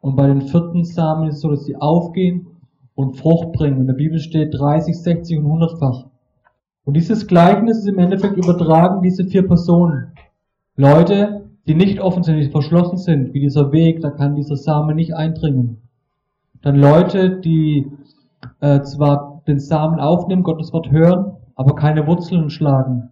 Und 0.01 0.17
bei 0.17 0.27
den 0.27 0.41
vierten 0.41 0.85
Samen 0.85 1.29
ist 1.29 1.35
es 1.35 1.41
so, 1.43 1.51
dass 1.51 1.67
sie 1.67 1.77
aufgehen 1.77 2.47
und 2.95 3.19
Frucht 3.19 3.53
bringen. 3.53 3.83
In 3.83 3.89
der 3.89 3.93
Bibel 3.93 4.19
steht 4.21 4.59
30, 4.59 4.99
60 4.99 5.39
und 5.39 5.45
100-fach. 5.45 6.10
Und 6.85 6.95
dieses 6.95 7.27
Gleichnis 7.27 7.79
ist 7.79 7.89
im 7.89 7.99
Endeffekt 7.99 8.37
übertragen, 8.37 9.03
diese 9.03 9.25
vier 9.25 9.47
Personen. 9.47 10.13
Leute, 10.77 11.51
die 11.67 11.75
nicht 11.75 12.01
offen 12.01 12.23
sind, 12.23 12.39
die 12.39 12.51
verschlossen 12.51 12.97
sind, 12.97 13.35
wie 13.35 13.41
dieser 13.41 13.71
Weg, 13.73 14.01
da 14.01 14.11
kann 14.11 14.35
dieser 14.35 14.57
Same 14.57 14.95
nicht 14.95 15.15
eindringen. 15.15 15.79
Dann 16.63 16.77
Leute, 16.77 17.41
die 17.41 17.91
äh, 18.61 18.81
zwar 18.83 19.43
den 19.47 19.61
Samen 19.61 20.01
aufnehmen, 20.01 20.43
Gottes 20.43 20.73
Wort 20.73 20.91
hören, 20.91 21.37
aber 21.55 21.75
keine 21.75 22.07
Wurzeln 22.07 22.51
schlagen. 22.51 23.11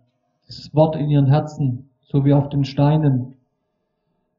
Dieses 0.48 0.74
Wort 0.74 0.96
in 0.96 1.10
ihren 1.10 1.26
Herzen, 1.26 1.90
so 2.00 2.24
wie 2.24 2.32
auf 2.32 2.48
den 2.48 2.64
Steinen. 2.64 3.34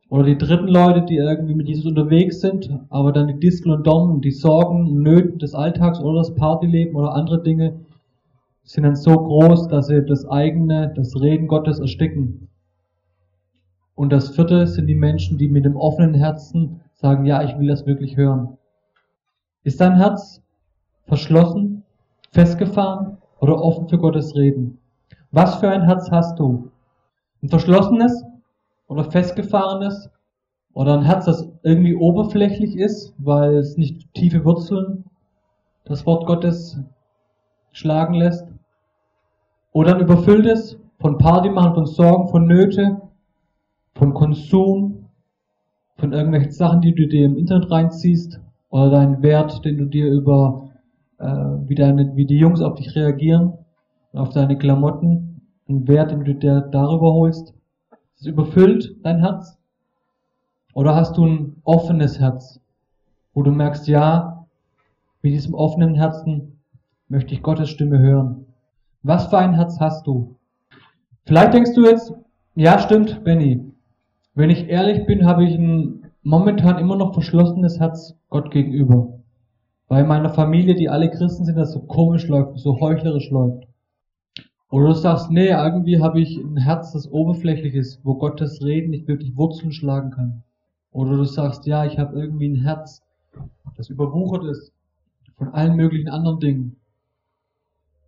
Oder 0.09 0.23
die 0.23 0.37
dritten 0.37 0.67
Leute, 0.67 1.03
die 1.03 1.17
irgendwie 1.17 1.53
mit 1.53 1.67
Jesus 1.67 1.85
unterwegs 1.85 2.41
sind, 2.41 2.67
aber 2.89 3.11
dann 3.11 3.27
die 3.27 3.39
Distel 3.39 3.71
und 3.71 3.85
Dornen, 3.85 4.21
die 4.21 4.31
Sorgen 4.31 4.87
und 4.87 5.03
Nöten 5.03 5.37
des 5.37 5.53
Alltags 5.53 5.99
oder 5.99 6.17
das 6.19 6.33
Partyleben 6.33 6.95
oder 6.95 7.13
andere 7.13 7.43
Dinge 7.43 7.81
sind 8.69 8.83
dann 8.83 8.95
so 8.95 9.17
groß, 9.17 9.67
dass 9.69 9.87
sie 9.87 10.05
das 10.05 10.29
eigene, 10.29 10.93
das 10.95 11.19
Reden 11.19 11.47
Gottes 11.47 11.79
ersticken. 11.79 12.49
Und 13.95 14.13
das 14.13 14.29
vierte 14.35 14.67
sind 14.67 14.85
die 14.85 14.93
Menschen, 14.93 15.39
die 15.39 15.49
mit 15.49 15.65
dem 15.65 15.75
offenen 15.75 16.13
Herzen 16.13 16.79
sagen, 16.93 17.25
ja, 17.25 17.41
ich 17.41 17.57
will 17.57 17.67
das 17.67 17.87
wirklich 17.87 18.15
hören. 18.15 18.59
Ist 19.63 19.81
dein 19.81 19.95
Herz 19.95 20.43
verschlossen, 21.07 21.83
festgefahren 22.31 23.17
oder 23.39 23.59
offen 23.59 23.89
für 23.89 23.97
Gottes 23.97 24.35
Reden? 24.35 24.77
Was 25.31 25.55
für 25.55 25.69
ein 25.69 25.85
Herz 25.85 26.11
hast 26.11 26.37
du? 26.37 26.69
Ein 27.41 27.49
verschlossenes 27.49 28.23
oder 28.87 29.09
festgefahrenes? 29.09 30.11
Oder 30.73 30.93
ein 30.93 31.05
Herz, 31.05 31.25
das 31.25 31.49
irgendwie 31.63 31.95
oberflächlich 31.95 32.77
ist, 32.77 33.15
weil 33.17 33.55
es 33.55 33.77
nicht 33.77 34.13
tiefe 34.13 34.45
Wurzeln 34.45 35.05
das 35.85 36.05
Wort 36.05 36.27
Gottes 36.27 36.77
schlagen 37.71 38.13
lässt? 38.13 38.48
Oder 39.71 39.95
ein 39.95 40.01
überfülltes 40.01 40.79
von 40.99 41.17
Party 41.17 41.49
machen, 41.49 41.73
von 41.73 41.85
Sorgen, 41.85 42.27
von 42.29 42.47
Nöte, 42.47 43.01
von 43.95 44.13
Konsum, 44.13 45.09
von 45.97 46.13
irgendwelchen 46.13 46.51
Sachen, 46.51 46.81
die 46.81 46.95
du 46.95 47.07
dir 47.07 47.25
im 47.25 47.37
Internet 47.37 47.69
reinziehst, 47.71 48.39
oder 48.69 48.91
deinen 48.91 49.21
Wert, 49.21 49.65
den 49.65 49.77
du 49.77 49.85
dir 49.85 50.11
über, 50.11 50.69
äh, 51.17 51.25
wie, 51.25 51.75
deine, 51.75 52.15
wie 52.15 52.25
die 52.25 52.37
Jungs 52.37 52.61
auf 52.61 52.75
dich 52.75 52.95
reagieren, 52.95 53.53
auf 54.13 54.29
deine 54.29 54.57
Klamotten, 54.57 55.41
einen 55.67 55.87
Wert, 55.87 56.11
den 56.11 56.23
du 56.23 56.35
dir 56.35 56.61
darüber 56.61 57.13
holst. 57.13 57.53
Ist 58.15 58.21
es 58.21 58.27
überfüllt, 58.27 58.95
dein 59.03 59.19
Herz? 59.19 59.57
Oder 60.73 60.95
hast 60.95 61.17
du 61.17 61.25
ein 61.25 61.55
offenes 61.63 62.19
Herz, 62.19 62.59
wo 63.33 63.43
du 63.43 63.51
merkst, 63.51 63.87
ja, 63.87 64.45
mit 65.21 65.33
diesem 65.33 65.53
offenen 65.53 65.95
Herzen 65.95 66.59
möchte 67.07 67.33
ich 67.33 67.41
Gottes 67.41 67.69
Stimme 67.69 67.99
hören. 67.99 68.45
Was 69.01 69.27
für 69.27 69.37
ein 69.37 69.53
Herz 69.53 69.79
hast 69.79 70.05
du? 70.07 70.35
Vielleicht 71.25 71.53
denkst 71.53 71.73
du 71.73 71.85
jetzt, 71.85 72.13
ja 72.55 72.79
stimmt, 72.79 73.23
Benny, 73.23 73.63
wenn 74.35 74.49
ich 74.49 74.67
ehrlich 74.67 75.05
bin, 75.05 75.25
habe 75.25 75.45
ich 75.45 75.55
ein 75.55 76.11
momentan 76.21 76.77
immer 76.77 76.97
noch 76.97 77.13
verschlossenes 77.13 77.79
Herz 77.79 78.15
Gott 78.29 78.51
gegenüber. 78.51 79.19
Weil 79.87 80.01
in 80.01 80.09
meiner 80.09 80.29
Familie, 80.29 80.75
die 80.75 80.89
alle 80.89 81.09
Christen 81.09 81.45
sind, 81.45 81.57
das 81.57 81.71
so 81.71 81.79
komisch 81.79 82.27
läuft, 82.27 82.59
so 82.59 82.79
heuchlerisch 82.79 83.29
läuft. 83.29 83.67
Oder 84.69 84.87
du 84.87 84.93
sagst, 84.93 85.31
nee, 85.31 85.49
irgendwie 85.49 86.01
habe 86.01 86.19
ich 86.19 86.37
ein 86.37 86.57
Herz, 86.57 86.91
das 86.91 87.09
oberflächlich 87.09 87.73
ist, 87.73 88.01
wo 88.03 88.15
Gottes 88.15 88.61
Reden 88.61 88.91
nicht 88.91 89.07
wirklich 89.07 89.35
Wurzeln 89.35 89.71
schlagen 89.71 90.11
kann. 90.11 90.43
Oder 90.91 91.15
du 91.15 91.23
sagst, 91.23 91.65
ja, 91.65 91.85
ich 91.85 91.97
habe 91.97 92.19
irgendwie 92.19 92.49
ein 92.49 92.61
Herz, 92.63 93.01
das 93.77 93.89
überwuchert 93.89 94.43
ist 94.43 94.73
von 95.37 95.53
allen 95.53 95.75
möglichen 95.75 96.09
anderen 96.09 96.39
Dingen. 96.39 96.78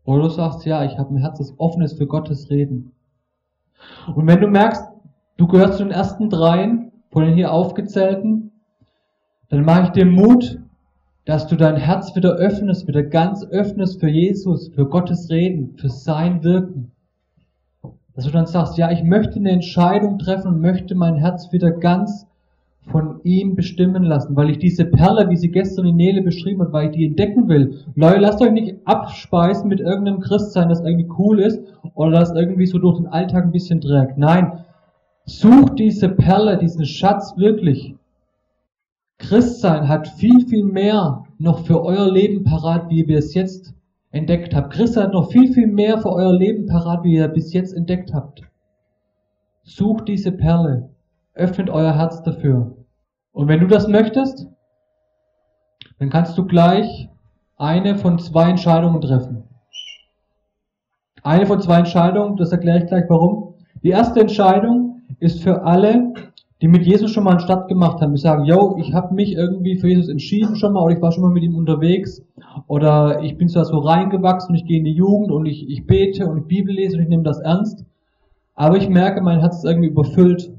Oder 0.06 0.24
du 0.24 0.30
sagst, 0.30 0.66
ja, 0.66 0.84
ich 0.84 0.98
habe 0.98 1.14
ein 1.14 1.18
Herz, 1.18 1.38
das 1.38 1.54
offen 1.58 1.82
ist 1.82 1.98
für 1.98 2.08
Gottes 2.08 2.50
Reden. 2.50 2.94
Und 4.16 4.28
wenn 4.28 4.42
du 4.42 4.48
merkst, 4.48 4.84
du 5.38 5.48
gehörst 5.48 5.78
zu 5.78 5.84
den 5.84 5.92
ersten 5.92 6.30
dreien 6.30 6.92
von 7.12 7.24
den 7.24 7.36
hier 7.36 7.52
aufgezählten, 7.52 8.52
dann 9.50 9.66
mache 9.66 9.84
ich 9.84 9.90
dir 9.90 10.06
Mut, 10.06 10.60
dass 11.26 11.48
du 11.48 11.56
dein 11.56 11.76
Herz 11.76 12.16
wieder 12.16 12.32
öffnest, 12.32 12.88
wieder 12.88 13.04
ganz 13.04 13.44
öffnest 13.44 14.00
für 14.00 14.10
Jesus, 14.10 14.70
für 14.70 14.88
Gottes 14.88 15.30
Reden, 15.30 15.76
für 15.78 15.90
sein 15.90 16.44
Wirken. 16.44 16.92
Dass 18.16 18.26
du 18.26 18.32
dann 18.32 18.48
sagst, 18.48 18.78
ja, 18.78 18.92
ich 18.92 19.04
möchte 19.04 19.36
eine 19.36 19.52
Entscheidung 19.52 20.18
treffen 20.18 20.48
und 20.48 20.62
möchte 20.62 20.96
mein 20.96 21.16
Herz 21.16 21.52
wieder 21.52 21.72
ganz 21.72 22.28
von 22.88 23.22
ihm 23.24 23.56
bestimmen 23.56 24.04
lassen, 24.04 24.36
weil 24.36 24.50
ich 24.50 24.58
diese 24.58 24.86
Perle, 24.86 25.30
wie 25.30 25.38
sie 25.38 25.52
gestern 25.52 25.86
in 25.86 25.96
Nele 25.96 26.22
beschrieben 26.22 26.62
hat, 26.62 26.74
weil 26.74 26.88
ich 26.88 26.96
die 26.96 27.06
entdecken 27.06 27.48
will. 27.48 27.80
Leute, 27.96 28.20
lasst 28.20 28.41
euch 28.41 28.52
nicht 28.52 28.76
abspeisen 28.86 29.70
mit 29.70 29.80
irgendeinem 29.80 30.20
Christsein, 30.20 30.70
das 30.70 30.82
irgendwie 30.82 31.10
cool 31.17 31.39
ist 31.39 31.62
oder 31.94 32.12
das 32.12 32.34
irgendwie 32.34 32.65
so 32.65 32.80
durch 32.80 32.98
den 32.98 33.08
Alltag 33.08 33.46
ein 33.46 33.52
bisschen 33.52 33.82
trägt. 33.82 34.17
Nein, 34.17 34.52
Sucht 35.26 35.80
diese 35.80 36.10
Perle, 36.10 36.58
diesen 36.58 36.86
Schatz 36.86 37.38
wirklich. 37.38 37.96
Christsein 39.20 39.88
hat 39.88 40.08
viel, 40.08 40.48
viel 40.48 40.63
mehr 40.63 41.26
noch 41.38 41.65
für 41.65 41.84
euer 41.84 42.12
Leben 42.12 42.44
parat, 42.44 42.89
wie 42.89 43.04
ihr 43.04 43.17
es 43.17 43.34
jetzt 43.34 43.74
entdeckt 44.12 44.56
habt. 44.56 44.74
Christsein 44.74 45.06
hat 45.06 45.13
noch 45.13 45.32
viel, 45.32 45.54
viel 45.54 45.67
mehr 45.67 46.00
für 46.00 46.12
euer 46.12 46.34
Leben 46.34 46.65
parat, 46.65 47.04
wie 47.04 47.15
ihr 47.15 47.28
bis 47.28 47.54
jetzt 47.54 47.74
entdeckt 47.74 48.13
habt. 48.13 48.41
Sucht 49.63 50.08
diese 50.08 50.32
Perle. 50.32 50.89
Öffnet 51.34 51.70
euer 51.70 51.96
Herz 51.96 52.22
dafür. 52.24 52.76
Und 53.32 53.48
wenn 53.48 53.62
du 53.62 53.67
das 53.67 53.88
möchtest, 53.88 54.48
dann 56.00 56.10
kannst 56.10 56.38
du 56.38 56.46
gleich 56.46 57.10
eine 57.58 57.96
von 57.96 58.20
zwei 58.20 58.50
Entscheidungen 58.50 59.02
treffen. 59.02 59.44
Eine 61.24 61.46
von 61.46 61.62
zwei 61.62 61.80
Entscheidungen, 61.80 62.36
das 62.38 62.52
erkläre 62.52 62.80
ich 62.80 62.88
gleich 62.88 63.06
warum. 63.08 63.54
Die 63.84 63.89
erste 63.89 64.20
Entscheidung 64.20 65.02
ist 65.20 65.44
für 65.44 65.63
alle, 65.63 66.13
die 66.62 66.67
mit 66.67 66.86
Jesus 66.86 67.12
schon 67.12 67.24
mal 67.24 67.32
einen 67.32 67.39
Start 67.39 67.67
gemacht 67.67 68.02
haben, 68.02 68.13
die 68.13 68.22
sagen, 68.22 68.46
yo, 68.46 68.78
ich 68.80 68.94
habe 68.94 69.13
mich 69.13 69.34
irgendwie 69.34 69.78
für 69.78 69.88
Jesus 69.88 70.10
entschieden 70.10 70.56
schon 70.56 70.74
mal 70.74 70.84
oder 70.84 70.96
ich 70.96 71.02
war 71.02 71.12
schon 71.12 71.24
mal 71.24 71.32
mit 71.32 71.44
ihm 71.44 71.56
unterwegs 71.56 72.24
oder 72.67 73.22
ich 73.22 73.38
bin 73.38 73.50
zwar 73.50 73.65
so 73.65 73.80
reingewachsen 73.80 74.50
und 74.50 74.56
ich 74.56 74.65
gehe 74.65 74.80
in 74.80 74.86
die 74.86 74.94
Jugend 74.94 75.32
und 75.32 75.46
ich, 75.46 75.70
ich 75.70 75.86
bete 75.86 76.28
und 76.28 76.38
ich 76.39 76.46
Bibel 76.46 76.74
lese 76.74 76.98
und 76.98 77.04
ich 77.04 77.10
nehme 77.10 77.24
das 77.24 77.39
ernst, 77.39 77.86
aber 78.56 78.78
ich 78.78 78.89
merke, 78.89 79.22
mein 79.22 79.39
Herz 79.39 79.58
ist 79.58 79.65
irgendwie 79.65 79.89
überfüllt 79.89 80.52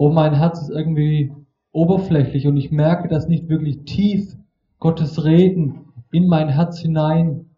und 0.00 0.14
mein 0.14 0.32
Herz 0.32 0.62
ist 0.62 0.70
irgendwie 0.70 1.30
oberflächlich 1.72 2.46
und 2.46 2.56
ich 2.56 2.70
merke, 2.70 3.06
dass 3.06 3.28
nicht 3.28 3.50
wirklich 3.50 3.84
tief 3.84 4.34
Gottes 4.78 5.24
Reden 5.24 5.92
in 6.10 6.26
mein 6.26 6.48
Herz 6.48 6.78
hinein 6.78 7.50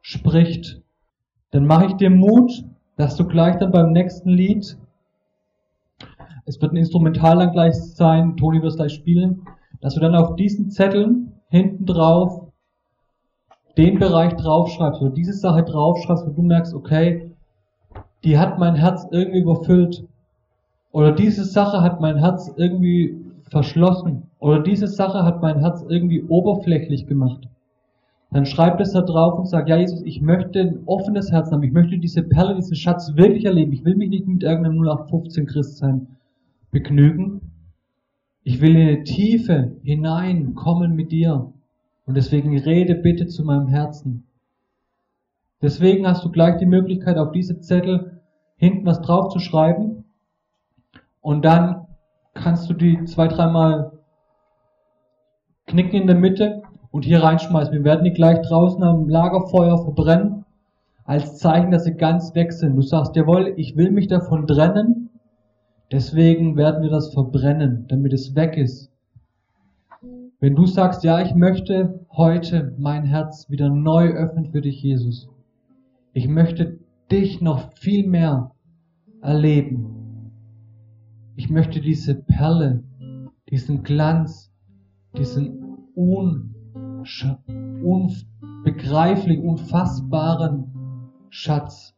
spricht. 0.00 0.82
Dann 1.52 1.66
mache 1.66 1.86
ich 1.86 1.92
dir 1.92 2.10
Mut, 2.10 2.64
dass 2.96 3.14
du 3.14 3.28
gleich 3.28 3.58
dann 3.58 3.70
beim 3.70 3.92
nächsten 3.92 4.28
Lied 4.28 4.76
es 6.46 6.60
wird 6.60 6.72
ein 6.72 6.78
Instrumental 6.78 7.38
dann 7.38 7.52
gleich 7.52 7.74
sein, 7.74 8.36
Toni 8.36 8.60
wird 8.60 8.72
es 8.72 8.76
gleich 8.76 8.94
spielen, 8.94 9.46
dass 9.80 9.94
du 9.94 10.00
dann 10.00 10.16
auf 10.16 10.34
diesen 10.34 10.70
Zetteln 10.70 11.32
hinten 11.48 11.86
drauf 11.86 12.48
den 13.76 14.00
Bereich 14.00 14.34
draufschreibst 14.34 15.00
oder 15.00 15.10
diese 15.10 15.32
Sache 15.32 15.62
draufschreibst, 15.62 16.26
wo 16.26 16.32
du 16.32 16.42
merkst, 16.42 16.74
okay, 16.74 17.30
die 18.24 18.36
hat 18.36 18.58
mein 18.58 18.74
Herz 18.74 19.06
irgendwie 19.12 19.42
überfüllt. 19.42 20.08
Oder 20.94 21.10
diese 21.10 21.44
Sache 21.44 21.80
hat 21.82 22.00
mein 22.00 22.18
Herz 22.18 22.54
irgendwie 22.56 23.16
verschlossen. 23.50 24.30
Oder 24.38 24.62
diese 24.62 24.86
Sache 24.86 25.24
hat 25.24 25.42
mein 25.42 25.58
Herz 25.58 25.84
irgendwie 25.88 26.22
oberflächlich 26.22 27.08
gemacht. 27.08 27.48
Dann 28.30 28.46
schreib 28.46 28.78
es 28.78 28.92
da 28.92 29.00
drauf 29.00 29.36
und 29.36 29.48
sag, 29.48 29.68
ja 29.68 29.76
Jesus, 29.76 30.02
ich 30.02 30.22
möchte 30.22 30.60
ein 30.60 30.82
offenes 30.86 31.32
Herz 31.32 31.50
haben. 31.50 31.64
Ich 31.64 31.72
möchte 31.72 31.98
diese 31.98 32.22
Perle, 32.22 32.54
diesen 32.54 32.76
Schatz 32.76 33.16
wirklich 33.16 33.44
erleben. 33.44 33.72
Ich 33.72 33.84
will 33.84 33.96
mich 33.96 34.08
nicht 34.08 34.28
mit 34.28 34.44
irgendeinem 34.44 34.80
0815 34.80 35.46
Christ 35.46 35.78
sein 35.78 36.06
begnügen. 36.70 37.40
Ich 38.44 38.60
will 38.60 38.76
in 38.76 38.86
die 38.86 39.02
Tiefe 39.02 39.72
hineinkommen 39.82 40.94
mit 40.94 41.10
dir. 41.10 41.52
Und 42.06 42.16
deswegen 42.16 42.56
rede 42.56 42.94
bitte 42.94 43.26
zu 43.26 43.42
meinem 43.42 43.66
Herzen. 43.66 44.28
Deswegen 45.60 46.06
hast 46.06 46.24
du 46.24 46.30
gleich 46.30 46.58
die 46.58 46.66
Möglichkeit, 46.66 47.16
auf 47.16 47.32
diese 47.32 47.58
Zettel 47.58 48.20
hinten 48.54 48.86
was 48.86 49.00
drauf 49.00 49.30
zu 49.32 49.40
schreiben. 49.40 50.03
Und 51.24 51.44
dann 51.44 51.86
kannst 52.34 52.70
du 52.70 52.74
die 52.74 53.04
zwei, 53.06 53.26
dreimal 53.26 53.92
knicken 55.66 56.02
in 56.02 56.06
der 56.06 56.16
Mitte 56.16 56.62
und 56.92 57.04
hier 57.04 57.22
reinschmeißen. 57.22 57.72
Wir 57.72 57.82
werden 57.82 58.04
die 58.04 58.12
gleich 58.12 58.40
draußen 58.42 58.82
am 58.84 59.08
Lagerfeuer 59.08 59.82
verbrennen, 59.82 60.44
als 61.04 61.38
Zeichen, 61.38 61.72
dass 61.72 61.84
sie 61.84 61.94
ganz 61.94 62.32
weg 62.36 62.52
sind. 62.52 62.76
Du 62.76 62.82
sagst, 62.82 63.16
jawohl, 63.16 63.54
ich 63.56 63.76
will 63.76 63.90
mich 63.90 64.06
davon 64.06 64.46
trennen, 64.46 65.04
Deswegen 65.94 66.56
werden 66.56 66.82
wir 66.82 66.90
das 66.90 67.12
verbrennen, 67.12 67.86
damit 67.88 68.12
es 68.12 68.34
weg 68.34 68.56
ist. 68.56 68.90
Wenn 70.40 70.56
du 70.56 70.66
sagst, 70.66 71.04
ja, 71.04 71.20
ich 71.20 71.34
möchte 71.34 72.00
heute 72.10 72.74
mein 72.78 73.04
Herz 73.04 73.48
wieder 73.48 73.68
neu 73.68 74.08
öffnen 74.08 74.46
für 74.46 74.60
dich, 74.60 74.82
Jesus. 74.82 75.28
Ich 76.12 76.26
möchte 76.26 76.80
dich 77.10 77.40
noch 77.40 77.72
viel 77.74 78.08
mehr 78.08 78.50
erleben. 79.22 80.03
Ich 81.36 81.50
möchte 81.50 81.80
diese 81.80 82.14
Perle, 82.14 82.84
diesen 83.50 83.82
Glanz, 83.82 84.52
diesen 85.18 85.78
unbegreiflichen, 87.82 89.44
unfassbaren 89.44 90.72
Schatz 91.30 91.96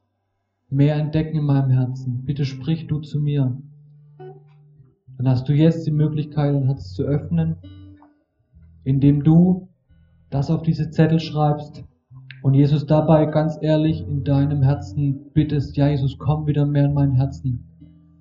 mehr 0.70 0.96
entdecken 0.96 1.36
in 1.36 1.44
meinem 1.44 1.68
Herzen. 1.68 2.24
Bitte 2.24 2.46
sprich 2.46 2.86
du 2.86 3.00
zu 3.00 3.20
mir. 3.20 3.60
dann 5.18 5.28
hast 5.28 5.46
du 5.48 5.52
jetzt 5.52 5.86
die 5.86 5.92
Möglichkeit, 5.92 6.54
dein 6.54 6.64
Herz 6.64 6.94
zu 6.94 7.02
öffnen, 7.02 7.56
indem 8.84 9.22
du 9.22 9.68
das 10.30 10.50
auf 10.50 10.62
diese 10.62 10.90
Zettel 10.90 11.20
schreibst 11.20 11.84
und 12.42 12.54
Jesus 12.54 12.86
dabei 12.86 13.26
ganz 13.26 13.58
ehrlich 13.60 14.00
in 14.00 14.24
deinem 14.24 14.62
Herzen 14.62 15.30
bittest, 15.34 15.76
ja 15.76 15.88
Jesus, 15.88 16.16
komm 16.18 16.46
wieder 16.46 16.64
mehr 16.64 16.86
in 16.86 16.94
mein 16.94 17.12
Herzen. 17.12 17.65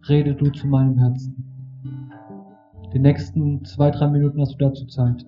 Rede 0.08 0.36
du 0.36 0.52
zu 0.52 0.68
meinem 0.68 1.00
Herzen. 1.00 2.12
Die 2.94 3.00
nächsten 3.00 3.66
zwei, 3.66 3.90
drei 3.90 4.08
Minuten 4.08 4.40
hast 4.40 4.54
du 4.54 4.58
dazu 4.58 4.86
Zeit. 4.86 5.26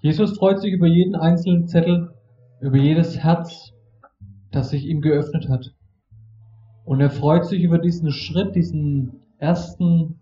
Jesus 0.00 0.38
freut 0.38 0.60
sich 0.60 0.72
über 0.72 0.86
jeden 0.86 1.14
einzelnen 1.14 1.68
Zettel, 1.68 2.14
über 2.62 2.78
jedes 2.78 3.18
Herz, 3.18 3.74
das 4.50 4.70
sich 4.70 4.86
ihm 4.86 5.02
geöffnet 5.02 5.50
hat. 5.50 5.74
Und 6.86 7.02
er 7.02 7.10
freut 7.10 7.44
sich 7.44 7.62
über 7.62 7.78
diesen 7.78 8.10
Schritt, 8.10 8.54
diesen 8.54 9.20
ersten 9.36 10.18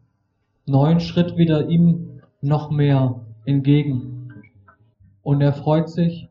neuen 0.67 0.99
Schritt 0.99 1.37
wieder 1.37 1.69
ihm 1.69 2.21
noch 2.43 2.71
mehr 2.71 3.25
entgegen. 3.45 4.33
Und 5.23 5.41
er 5.41 5.53
freut 5.53 5.89
sich, 5.89 6.29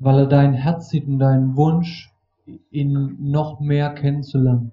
weil 0.00 0.18
er 0.18 0.26
dein 0.26 0.54
Herz 0.54 0.88
sieht 0.88 1.06
und 1.06 1.20
deinen 1.20 1.56
Wunsch, 1.56 2.12
ihn 2.70 3.16
noch 3.20 3.60
mehr 3.60 3.94
kennenzulernen. 3.94 4.72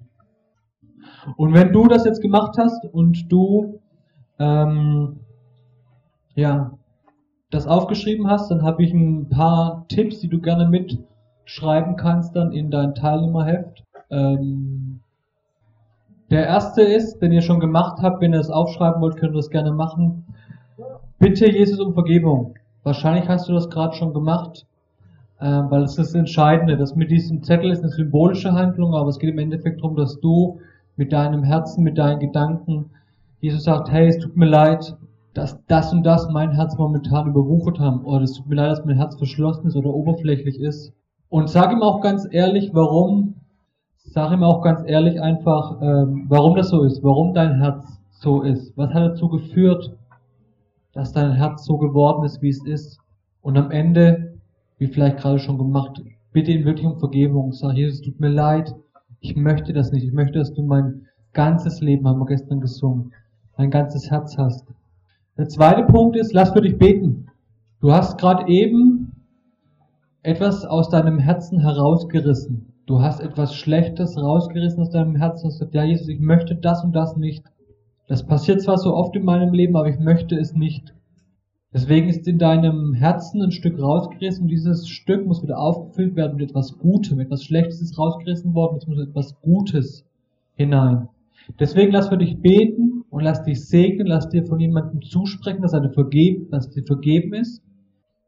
Und 1.38 1.54
wenn 1.54 1.72
du 1.72 1.88
das 1.88 2.06
jetzt 2.06 2.22
gemacht 2.22 2.56
hast 2.58 2.86
und 2.92 3.32
du 3.32 3.80
ähm, 4.40 5.20
ja 6.36 6.72
das 7.50 7.68
aufgeschrieben 7.68 8.28
hast, 8.30 8.50
dann 8.50 8.64
habe 8.64 8.84
ich 8.84 8.94
ein 8.94 9.30
paar 9.30 9.86
Tipps, 9.88 10.20
die 10.20 10.28
du 10.28 10.42
gerne 10.42 10.68
mitschreiben 10.68 11.96
kannst 11.96 12.36
dann 12.36 12.52
in 12.52 12.72
dein 12.72 12.96
Teilnehmerheft. 12.96 13.84
Ähm, 14.10 15.02
der 16.32 16.48
erste 16.48 16.82
ist, 16.82 17.20
den 17.20 17.32
ihr 17.32 17.42
schon 17.42 17.60
gemacht 17.60 18.00
habt, 18.02 18.22
wenn 18.22 18.34
ihr 18.34 18.40
es 18.40 18.50
aufschreiben 18.50 19.02
wollt, 19.02 19.18
könnt 19.18 19.34
ihr 19.34 19.38
das 19.38 19.52
gerne 19.52 19.72
machen. 19.72 20.26
Bitte 21.20 21.50
Jesus 21.52 21.80
um 21.80 21.94
Vergebung. 21.94 22.56
Wahrscheinlich 22.82 23.30
hast 23.30 23.48
du 23.48 23.54
das 23.54 23.70
gerade 23.70 23.96
schon 23.96 24.14
gemacht, 24.14 24.66
äh, 25.40 25.46
weil 25.46 25.84
es 25.84 25.92
ist 25.92 26.10
das 26.10 26.16
Entscheidende. 26.16 26.76
Das 26.76 26.96
mit 26.96 27.12
diesem 27.12 27.44
Zettel 27.44 27.72
ist 27.72 27.84
eine 27.84 27.92
symbolische 27.92 28.52
Handlung, 28.52 28.96
aber 28.96 29.10
es 29.10 29.20
geht 29.20 29.30
im 29.30 29.38
Endeffekt 29.38 29.82
darum, 29.82 29.96
dass 29.96 30.20
du 30.20 30.60
mit 30.96 31.12
deinem 31.12 31.44
Herzen, 31.44 31.84
mit 31.84 31.98
deinen 31.98 32.20
Gedanken, 32.20 32.92
Jesus 33.40 33.64
sagt, 33.64 33.92
hey, 33.92 34.08
es 34.08 34.20
tut 34.20 34.38
mir 34.38 34.46
leid, 34.46 34.96
dass 35.34 35.60
das 35.68 35.92
und 35.92 36.04
das 36.04 36.30
mein 36.30 36.52
Herz 36.52 36.78
momentan 36.78 37.28
überwuchert 37.28 37.80
haben, 37.80 38.06
oder 38.06 38.24
es 38.24 38.34
tut 38.34 38.48
mir 38.48 38.56
leid, 38.56 38.72
dass 38.72 38.86
mein 38.86 38.96
Herz 38.96 39.18
verschlossen 39.18 39.68
ist 39.68 39.76
oder 39.76 39.90
oberflächlich 39.90 40.60
ist. 40.60 40.94
Und 41.30 41.50
sag 41.50 41.72
ihm 41.72 41.82
auch 41.82 42.02
ganz 42.02 42.28
ehrlich, 42.30 42.70
warum 42.74 43.36
sag 44.14 44.32
ihm 44.32 44.44
auch 44.44 44.62
ganz 44.62 44.82
ehrlich 44.86 45.20
einfach, 45.20 45.82
ähm, 45.82 46.26
warum 46.30 46.56
das 46.56 46.70
so 46.70 46.84
ist, 46.84 47.04
warum 47.04 47.34
dein 47.34 47.60
Herz 47.60 48.00
so 48.12 48.42
ist. 48.42 48.78
Was 48.78 48.94
hat 48.94 49.12
dazu 49.12 49.28
geführt, 49.28 49.98
dass 50.94 51.12
dein 51.12 51.34
Herz 51.34 51.66
so 51.66 51.78
geworden 51.78 52.24
ist, 52.24 52.42
wie 52.42 52.50
es 52.50 52.64
ist. 52.64 53.00
Und 53.42 53.58
am 53.58 53.72
Ende, 53.72 54.36
wie 54.78 54.88
vielleicht 54.88 55.18
gerade 55.18 55.40
schon 55.40 55.58
gemacht, 55.58 56.02
bitte 56.32 56.52
ihn 56.52 56.66
wirklich 56.66 56.86
um 56.86 57.00
Vergebung. 57.00 57.52
Sag, 57.52 57.74
Jesus, 57.74 58.02
tut 58.02 58.20
mir 58.20 58.30
leid, 58.30 58.74
ich 59.24 59.38
möchte 59.38 59.72
das 59.72 59.92
nicht. 59.92 60.04
Ich 60.04 60.12
möchte, 60.12 60.38
dass 60.38 60.54
du 60.54 60.62
mein 60.64 61.08
ganzes 61.32 61.80
Leben, 61.80 62.08
haben 62.08 62.20
wir 62.20 62.26
gestern 62.26 62.60
gesungen, 62.60 63.14
mein 63.58 63.72
ganzes 63.72 64.12
Herz 64.12 64.38
hast. 64.38 64.68
Der 65.38 65.48
zweite 65.48 65.84
Punkt 65.84 66.18
ist, 66.18 66.34
lass 66.34 66.52
für 66.52 66.62
dich 66.62 66.78
beten. 66.78 67.28
Du 67.80 67.92
hast 67.94 68.20
gerade 68.20 68.48
eben 68.50 69.14
etwas 70.24 70.66
aus 70.66 70.90
deinem 70.90 71.20
Herzen 71.20 71.62
herausgerissen. 71.62 72.74
Du 72.86 73.02
hast 73.02 73.22
etwas 73.22 73.56
Schlechtes 73.56 74.18
rausgerissen 74.18 74.82
aus 74.82 74.90
deinem 74.90 75.16
Herzen 75.16 75.46
und 75.46 75.52
gesagt, 75.52 75.74
ja 75.74 75.84
Jesus, 75.86 76.10
ich 76.10 76.20
möchte 76.20 76.56
das 76.56 76.84
und 76.84 76.94
das 76.94 77.16
nicht. 77.16 77.46
Das 78.08 78.26
passiert 78.26 78.62
zwar 78.62 78.78
so 78.78 78.94
oft 78.94 79.16
in 79.16 79.24
meinem 79.24 79.54
Leben, 79.54 79.78
aber 79.78 79.88
ich 79.88 80.00
möchte 80.00 80.38
es 80.38 80.54
nicht. 80.54 80.94
Deswegen 81.74 82.08
ist 82.08 82.28
in 82.28 82.38
deinem 82.38 82.94
Herzen 82.94 83.42
ein 83.42 83.52
Stück 83.52 83.82
rausgerissen 83.82 84.44
und 84.44 84.50
dieses 84.50 84.88
Stück 84.88 85.26
muss 85.26 85.42
wieder 85.42 85.58
aufgefüllt 85.58 86.16
werden 86.16 86.38
mit 86.38 86.52
etwas 86.52 86.78
Gutem. 86.78 87.20
Etwas 87.20 87.44
Schlechtes 87.44 87.82
ist 87.82 87.98
rausgerissen 87.98 88.54
worden, 88.54 88.78
es 88.78 88.86
muss 88.86 89.00
etwas 89.00 89.42
Gutes 89.42 90.06
hinein. 90.56 91.10
Deswegen 91.60 91.92
lass 91.92 92.10
für 92.10 92.18
dich 92.18 92.40
beten 92.40 93.04
und 93.10 93.24
lass 93.24 93.42
dich 93.44 93.66
segnen, 93.68 94.06
lass 94.06 94.30
dir 94.30 94.46
von 94.46 94.60
jemandem 94.60 95.02
zusprechen, 95.02 95.64
dass, 95.64 95.74
eine 95.74 95.90
vergeben, 95.90 96.48
dass 96.52 96.70
dir 96.70 96.84
vergeben 96.84 97.34
ist, 97.34 97.64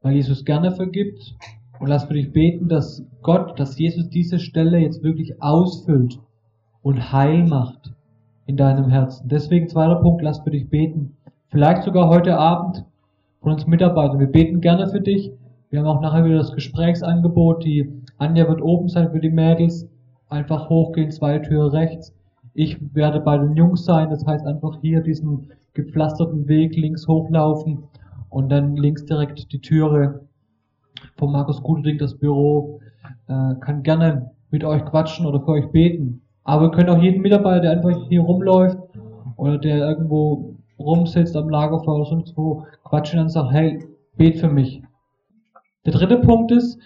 weil 0.01 0.15
Jesus 0.15 0.43
gerne 0.43 0.71
vergibt 0.71 1.35
und 1.79 1.87
lass 1.87 2.05
für 2.05 2.15
dich 2.15 2.31
beten, 2.31 2.67
dass 2.67 3.05
Gott, 3.21 3.59
dass 3.59 3.77
Jesus 3.77 4.09
diese 4.09 4.39
Stelle 4.39 4.79
jetzt 4.79 5.03
wirklich 5.03 5.41
ausfüllt 5.43 6.19
und 6.81 7.11
heil 7.11 7.45
macht 7.45 7.93
in 8.47 8.57
deinem 8.57 8.89
Herzen. 8.89 9.27
Deswegen 9.29 9.69
zweiter 9.69 9.97
Punkt, 9.97 10.23
lass 10.23 10.39
für 10.39 10.51
dich 10.51 10.67
beten. 10.67 11.15
Vielleicht 11.49 11.83
sogar 11.83 12.09
heute 12.09 12.37
Abend 12.37 12.85
von 13.45 13.53
uns 13.53 13.67
Mitarbeitern. 13.67 14.17
Wir 14.17 14.31
beten 14.31 14.59
gerne 14.59 14.87
für 14.87 14.99
dich. 14.99 15.31
Wir 15.69 15.79
haben 15.79 15.85
auch 15.85 16.01
nachher 16.01 16.25
wieder 16.25 16.37
das 16.37 16.51
Gesprächsangebot. 16.51 17.63
Die 17.63 18.01
Anja 18.17 18.47
wird 18.47 18.59
oben 18.59 18.89
sein 18.89 19.11
für 19.11 19.19
die 19.19 19.29
Mädels. 19.29 19.87
Einfach 20.29 20.67
hochgehen, 20.67 21.11
zwei 21.11 21.37
Türe 21.37 21.71
rechts. 21.71 22.11
Ich 22.55 22.79
werde 22.95 23.19
bei 23.19 23.37
den 23.37 23.55
Jungs 23.55 23.85
sein. 23.85 24.09
Das 24.09 24.25
heißt 24.25 24.47
einfach 24.47 24.79
hier 24.81 25.01
diesen 25.01 25.51
gepflasterten 25.75 26.47
Weg 26.47 26.75
links 26.75 27.07
hochlaufen 27.07 27.83
und 28.29 28.49
dann 28.49 28.77
links 28.77 29.05
direkt 29.05 29.53
die 29.53 29.61
Türe 29.61 30.21
von 31.15 31.31
Markus 31.31 31.61
Guderding, 31.61 31.99
das 31.99 32.17
Büro, 32.17 32.79
äh, 33.27 33.53
kann 33.59 33.83
gerne 33.83 34.31
mit 34.49 34.63
euch 34.63 34.83
quatschen 34.85 35.27
oder 35.27 35.39
für 35.39 35.51
euch 35.51 35.67
beten. 35.67 36.19
Aber 36.45 36.63
ihr 36.63 36.71
könnt 36.71 36.89
auch 36.89 36.99
jeden 36.99 37.21
Mitarbeiter, 37.21 37.61
der 37.61 37.71
einfach 37.73 38.07
hier 38.09 38.21
rumläuft 38.21 38.79
oder 39.37 39.59
der 39.59 39.87
irgendwo 39.87 40.54
rumsitzt 40.79 41.35
am 41.35 41.49
Lagerfeuer 41.49 41.95
oder 41.95 42.05
sonst 42.05 42.37
wo, 42.37 42.65
quatschen 42.83 43.19
und 43.19 43.29
sagen, 43.29 43.49
hey, 43.49 43.85
bet 44.17 44.37
für 44.39 44.49
mich. 44.49 44.81
Der 45.85 45.93
dritte 45.93 46.17
Punkt 46.17 46.51
ist, 46.51 46.79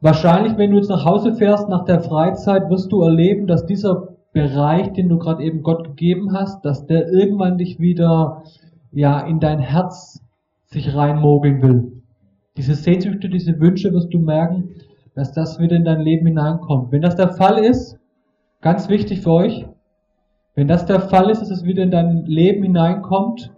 wahrscheinlich, 0.00 0.56
wenn 0.56 0.70
du 0.70 0.76
jetzt 0.76 0.90
nach 0.90 1.04
Hause 1.04 1.34
fährst 1.34 1.68
nach 1.68 1.84
der 1.84 2.00
Freizeit, 2.00 2.68
wirst 2.68 2.90
du 2.92 3.02
erleben, 3.02 3.46
dass 3.46 3.66
dieser 3.66 4.08
Bereich, 4.32 4.92
den 4.92 5.08
du 5.08 5.18
gerade 5.18 5.42
eben 5.42 5.62
Gott 5.62 5.84
gegeben 5.84 6.32
hast, 6.32 6.64
dass 6.64 6.86
der 6.86 7.08
irgendwann 7.10 7.58
dich 7.58 7.80
wieder 7.80 8.44
ja 8.92 9.20
in 9.20 9.40
dein 9.40 9.58
Herz 9.58 10.20
sich 10.66 10.94
reinmogeln 10.94 11.62
will. 11.62 12.02
Diese 12.56 12.74
Sehnsüchte, 12.74 13.28
diese 13.28 13.58
Wünsche 13.60 13.92
wirst 13.92 14.12
du 14.12 14.18
merken, 14.18 14.70
dass 15.14 15.32
das 15.32 15.58
wieder 15.58 15.76
in 15.76 15.84
dein 15.84 16.00
Leben 16.00 16.26
hineinkommt. 16.26 16.92
Wenn 16.92 17.02
das 17.02 17.16
der 17.16 17.30
Fall 17.30 17.58
ist, 17.58 17.98
ganz 18.60 18.88
wichtig 18.88 19.20
für 19.22 19.32
euch, 19.32 19.66
wenn 20.60 20.68
das 20.68 20.84
der 20.84 21.00
Fall 21.00 21.30
ist, 21.30 21.40
dass 21.40 21.50
es 21.50 21.64
wieder 21.64 21.82
in 21.82 21.90
dein 21.90 22.26
Leben 22.26 22.62
hineinkommt, 22.62 23.50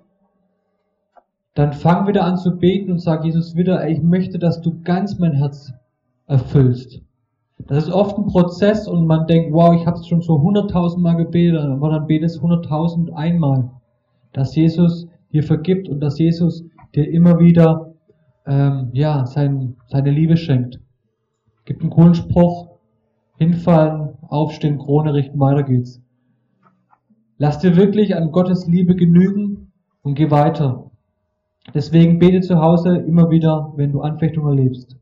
dann 1.53 1.73
fang 1.73 2.07
wieder 2.07 2.25
an 2.25 2.37
zu 2.37 2.57
beten 2.57 2.93
und 2.93 3.01
sag 3.01 3.25
Jesus 3.25 3.57
wieder, 3.57 3.89
ich 3.89 4.01
möchte, 4.01 4.39
dass 4.39 4.61
du 4.61 4.81
ganz 4.85 5.19
mein 5.19 5.33
Herz 5.33 5.73
erfüllst. 6.29 7.03
Das 7.59 7.89
ist 7.89 7.93
oft 7.93 8.17
ein 8.17 8.27
Prozess 8.27 8.87
und 8.87 9.05
man 9.09 9.27
denkt, 9.27 9.53
wow, 9.53 9.75
ich 9.75 9.85
habe 9.85 9.99
es 9.99 10.07
schon 10.07 10.23
so 10.23 10.41
hunderttausend 10.43 11.03
Mal 11.03 11.17
gebetet, 11.17 11.59
aber 11.59 11.91
dann 11.91 12.07
betest 12.07 12.41
hunderttausend 12.41 13.13
einmal, 13.13 13.73
dass 14.33 14.55
Jesus 14.55 15.09
dir 15.33 15.43
vergibt 15.43 15.89
und 15.89 15.99
dass 15.99 16.21
Jesus 16.21 16.65
dir 16.95 17.11
immer 17.11 17.41
wieder 17.41 17.95
ähm, 18.47 18.91
ja, 18.93 19.27
sein, 19.27 19.75
seine 19.89 20.13
Liebe 20.13 20.37
schenkt. 20.37 20.79
Gibt 21.65 21.81
einen 21.81 21.91
coolen 21.91 22.15
Spruch. 22.15 22.69
Hinfallen, 23.39 24.11
aufstehen, 24.29 24.79
Krone 24.79 25.13
richten, 25.15 25.41
weiter 25.41 25.65
geht's. 25.65 26.01
Lass 27.43 27.59
dir 27.59 27.75
wirklich 27.75 28.15
an 28.15 28.31
Gottes 28.31 28.69
Liebe 28.69 28.95
genügen 28.95 29.73
und 30.03 30.15
geh 30.15 30.31
weiter. 30.31 30.93
Deswegen 31.75 32.21
bete 32.21 32.41
zu 32.41 32.61
Hause 32.61 32.99
immer 32.99 33.31
wieder, 33.31 33.73
wenn 33.75 33.91
du 33.91 34.01
Anfechtung 34.01 34.47
erlebst. 34.47 34.97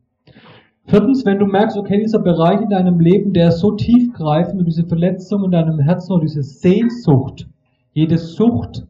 Viertens, 0.87 1.27
wenn 1.27 1.39
du 1.39 1.45
merkst, 1.45 1.77
okay, 1.77 2.01
dieser 2.01 2.21
Bereich 2.21 2.63
in 2.63 2.71
deinem 2.71 2.99
Leben, 2.99 3.35
der 3.35 3.49
ist 3.49 3.59
so 3.59 3.73
tiefgreifend 3.73 4.59
und 4.59 4.65
diese 4.65 4.87
Verletzung 4.87 5.45
in 5.45 5.51
deinem 5.51 5.81
Herzen 5.81 6.15
oder 6.15 6.23
diese 6.23 6.43
Sehnsucht, 6.43 7.47
jede 7.93 8.17
Sucht, 8.17 8.87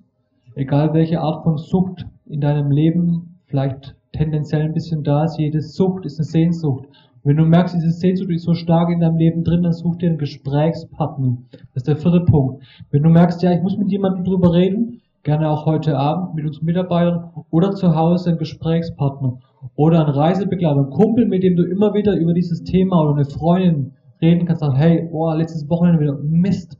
egal 0.55 0.95
welche 0.95 1.21
Art 1.21 1.43
von 1.43 1.59
Sucht 1.59 2.07
in 2.27 2.41
deinem 2.41 2.71
Leben 2.71 3.41
vielleicht 3.47 3.97
tendenziell 4.13 4.63
ein 4.63 4.75
bisschen 4.75 5.03
da 5.03 5.25
ist. 5.25 5.41
Jede 5.41 5.61
Sucht 5.61 6.07
ist 6.07 6.21
eine 6.21 6.25
Sehnsucht. 6.25 6.87
Wenn 7.23 7.37
du 7.37 7.45
merkst, 7.45 7.75
diese 7.75 7.91
Sehnsucht 7.91 8.31
ist 8.31 8.45
so 8.45 8.55
stark 8.55 8.91
in 8.91 9.01
deinem 9.01 9.19
Leben 9.19 9.45
drin, 9.45 9.63
dann 9.63 9.75
such 9.75 9.97
dir 9.97 10.09
einen 10.09 10.19
Gesprächspartner. 10.19 11.37
Das 11.51 11.83
ist 11.83 11.89
der 11.89 11.97
vierte 11.97 12.21
Punkt. 12.21 12.63
Wenn 12.91 13.03
du 13.03 13.11
merkst, 13.11 13.43
ja, 13.43 13.53
ich 13.53 13.61
muss 13.61 13.77
mit 13.77 13.91
jemandem 13.91 14.25
drüber 14.25 14.55
reden, 14.55 15.03
gerne 15.23 15.51
auch 15.51 15.67
heute 15.67 15.99
Abend 15.99 16.35
mit 16.35 16.47
uns 16.47 16.63
Mitarbeitern 16.63 17.31
oder 17.51 17.73
zu 17.73 17.95
Hause 17.95 18.31
einen 18.31 18.39
Gesprächspartner 18.39 19.39
oder 19.75 20.01
einen 20.01 20.15
Reisebegleiter, 20.15 20.81
einen 20.81 20.91
Kumpel, 20.91 21.27
mit 21.27 21.43
dem 21.43 21.57
du 21.57 21.65
immer 21.65 21.93
wieder 21.93 22.17
über 22.17 22.33
dieses 22.33 22.65
Thema 22.65 23.03
oder 23.03 23.15
eine 23.15 23.27
Freundin 23.27 23.93
reden 24.23 24.47
kannst, 24.47 24.61
sagen, 24.61 24.77
hey, 24.77 25.07
oh, 25.13 25.31
letztes 25.35 25.69
Wochenende 25.69 26.01
wieder, 26.01 26.19
Mist, 26.23 26.79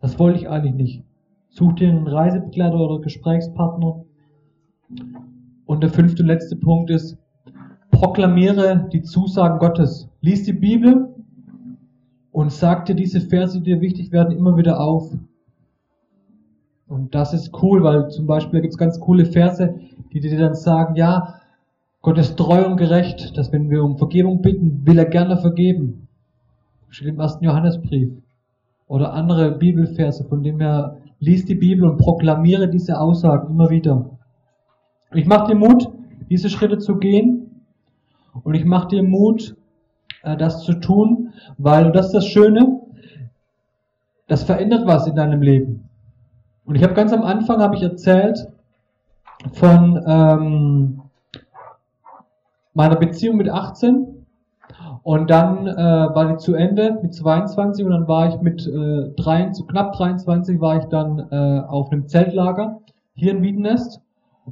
das 0.00 0.16
wollte 0.20 0.38
ich 0.38 0.48
eigentlich 0.48 0.74
nicht. 0.74 1.04
Such 1.48 1.72
dir 1.72 1.88
einen 1.88 2.06
Reisebegleiter 2.06 2.76
oder 2.76 3.00
Gesprächspartner 3.00 4.04
und 5.64 5.82
der 5.82 5.90
fünfte 5.90 6.22
und 6.22 6.28
letzte 6.28 6.54
Punkt 6.54 6.90
ist, 6.90 7.18
proklamiere 7.98 8.88
die 8.92 9.02
Zusagen 9.02 9.58
Gottes. 9.58 10.08
Lies 10.20 10.44
die 10.44 10.52
Bibel 10.52 11.14
und 12.30 12.52
sag 12.52 12.84
dir 12.84 12.94
diese 12.94 13.20
Verse, 13.20 13.58
die 13.58 13.64
dir 13.64 13.80
wichtig 13.80 14.12
werden, 14.12 14.36
immer 14.36 14.56
wieder 14.56 14.80
auf. 14.80 15.10
Und 16.88 17.14
das 17.14 17.32
ist 17.32 17.50
cool, 17.62 17.82
weil 17.82 18.08
zum 18.10 18.26
Beispiel 18.26 18.60
gibt 18.60 18.74
es 18.74 18.78
ganz 18.78 19.00
coole 19.00 19.24
Verse, 19.24 19.74
die 20.12 20.20
dir 20.20 20.38
dann 20.38 20.54
sagen, 20.54 20.96
ja, 20.96 21.40
Gott 22.02 22.18
ist 22.18 22.36
treu 22.36 22.66
und 22.66 22.76
gerecht, 22.76 23.36
dass 23.36 23.50
wenn 23.52 23.70
wir 23.70 23.82
um 23.82 23.96
Vergebung 23.96 24.42
bitten, 24.42 24.86
will 24.86 24.98
er 24.98 25.06
gerne 25.06 25.38
vergeben. 25.38 26.06
Steht 26.90 27.08
im 27.08 27.18
ersten 27.18 27.44
Johannesbrief. 27.44 28.12
Oder 28.86 29.14
andere 29.14 29.52
Bibelverse, 29.52 30.24
von 30.24 30.42
denen 30.42 30.60
er 30.60 30.98
liest 31.18 31.48
die 31.48 31.56
Bibel 31.56 31.88
und 31.88 31.96
proklamiere 31.96 32.68
diese 32.68 33.00
Aussagen 33.00 33.50
immer 33.50 33.70
wieder. 33.70 34.10
Ich 35.14 35.26
mache 35.26 35.48
dir 35.48 35.56
Mut, 35.56 35.88
diese 36.28 36.50
Schritte 36.50 36.78
zu 36.78 36.96
gehen. 36.98 37.45
Und 38.44 38.54
ich 38.54 38.64
mache 38.64 38.88
dir 38.88 39.02
Mut, 39.02 39.56
äh, 40.22 40.36
das 40.36 40.62
zu 40.62 40.74
tun, 40.74 41.32
weil 41.58 41.92
das 41.92 42.06
ist 42.06 42.14
das 42.14 42.26
Schöne, 42.26 42.80
das 44.26 44.42
verändert 44.42 44.86
was 44.86 45.06
in 45.06 45.14
deinem 45.14 45.42
Leben. 45.42 45.88
Und 46.64 46.74
ich 46.74 46.82
habe 46.82 46.94
ganz 46.94 47.12
am 47.12 47.22
Anfang 47.22 47.60
habe 47.60 47.76
ich 47.76 47.82
erzählt 47.82 48.48
von 49.52 50.02
ähm, 50.06 51.02
meiner 52.74 52.96
Beziehung 52.96 53.36
mit 53.36 53.48
18 53.48 54.26
und 55.02 55.30
dann 55.30 55.68
äh, 55.68 55.74
war 55.76 56.26
die 56.32 56.36
zu 56.38 56.54
Ende 56.54 56.98
mit 57.00 57.14
22 57.14 57.84
und 57.84 57.92
dann 57.92 58.08
war 58.08 58.28
ich 58.28 58.40
mit 58.40 58.66
äh, 58.66 59.12
drei, 59.16 59.50
zu 59.50 59.64
knapp 59.64 59.92
23 59.92 60.60
war 60.60 60.78
ich 60.78 60.84
dann 60.86 61.28
äh, 61.30 61.60
auf 61.66 61.92
einem 61.92 62.08
Zeltlager 62.08 62.80
hier 63.14 63.30
in 63.30 63.42
Wiedenest 63.42 64.00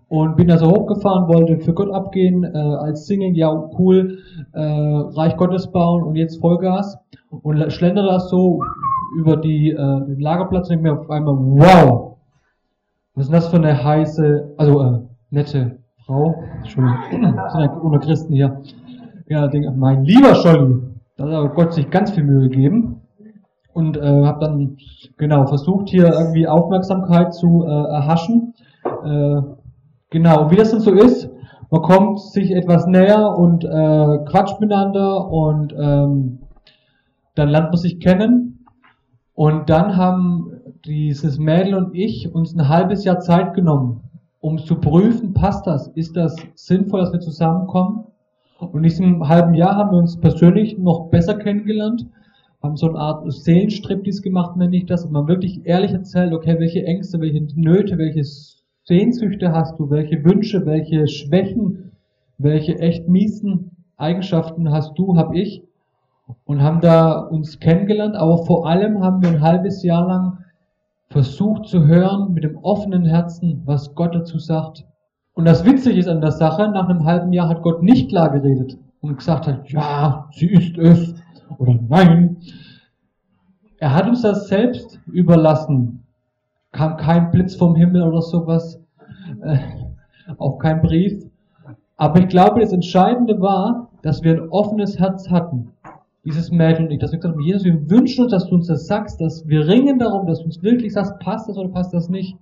und 0.09 0.37
bin 0.37 0.51
also 0.51 0.71
hochgefahren, 0.71 1.29
wollte 1.29 1.59
für 1.59 1.73
Gott 1.73 1.91
abgehen, 1.91 2.45
äh, 2.45 2.57
als 2.57 3.07
Single, 3.07 3.37
ja 3.37 3.51
cool, 3.79 4.19
äh, 4.53 4.61
Reich 4.61 5.37
Gottes 5.37 5.71
bauen 5.71 6.03
und 6.03 6.17
jetzt 6.17 6.41
Vollgas 6.41 6.99
und 7.31 7.73
schlender 7.73 8.05
das 8.05 8.29
so 8.29 8.61
über 9.17 9.37
die, 9.37 9.71
äh, 9.71 9.77
den 9.77 10.21
Lagerplatz 10.21 10.69
und 10.69 10.77
ich 10.77 10.83
mir 10.83 10.93
auf 10.93 11.11
einmal, 11.11 11.37
wow, 11.37 12.17
was 13.15 13.27
ist 13.27 13.33
das 13.33 13.49
für 13.49 13.57
eine 13.57 13.83
heiße, 13.83 14.55
also 14.57 14.83
äh, 14.83 15.01
nette 15.31 15.79
Frau, 16.05 16.35
Entschuldigung, 16.59 16.99
sind 17.11 17.61
ja 17.61 17.81
ohne 17.83 17.99
Christen 18.01 18.35
hier. 18.35 18.61
Ja, 19.27 19.47
denke, 19.49 19.71
mein 19.71 20.05
lieber 20.05 20.35
Scholli, 20.35 20.83
da 21.17 21.45
hat 21.45 21.55
Gott 21.55 21.73
sich 21.73 21.89
ganz 21.89 22.11
viel 22.11 22.25
Mühe 22.25 22.49
gegeben 22.49 23.01
und 23.73 23.97
äh, 23.97 24.25
habe 24.25 24.41
dann 24.41 24.77
genau 25.17 25.47
versucht 25.47 25.89
hier 25.89 26.13
irgendwie 26.13 26.47
Aufmerksamkeit 26.47 27.33
zu 27.33 27.65
äh, 27.65 27.69
erhaschen. 27.69 28.55
Äh, 29.05 29.41
genau, 30.15 30.45
und 30.45 30.51
wie 30.53 30.57
das 30.57 30.71
dann 30.71 30.81
so 30.81 30.93
ist, 30.93 31.29
man 31.71 31.83
kommt 31.83 32.21
sich 32.21 32.53
etwas 32.53 32.87
näher 32.87 33.37
und 33.37 33.65
äh, 33.65 34.19
quatscht 34.25 34.61
miteinander 34.61 35.29
und 35.29 35.75
ähm, 35.77 36.39
dann 37.35 37.49
lernt 37.49 37.71
man 37.71 37.77
sich 37.77 37.99
kennen 37.99 38.65
und 39.35 39.69
dann 39.69 39.97
haben 39.97 40.53
dieses 40.85 41.39
Mädel 41.39 41.75
und 41.75 41.95
ich 41.97 42.33
uns 42.33 42.55
ein 42.55 42.69
halbes 42.69 43.05
Jahr 43.05 43.19
Zeit 43.19 43.55
genommen, 43.55 44.03
um 44.41 44.59
zu 44.59 44.77
prüfen, 44.77 45.35
passt 45.35 45.67
das? 45.67 45.89
Ist 45.89 46.17
das 46.17 46.37
sinnvoll, 46.55 47.01
dass 47.01 47.13
wir 47.13 47.21
zusammenkommen? 47.21 48.05
Und 48.61 48.77
in 48.77 48.83
diesem 48.85 49.29
halben 49.29 49.55
Jahr 49.55 49.75
haben 49.75 49.91
wir 49.91 49.99
uns 49.99 50.21
persönlich 50.21 50.79
noch 50.79 51.11
besser 51.11 51.35
kennengelernt, 51.35 52.07
haben 52.63 52.77
so 52.77 52.89
eine 52.89 52.99
Art 52.99 53.31
Seelenstriptease 53.33 54.23
gemacht, 54.23 54.57
nenne 54.57 54.77
ich 54.77 54.87
das, 54.87 55.05
und 55.05 55.13
man 55.13 55.27
wirklich 55.27 55.67
ehrlich 55.67 55.93
erzählt, 55.93 56.33
okay, 56.33 56.57
welche 56.61 56.85
Ängste, 56.85 57.21
welche 57.21 57.43
Nöte, 57.57 57.99
welche 57.99 58.23
Sehnsüchte 58.87 59.51
hast 59.51 59.79
du, 59.79 59.89
welche 59.89 60.23
Wünsche, 60.25 60.67
welche 60.67 61.09
Schwächen, 61.09 61.93
welche 62.37 62.79
echt 62.81 63.09
miesen 63.09 63.71
Eigenschaften 63.97 64.71
hast 64.71 64.99
du, 64.99 65.17
hab 65.17 65.35
ich, 65.35 65.63
und 66.45 66.63
haben 66.63 66.83
da 66.83 67.19
uns 67.19 67.59
kennengelernt, 67.61 68.15
aber 68.15 68.45
vor 68.45 68.67
allem 68.67 69.03
haben 69.03 69.23
wir 69.23 69.31
ein 69.31 69.41
halbes 69.41 69.83
Jahr 69.83 70.07
lang 70.07 70.39
versucht 71.09 71.67
zu 71.67 71.87
hören 71.87 72.35
mit 72.35 72.45
dem 72.45 72.59
offenen 72.59 73.07
Herzen, 73.07 73.63
was 73.65 73.95
Gott 73.95 74.15
dazu 74.15 74.39
sagt. 74.39 74.85
Und 75.33 75.47
das 75.47 75.65
Witzige 75.65 75.99
ist 75.99 76.09
an 76.09 76.21
der 76.21 76.33
Sache, 76.33 76.69
nach 76.69 76.87
einem 76.87 77.05
halben 77.05 77.33
Jahr 77.33 77.49
hat 77.49 77.63
Gott 77.63 77.83
nicht 77.83 78.11
klar 78.11 78.31
geredet 78.31 78.77
und 79.01 79.17
gesagt 79.17 79.47
hat, 79.47 79.67
ja, 79.71 80.29
sie 80.33 80.49
ist 80.49 80.77
es 80.77 81.15
oder 81.57 81.79
nein. 81.89 82.37
Er 83.79 83.95
hat 83.95 84.07
uns 84.07 84.21
das 84.21 84.49
selbst 84.49 85.01
überlassen. 85.07 86.04
Kam 86.75 86.97
kein 86.97 87.31
Blitz 87.31 87.55
vom 87.55 87.77
Himmel 87.77 88.03
oder 88.03 88.21
sowas, 88.21 88.81
äh, 89.43 89.59
auch 90.39 90.59
kein 90.59 90.83
Brief. 90.83 91.25
Aber 91.97 92.19
ich 92.19 92.29
glaube, 92.29 92.61
das 92.61 92.73
Entscheidende 92.73 93.41
war, 93.41 93.89
dass 94.03 94.23
wir 94.23 94.33
ein 94.33 94.49
offenes 94.51 94.99
Herz 94.99 95.31
hatten 95.31 95.71
dieses 96.25 96.51
Mädel 96.51 96.87
und 96.87 96.91
ich, 96.91 96.99
dass 96.99 97.13
wir 97.13 97.19
gesagt 97.19 97.35
haben, 97.35 97.43
Jesus, 97.43 97.65
wir 97.65 97.91
wünschen 97.91 98.25
uns, 98.25 98.33
dass 98.33 98.49
du 98.49 98.57
uns 98.57 98.67
das 98.67 98.87
sagst, 98.87 99.21
dass 99.21 99.47
wir 99.47 99.67
ringen 99.67 99.99
darum, 99.99 100.27
dass 100.27 100.41
du 100.41 100.47
uns 100.47 100.63
wirklich 100.63 100.93
sagst, 100.93 101.19
passt 101.21 101.49
das 101.49 101.57
oder 101.57 101.69
passt 101.69 101.93
das 101.95 102.09
nicht. 102.09 102.37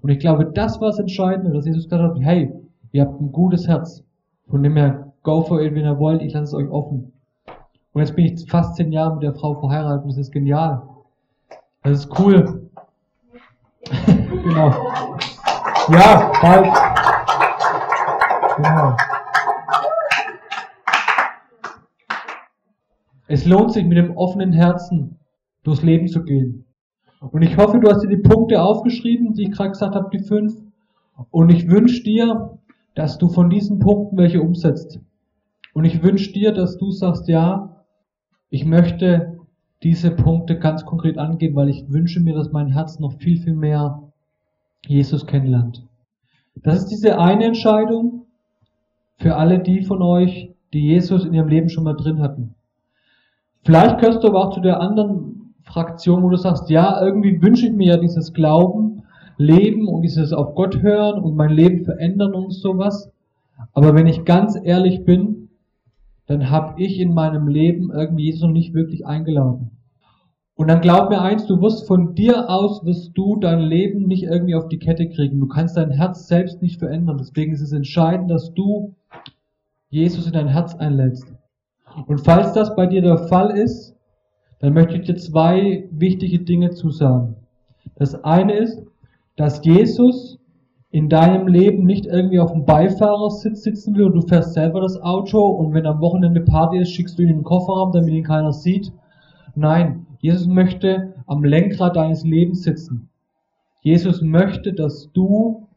Und 0.00 0.08
ich 0.08 0.18
glaube, 0.18 0.46
das 0.46 0.80
war 0.80 0.88
das 0.88 0.98
Entscheidende, 0.98 1.52
dass 1.52 1.66
Jesus 1.66 1.84
gesagt 1.84 2.02
hat, 2.02 2.18
hey, 2.20 2.52
ihr 2.92 3.02
habt 3.02 3.20
ein 3.20 3.30
gutes 3.30 3.68
Herz. 3.68 4.02
Von 4.48 4.62
dem 4.62 4.76
her, 4.76 5.12
go 5.22 5.42
for 5.42 5.60
it, 5.60 5.74
wenn 5.74 5.84
ihr 5.84 5.98
wollt, 5.98 6.22
ich 6.22 6.32
lasse 6.32 6.44
es 6.44 6.54
euch 6.54 6.70
offen. 6.70 7.12
Und 7.92 8.00
jetzt 8.00 8.16
bin 8.16 8.24
ich 8.24 8.50
fast 8.50 8.76
zehn 8.76 8.90
Jahre 8.90 9.14
mit 9.14 9.22
der 9.22 9.34
Frau 9.34 9.54
verheiratet 9.54 10.02
und 10.02 10.10
das 10.10 10.18
ist 10.18 10.32
genial. 10.32 10.82
Das 11.82 12.04
ist 12.04 12.18
cool. 12.18 12.69
Genau. 13.84 15.16
Ja, 15.88 16.32
bald. 16.40 16.74
Genau. 18.56 18.96
Es 23.26 23.44
lohnt 23.46 23.72
sich 23.72 23.84
mit 23.84 23.96
dem 23.96 24.16
offenen 24.16 24.52
Herzen 24.52 25.18
durchs 25.62 25.82
Leben 25.82 26.08
zu 26.08 26.24
gehen. 26.24 26.66
Und 27.20 27.42
ich 27.42 27.56
hoffe, 27.56 27.78
du 27.78 27.88
hast 27.88 28.02
dir 28.02 28.08
die 28.08 28.16
Punkte 28.16 28.62
aufgeschrieben, 28.62 29.34
die 29.34 29.44
ich 29.44 29.52
gerade 29.52 29.70
gesagt 29.70 29.94
habe, 29.94 30.10
die 30.12 30.24
fünf. 30.24 30.54
Und 31.30 31.50
ich 31.50 31.68
wünsche 31.68 32.02
dir, 32.02 32.58
dass 32.94 33.18
du 33.18 33.28
von 33.28 33.50
diesen 33.50 33.78
Punkten 33.78 34.16
welche 34.16 34.40
umsetzt. 34.40 35.00
Und 35.74 35.84
ich 35.84 36.02
wünsche 36.02 36.32
dir, 36.32 36.52
dass 36.52 36.76
du 36.76 36.90
sagst, 36.90 37.28
ja, 37.28 37.84
ich 38.48 38.64
möchte 38.64 39.39
diese 39.82 40.10
Punkte 40.10 40.58
ganz 40.58 40.84
konkret 40.84 41.18
angehen, 41.18 41.54
weil 41.54 41.68
ich 41.68 41.90
wünsche 41.90 42.20
mir, 42.20 42.34
dass 42.34 42.52
mein 42.52 42.68
Herz 42.68 42.98
noch 42.98 43.14
viel, 43.14 43.38
viel 43.38 43.54
mehr 43.54 44.02
Jesus 44.86 45.26
kennenlernt. 45.26 45.86
Das 46.56 46.78
ist 46.78 46.86
diese 46.86 47.18
eine 47.18 47.44
Entscheidung 47.44 48.26
für 49.16 49.36
alle 49.36 49.58
die 49.58 49.82
von 49.82 50.02
euch, 50.02 50.50
die 50.72 50.80
Jesus 50.80 51.24
in 51.24 51.34
ihrem 51.34 51.48
Leben 51.48 51.68
schon 51.68 51.84
mal 51.84 51.94
drin 51.96 52.20
hatten. 52.20 52.54
Vielleicht 53.64 53.98
gehörst 53.98 54.22
du 54.22 54.28
aber 54.28 54.46
auch 54.46 54.54
zu 54.54 54.60
der 54.60 54.80
anderen 54.80 55.54
Fraktion, 55.62 56.22
wo 56.22 56.30
du 56.30 56.36
sagst, 56.36 56.70
ja, 56.70 57.00
irgendwie 57.02 57.40
wünsche 57.42 57.66
ich 57.66 57.72
mir 57.72 57.94
ja 57.94 57.96
dieses 57.96 58.32
Glauben, 58.32 59.02
Leben 59.36 59.88
und 59.88 60.02
dieses 60.02 60.32
auf 60.32 60.54
Gott 60.54 60.82
hören 60.82 61.22
und 61.22 61.36
mein 61.36 61.50
Leben 61.50 61.84
verändern 61.84 62.34
und 62.34 62.52
sowas. 62.52 63.10
Aber 63.72 63.94
wenn 63.94 64.06
ich 64.06 64.24
ganz 64.24 64.58
ehrlich 64.62 65.04
bin, 65.04 65.39
dann 66.30 66.48
habe 66.48 66.80
ich 66.80 67.00
in 67.00 67.12
meinem 67.12 67.48
Leben 67.48 67.90
irgendwie 67.92 68.26
Jesus 68.26 68.42
noch 68.42 68.52
nicht 68.52 68.72
wirklich 68.72 69.04
eingeladen. 69.04 69.72
Und 70.54 70.68
dann 70.68 70.80
glaub 70.80 71.10
mir 71.10 71.20
eins, 71.20 71.44
du 71.46 71.60
wirst 71.60 71.88
von 71.88 72.14
dir 72.14 72.48
aus, 72.48 72.84
wirst 72.84 73.18
du 73.18 73.34
dein 73.34 73.58
Leben 73.58 74.06
nicht 74.06 74.22
irgendwie 74.22 74.54
auf 74.54 74.68
die 74.68 74.78
Kette 74.78 75.08
kriegen. 75.08 75.40
Du 75.40 75.48
kannst 75.48 75.76
dein 75.76 75.90
Herz 75.90 76.28
selbst 76.28 76.62
nicht 76.62 76.78
verändern. 76.78 77.18
Deswegen 77.18 77.52
ist 77.52 77.62
es 77.62 77.72
entscheidend, 77.72 78.30
dass 78.30 78.54
du 78.54 78.94
Jesus 79.88 80.28
in 80.28 80.32
dein 80.32 80.46
Herz 80.46 80.76
einlädst. 80.76 81.26
Und 82.06 82.20
falls 82.20 82.52
das 82.52 82.76
bei 82.76 82.86
dir 82.86 83.02
der 83.02 83.18
Fall 83.18 83.50
ist, 83.50 83.96
dann 84.60 84.72
möchte 84.72 84.98
ich 84.98 85.06
dir 85.06 85.16
zwei 85.16 85.88
wichtige 85.90 86.38
Dinge 86.38 86.70
zusagen. 86.70 87.34
Das 87.96 88.22
eine 88.22 88.52
ist, 88.52 88.80
dass 89.34 89.64
Jesus 89.64 90.38
in 90.92 91.08
deinem 91.08 91.46
Leben 91.46 91.84
nicht 91.84 92.06
irgendwie 92.06 92.40
auf 92.40 92.52
dem 92.52 92.64
Beifahrersitz 92.64 93.62
sitzen 93.62 93.94
will 93.94 94.06
und 94.06 94.14
du 94.14 94.22
fährst 94.22 94.54
selber 94.54 94.80
das 94.80 95.00
Auto 95.00 95.46
und 95.46 95.72
wenn 95.72 95.86
am 95.86 96.00
Wochenende 96.00 96.40
Party 96.40 96.78
ist, 96.78 96.90
schickst 96.90 97.18
du 97.18 97.22
ihn 97.22 97.28
in 97.28 97.36
den 97.36 97.44
Kofferraum, 97.44 97.92
damit 97.92 98.12
ihn 98.12 98.24
keiner 98.24 98.52
sieht. 98.52 98.92
Nein, 99.54 100.06
Jesus 100.18 100.48
möchte 100.48 101.14
am 101.26 101.44
Lenkrad 101.44 101.94
deines 101.94 102.24
Lebens 102.24 102.62
sitzen. 102.62 103.08
Jesus 103.82 104.20
möchte, 104.20 104.72
dass 104.72 105.10
du 105.12 105.68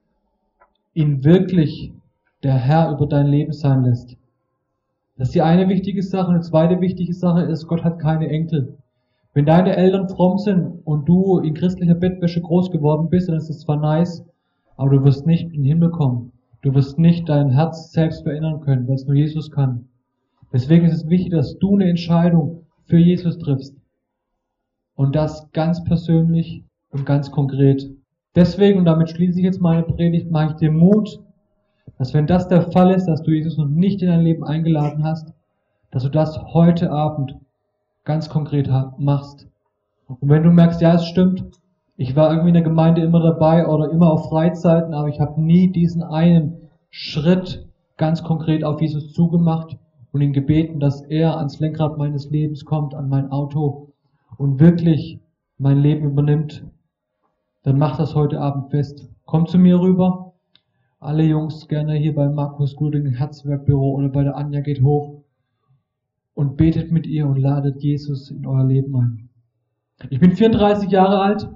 ihn 0.93 1.23
wirklich 1.23 1.93
der 2.41 2.55
Herr 2.55 2.91
über 2.91 3.05
dein 3.05 3.27
Leben 3.27 3.53
sein 3.53 3.83
lässt. 3.83 4.17
Das 5.17 5.29
ist 5.29 5.35
die 5.35 5.41
eine 5.43 5.69
wichtige 5.69 6.01
Sache. 6.01 6.33
Die 6.33 6.41
zweite 6.41 6.81
wichtige 6.81 7.13
Sache 7.13 7.43
ist, 7.43 7.67
Gott 7.67 7.83
hat 7.83 7.99
keine 7.99 8.29
Enkel. 8.29 8.77
Wenn 9.33 9.45
deine 9.45 9.75
Eltern 9.75 10.09
fromm 10.09 10.39
sind 10.39 10.79
und 10.85 11.07
du 11.07 11.39
in 11.39 11.53
christlicher 11.53 11.95
Bettwäsche 11.95 12.41
groß 12.41 12.71
geworden 12.71 13.09
bist, 13.09 13.29
dann 13.29 13.37
ist 13.37 13.49
das 13.49 13.59
zwar 13.59 13.77
nice, 13.77 14.25
aber 14.77 14.91
du 14.91 15.03
wirst 15.03 15.25
nicht 15.25 15.45
in 15.45 15.61
den 15.61 15.65
Himmel 15.65 15.91
kommen. 15.91 16.31
Du 16.61 16.73
wirst 16.73 16.97
nicht 16.97 17.27
dein 17.27 17.49
Herz 17.49 17.91
selbst 17.91 18.23
verändern 18.23 18.61
können, 18.61 18.89
es 18.89 19.05
nur 19.05 19.15
Jesus 19.15 19.51
kann. 19.51 19.89
Deswegen 20.53 20.85
ist 20.85 20.93
es 20.93 21.09
wichtig, 21.09 21.31
dass 21.31 21.57
du 21.57 21.75
eine 21.75 21.89
Entscheidung 21.89 22.65
für 22.85 22.97
Jesus 22.97 23.37
triffst. 23.37 23.75
Und 24.95 25.15
das 25.15 25.51
ganz 25.51 25.83
persönlich 25.83 26.63
und 26.91 27.05
ganz 27.05 27.31
konkret. 27.31 27.89
Deswegen, 28.35 28.79
und 28.79 28.85
damit 28.85 29.09
schließe 29.09 29.39
ich 29.39 29.45
jetzt 29.45 29.61
meine 29.61 29.83
Predigt, 29.83 30.31
mache 30.31 30.51
ich 30.51 30.55
dir 30.57 30.71
Mut, 30.71 31.19
dass 31.97 32.13
wenn 32.13 32.27
das 32.27 32.47
der 32.47 32.71
Fall 32.71 32.91
ist, 32.91 33.05
dass 33.05 33.23
du 33.23 33.31
Jesus 33.31 33.57
noch 33.57 33.67
nicht 33.67 34.01
in 34.01 34.07
dein 34.07 34.21
Leben 34.21 34.43
eingeladen 34.43 35.03
hast, 35.03 35.33
dass 35.91 36.03
du 36.03 36.09
das 36.09 36.37
heute 36.53 36.91
Abend 36.91 37.35
ganz 38.03 38.29
konkret 38.29 38.69
machst. 38.97 39.47
Und 40.07 40.29
wenn 40.29 40.43
du 40.43 40.51
merkst, 40.51 40.81
ja, 40.81 40.95
es 40.95 41.05
stimmt, 41.05 41.43
Ich 41.95 42.15
war 42.15 42.31
irgendwie 42.31 42.49
in 42.49 42.55
der 42.55 42.63
Gemeinde 42.63 43.03
immer 43.03 43.21
dabei 43.21 43.67
oder 43.67 43.91
immer 43.91 44.11
auf 44.11 44.29
Freizeiten, 44.29 44.95
aber 44.95 45.09
ich 45.09 45.19
habe 45.19 45.39
nie 45.39 45.71
diesen 45.71 46.01
einen 46.01 46.69
Schritt 46.89 47.67
ganz 47.97 48.23
konkret 48.23 48.63
auf 48.63 48.81
Jesus 48.81 49.13
zugemacht 49.13 49.77
und 50.11 50.21
ihn 50.21 50.33
gebeten, 50.33 50.79
dass 50.79 51.01
er 51.01 51.37
ans 51.37 51.59
Lenkrad 51.59 51.99
meines 51.99 52.31
Lebens 52.31 52.65
kommt, 52.65 52.95
an 52.95 53.09
mein 53.09 53.31
Auto 53.31 53.93
und 54.37 54.59
wirklich 54.59 55.19
mein 55.59 55.77
Leben 55.77 56.05
übernimmt. 56.05 56.65
Dann 57.61 57.77
mach 57.77 57.97
das 57.97 58.15
heute 58.15 58.41
Abend 58.41 58.71
fest. 58.71 59.07
Komm 59.25 59.45
zu 59.45 59.59
mir 59.59 59.79
rüber. 59.79 60.33
Alle 60.99 61.23
Jungs 61.23 61.67
gerne 61.67 61.93
hier 61.93 62.15
beim 62.15 62.33
Markus 62.33 62.75
Guding 62.75 63.05
Herzwerkbüro 63.05 63.91
oder 63.91 64.09
bei 64.09 64.23
der 64.23 64.35
Anja 64.35 64.61
geht 64.61 64.81
hoch 64.81 65.21
und 66.33 66.57
betet 66.57 66.91
mit 66.91 67.05
ihr 67.05 67.27
und 67.27 67.37
ladet 67.37 67.83
Jesus 67.83 68.31
in 68.31 68.47
euer 68.47 68.65
Leben 68.65 68.95
ein. 68.95 69.29
Ich 70.09 70.19
bin 70.19 70.31
34 70.31 70.89
Jahre 70.89 71.19
alt 71.19 71.49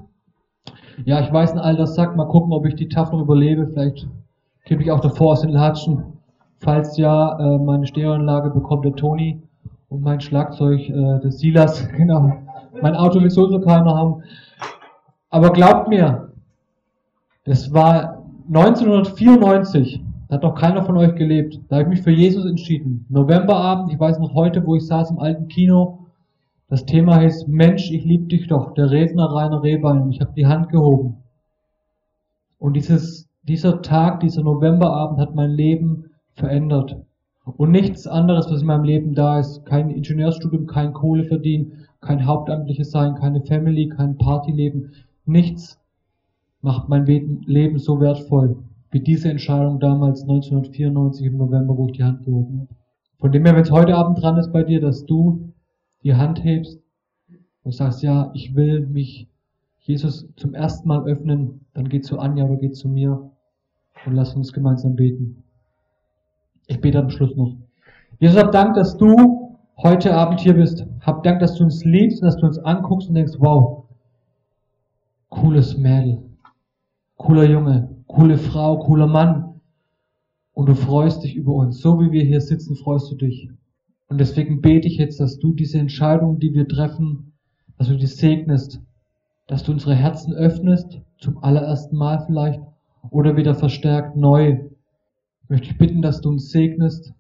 ja, 1.06 1.22
ich 1.22 1.32
weiß 1.32 1.54
ein 1.54 1.60
alter 1.60 1.88
Sack, 1.88 2.16
mal 2.16 2.28
gucken, 2.28 2.54
ob 2.54 2.66
ich 2.66 2.76
die 2.76 2.90
TAF 2.90 3.12
noch 3.12 3.22
überlebe. 3.22 3.68
Vielleicht 3.68 4.08
kriege 4.66 4.84
ich 4.84 4.92
auch 4.92 5.00
davor 5.00 5.34
aus 5.34 5.42
den 5.42 5.52
Latschen. 5.52 6.04
Falls 6.60 6.98
ja, 6.98 7.38
äh, 7.40 7.58
meine 7.60 7.86
Stereoanlage 7.86 8.50
bekommt 8.50 8.86
der 8.86 8.96
Toni 8.96 9.42
und 9.90 10.02
mein 10.02 10.20
Schlagzeug 10.20 10.90
äh, 10.90 11.20
des 11.20 11.40
Silas. 11.40 11.88
Genau. 11.98 12.34
Mein 12.82 12.96
Auto 12.96 13.20
will 13.22 13.30
sowieso 13.30 13.60
keiner 13.60 13.96
haben. 13.96 14.24
Aber 15.30 15.52
glaubt 15.52 15.88
mir, 15.88 16.32
das 17.44 17.74
war 17.74 18.24
1994. 18.48 20.04
Da 20.28 20.36
hat 20.36 20.44
noch 20.44 20.56
keiner 20.56 20.84
von 20.84 20.98
euch 20.98 21.16
gelebt. 21.16 21.60
Da 21.70 21.78
habe 21.78 21.84
ich 21.84 21.90
mich 21.90 22.02
für 22.02 22.12
Jesus 22.12 22.46
entschieden. 22.46 23.06
Novemberabend, 23.10 23.92
ich 23.92 24.00
weiß 24.00 24.20
noch 24.20 24.34
heute, 24.34 24.66
wo 24.66 24.76
ich 24.76 24.86
saß 24.86 25.12
im 25.12 25.20
alten 25.20 25.48
Kino 25.48 26.07
das 26.70 26.86
Thema 26.86 27.16
heißt 27.16 27.48
Mensch, 27.48 27.92
ich 27.92 28.04
liebe 28.04 28.26
dich 28.26 28.48
doch, 28.48 28.74
der 28.74 28.92
Redner 28.92 29.26
Rainer 29.26 29.64
Rehbein. 29.64 30.12
Ich 30.12 30.22
habe 30.22 30.34
die 30.36 30.48
Hand 30.48 30.70
gehoben. 30.70 31.18
Und 32.60 32.74
dieses, 32.74 33.30
dieser 33.44 33.82
Tag, 33.82 34.20
dieser 34.20 34.44
Novemberabend 34.44 35.20
hat 35.20 35.36
mein 35.36 35.52
Leben 35.52 36.06
verändert. 36.34 36.98
Und 37.46 37.72
nichts 37.72 38.08
anderes, 38.08 38.52
was 38.52 38.62
in 38.62 38.68
meinem 38.68 38.84
Leben 38.84 39.14
da 39.14 39.40
ist. 39.40 39.66
Kein 39.66 39.90
Ingenieursstudium, 39.90 40.68
kein 40.68 40.94
Kohle 40.94 41.24
verdienen, 41.24 41.86
kein 42.02 42.26
Hauptamtliches 42.26 42.92
sein, 42.92 43.16
keine 43.16 43.42
Family, 43.42 43.88
kein 43.88 44.18
Partyleben. 44.18 44.92
Nichts 45.26 45.80
macht 46.62 46.90
mein 46.90 47.06
Leben 47.06 47.80
so 47.80 48.02
wertvoll 48.02 48.58
wie 48.92 49.00
diese 49.00 49.30
Entscheidung 49.30 49.80
damals 49.80 50.22
1994 50.22 51.28
im 51.28 51.38
November, 51.38 51.78
wo 51.78 51.88
ich 51.88 51.94
die 51.94 52.04
Hand 52.04 52.24
gehoben 52.24 52.62
habe. 52.62 52.76
Von 53.20 53.32
dem 53.32 53.46
her, 53.46 53.56
wenn 53.56 53.64
es 53.64 53.72
heute 53.72 53.96
Abend 53.96 54.22
dran 54.22 54.38
ist 54.38 54.52
bei 54.52 54.64
dir, 54.64 54.80
dass 54.80 55.06
du 55.06 55.52
die 56.04 56.16
Hand 56.16 56.44
hebst 56.44 56.80
und 57.64 57.74
sagst, 57.74 58.02
ja, 58.04 58.32
ich 58.34 58.56
will 58.56 58.86
mich 58.88 59.28
Jesus 59.80 60.28
zum 60.36 60.54
ersten 60.54 60.88
Mal 60.88 61.06
öffnen, 61.06 61.66
dann 61.74 61.90
geh 61.90 62.02
zu 62.02 62.20
Anja 62.20 62.46
oder 62.46 62.58
geh 62.58 62.72
zu 62.72 62.90
mir 62.90 63.32
und 64.06 64.14
lass 64.14 64.36
uns 64.36 64.54
gemeinsam 64.54 64.96
beten. 64.96 65.44
Ich 66.68 66.82
bete 66.82 67.00
am 67.00 67.10
Schluss 67.10 67.36
noch. 67.36 67.56
Jesus, 68.20 68.38
hab 68.38 68.52
Dank, 68.52 68.76
dass 68.76 68.98
du 68.98 69.60
heute 69.78 70.14
Abend 70.14 70.40
hier 70.40 70.54
bist. 70.54 70.86
Hab 71.02 71.24
Dank, 71.24 71.40
dass 71.40 71.56
du 71.56 71.64
uns 71.64 71.86
liebst 71.86 72.22
und 72.22 72.26
dass 72.26 72.38
du 72.38 72.46
uns 72.46 72.58
anguckst 72.60 73.08
und 73.08 73.16
denkst, 73.16 73.34
wow, 73.38 73.86
cooles 75.30 75.78
Mädel, 75.78 76.24
cooler 77.18 77.46
Junge, 77.46 77.90
coole 78.08 78.38
Frau, 78.38 78.80
cooler 78.80 79.08
Mann. 79.08 79.62
Und 80.54 80.68
du 80.68 80.76
freust 80.76 81.24
dich 81.24 81.36
über 81.36 81.54
uns. 81.54 81.80
So 81.80 82.00
wie 82.00 82.12
wir 82.12 82.24
hier 82.24 82.42
sitzen, 82.42 82.76
freust 82.76 83.12
du 83.12 83.16
dich. 83.16 83.50
Und 84.10 84.20
deswegen 84.20 84.62
bete 84.62 84.88
ich 84.88 84.98
jetzt, 84.98 85.20
dass 85.20 85.38
du 85.40 85.54
diese 85.54 85.80
Entscheidung, 85.80 86.40
die 86.40 86.54
wir 86.54 86.68
treffen, 86.68 87.34
dass 87.78 87.88
du 87.88 87.98
die 87.98 88.08
segnest, 88.08 88.82
dass 89.48 89.64
du 89.64 89.72
unsere 89.72 89.96
Herzen 89.96 90.34
öffnest, 90.34 91.00
zum 91.20 91.44
allerersten 91.44 91.98
Mal 91.98 92.24
vielleicht, 92.26 92.62
oder 93.10 93.36
wieder 93.38 93.56
verstärkt 93.56 94.16
neu. 94.16 94.60
Möchte 95.50 95.68
ich 95.68 95.78
bitten, 95.78 96.02
dass 96.02 96.22
du 96.22 96.30
uns 96.30 96.52
segnest 96.52 97.14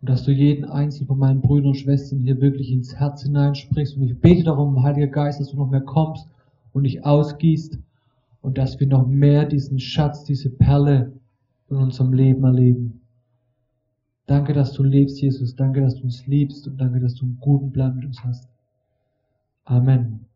und 0.00 0.10
dass 0.10 0.24
du 0.24 0.32
jeden 0.32 0.64
einzelnen 0.64 1.08
von 1.08 1.18
meinen 1.18 1.40
Brüdern 1.40 1.68
und 1.68 1.76
Schwestern 1.76 2.20
hier 2.20 2.40
wirklich 2.40 2.70
ins 2.70 2.96
Herz 2.96 3.22
hineinsprichst. 3.22 3.96
Und 3.96 4.04
ich 4.04 4.18
bete 4.18 4.44
darum, 4.44 4.82
Heiliger 4.82 5.08
Geist, 5.08 5.40
dass 5.40 5.50
du 5.50 5.56
noch 5.56 5.70
mehr 5.70 5.80
kommst 5.80 6.28
und 6.72 6.84
dich 6.84 7.04
ausgießt 7.04 7.78
und 8.42 8.58
dass 8.58 8.78
wir 8.80 8.86
noch 8.86 9.06
mehr 9.06 9.44
diesen 9.44 9.78
Schatz, 9.78 10.24
diese 10.24 10.50
Perle 10.50 11.12
in 11.70 11.76
unserem 11.76 12.12
Leben 12.12 12.44
erleben. 12.44 12.97
Danke, 14.28 14.52
dass 14.52 14.74
du 14.74 14.84
lebst, 14.84 15.20
Jesus. 15.20 15.56
Danke, 15.56 15.80
dass 15.80 15.96
du 15.96 16.04
uns 16.04 16.24
liebst 16.28 16.68
und 16.68 16.76
danke, 16.80 17.00
dass 17.00 17.16
du 17.16 17.24
einen 17.24 17.40
guten 17.40 17.72
Plan 17.72 17.96
mit 17.96 18.04
uns 18.04 18.22
hast. 18.22 18.46
Amen. 19.64 20.27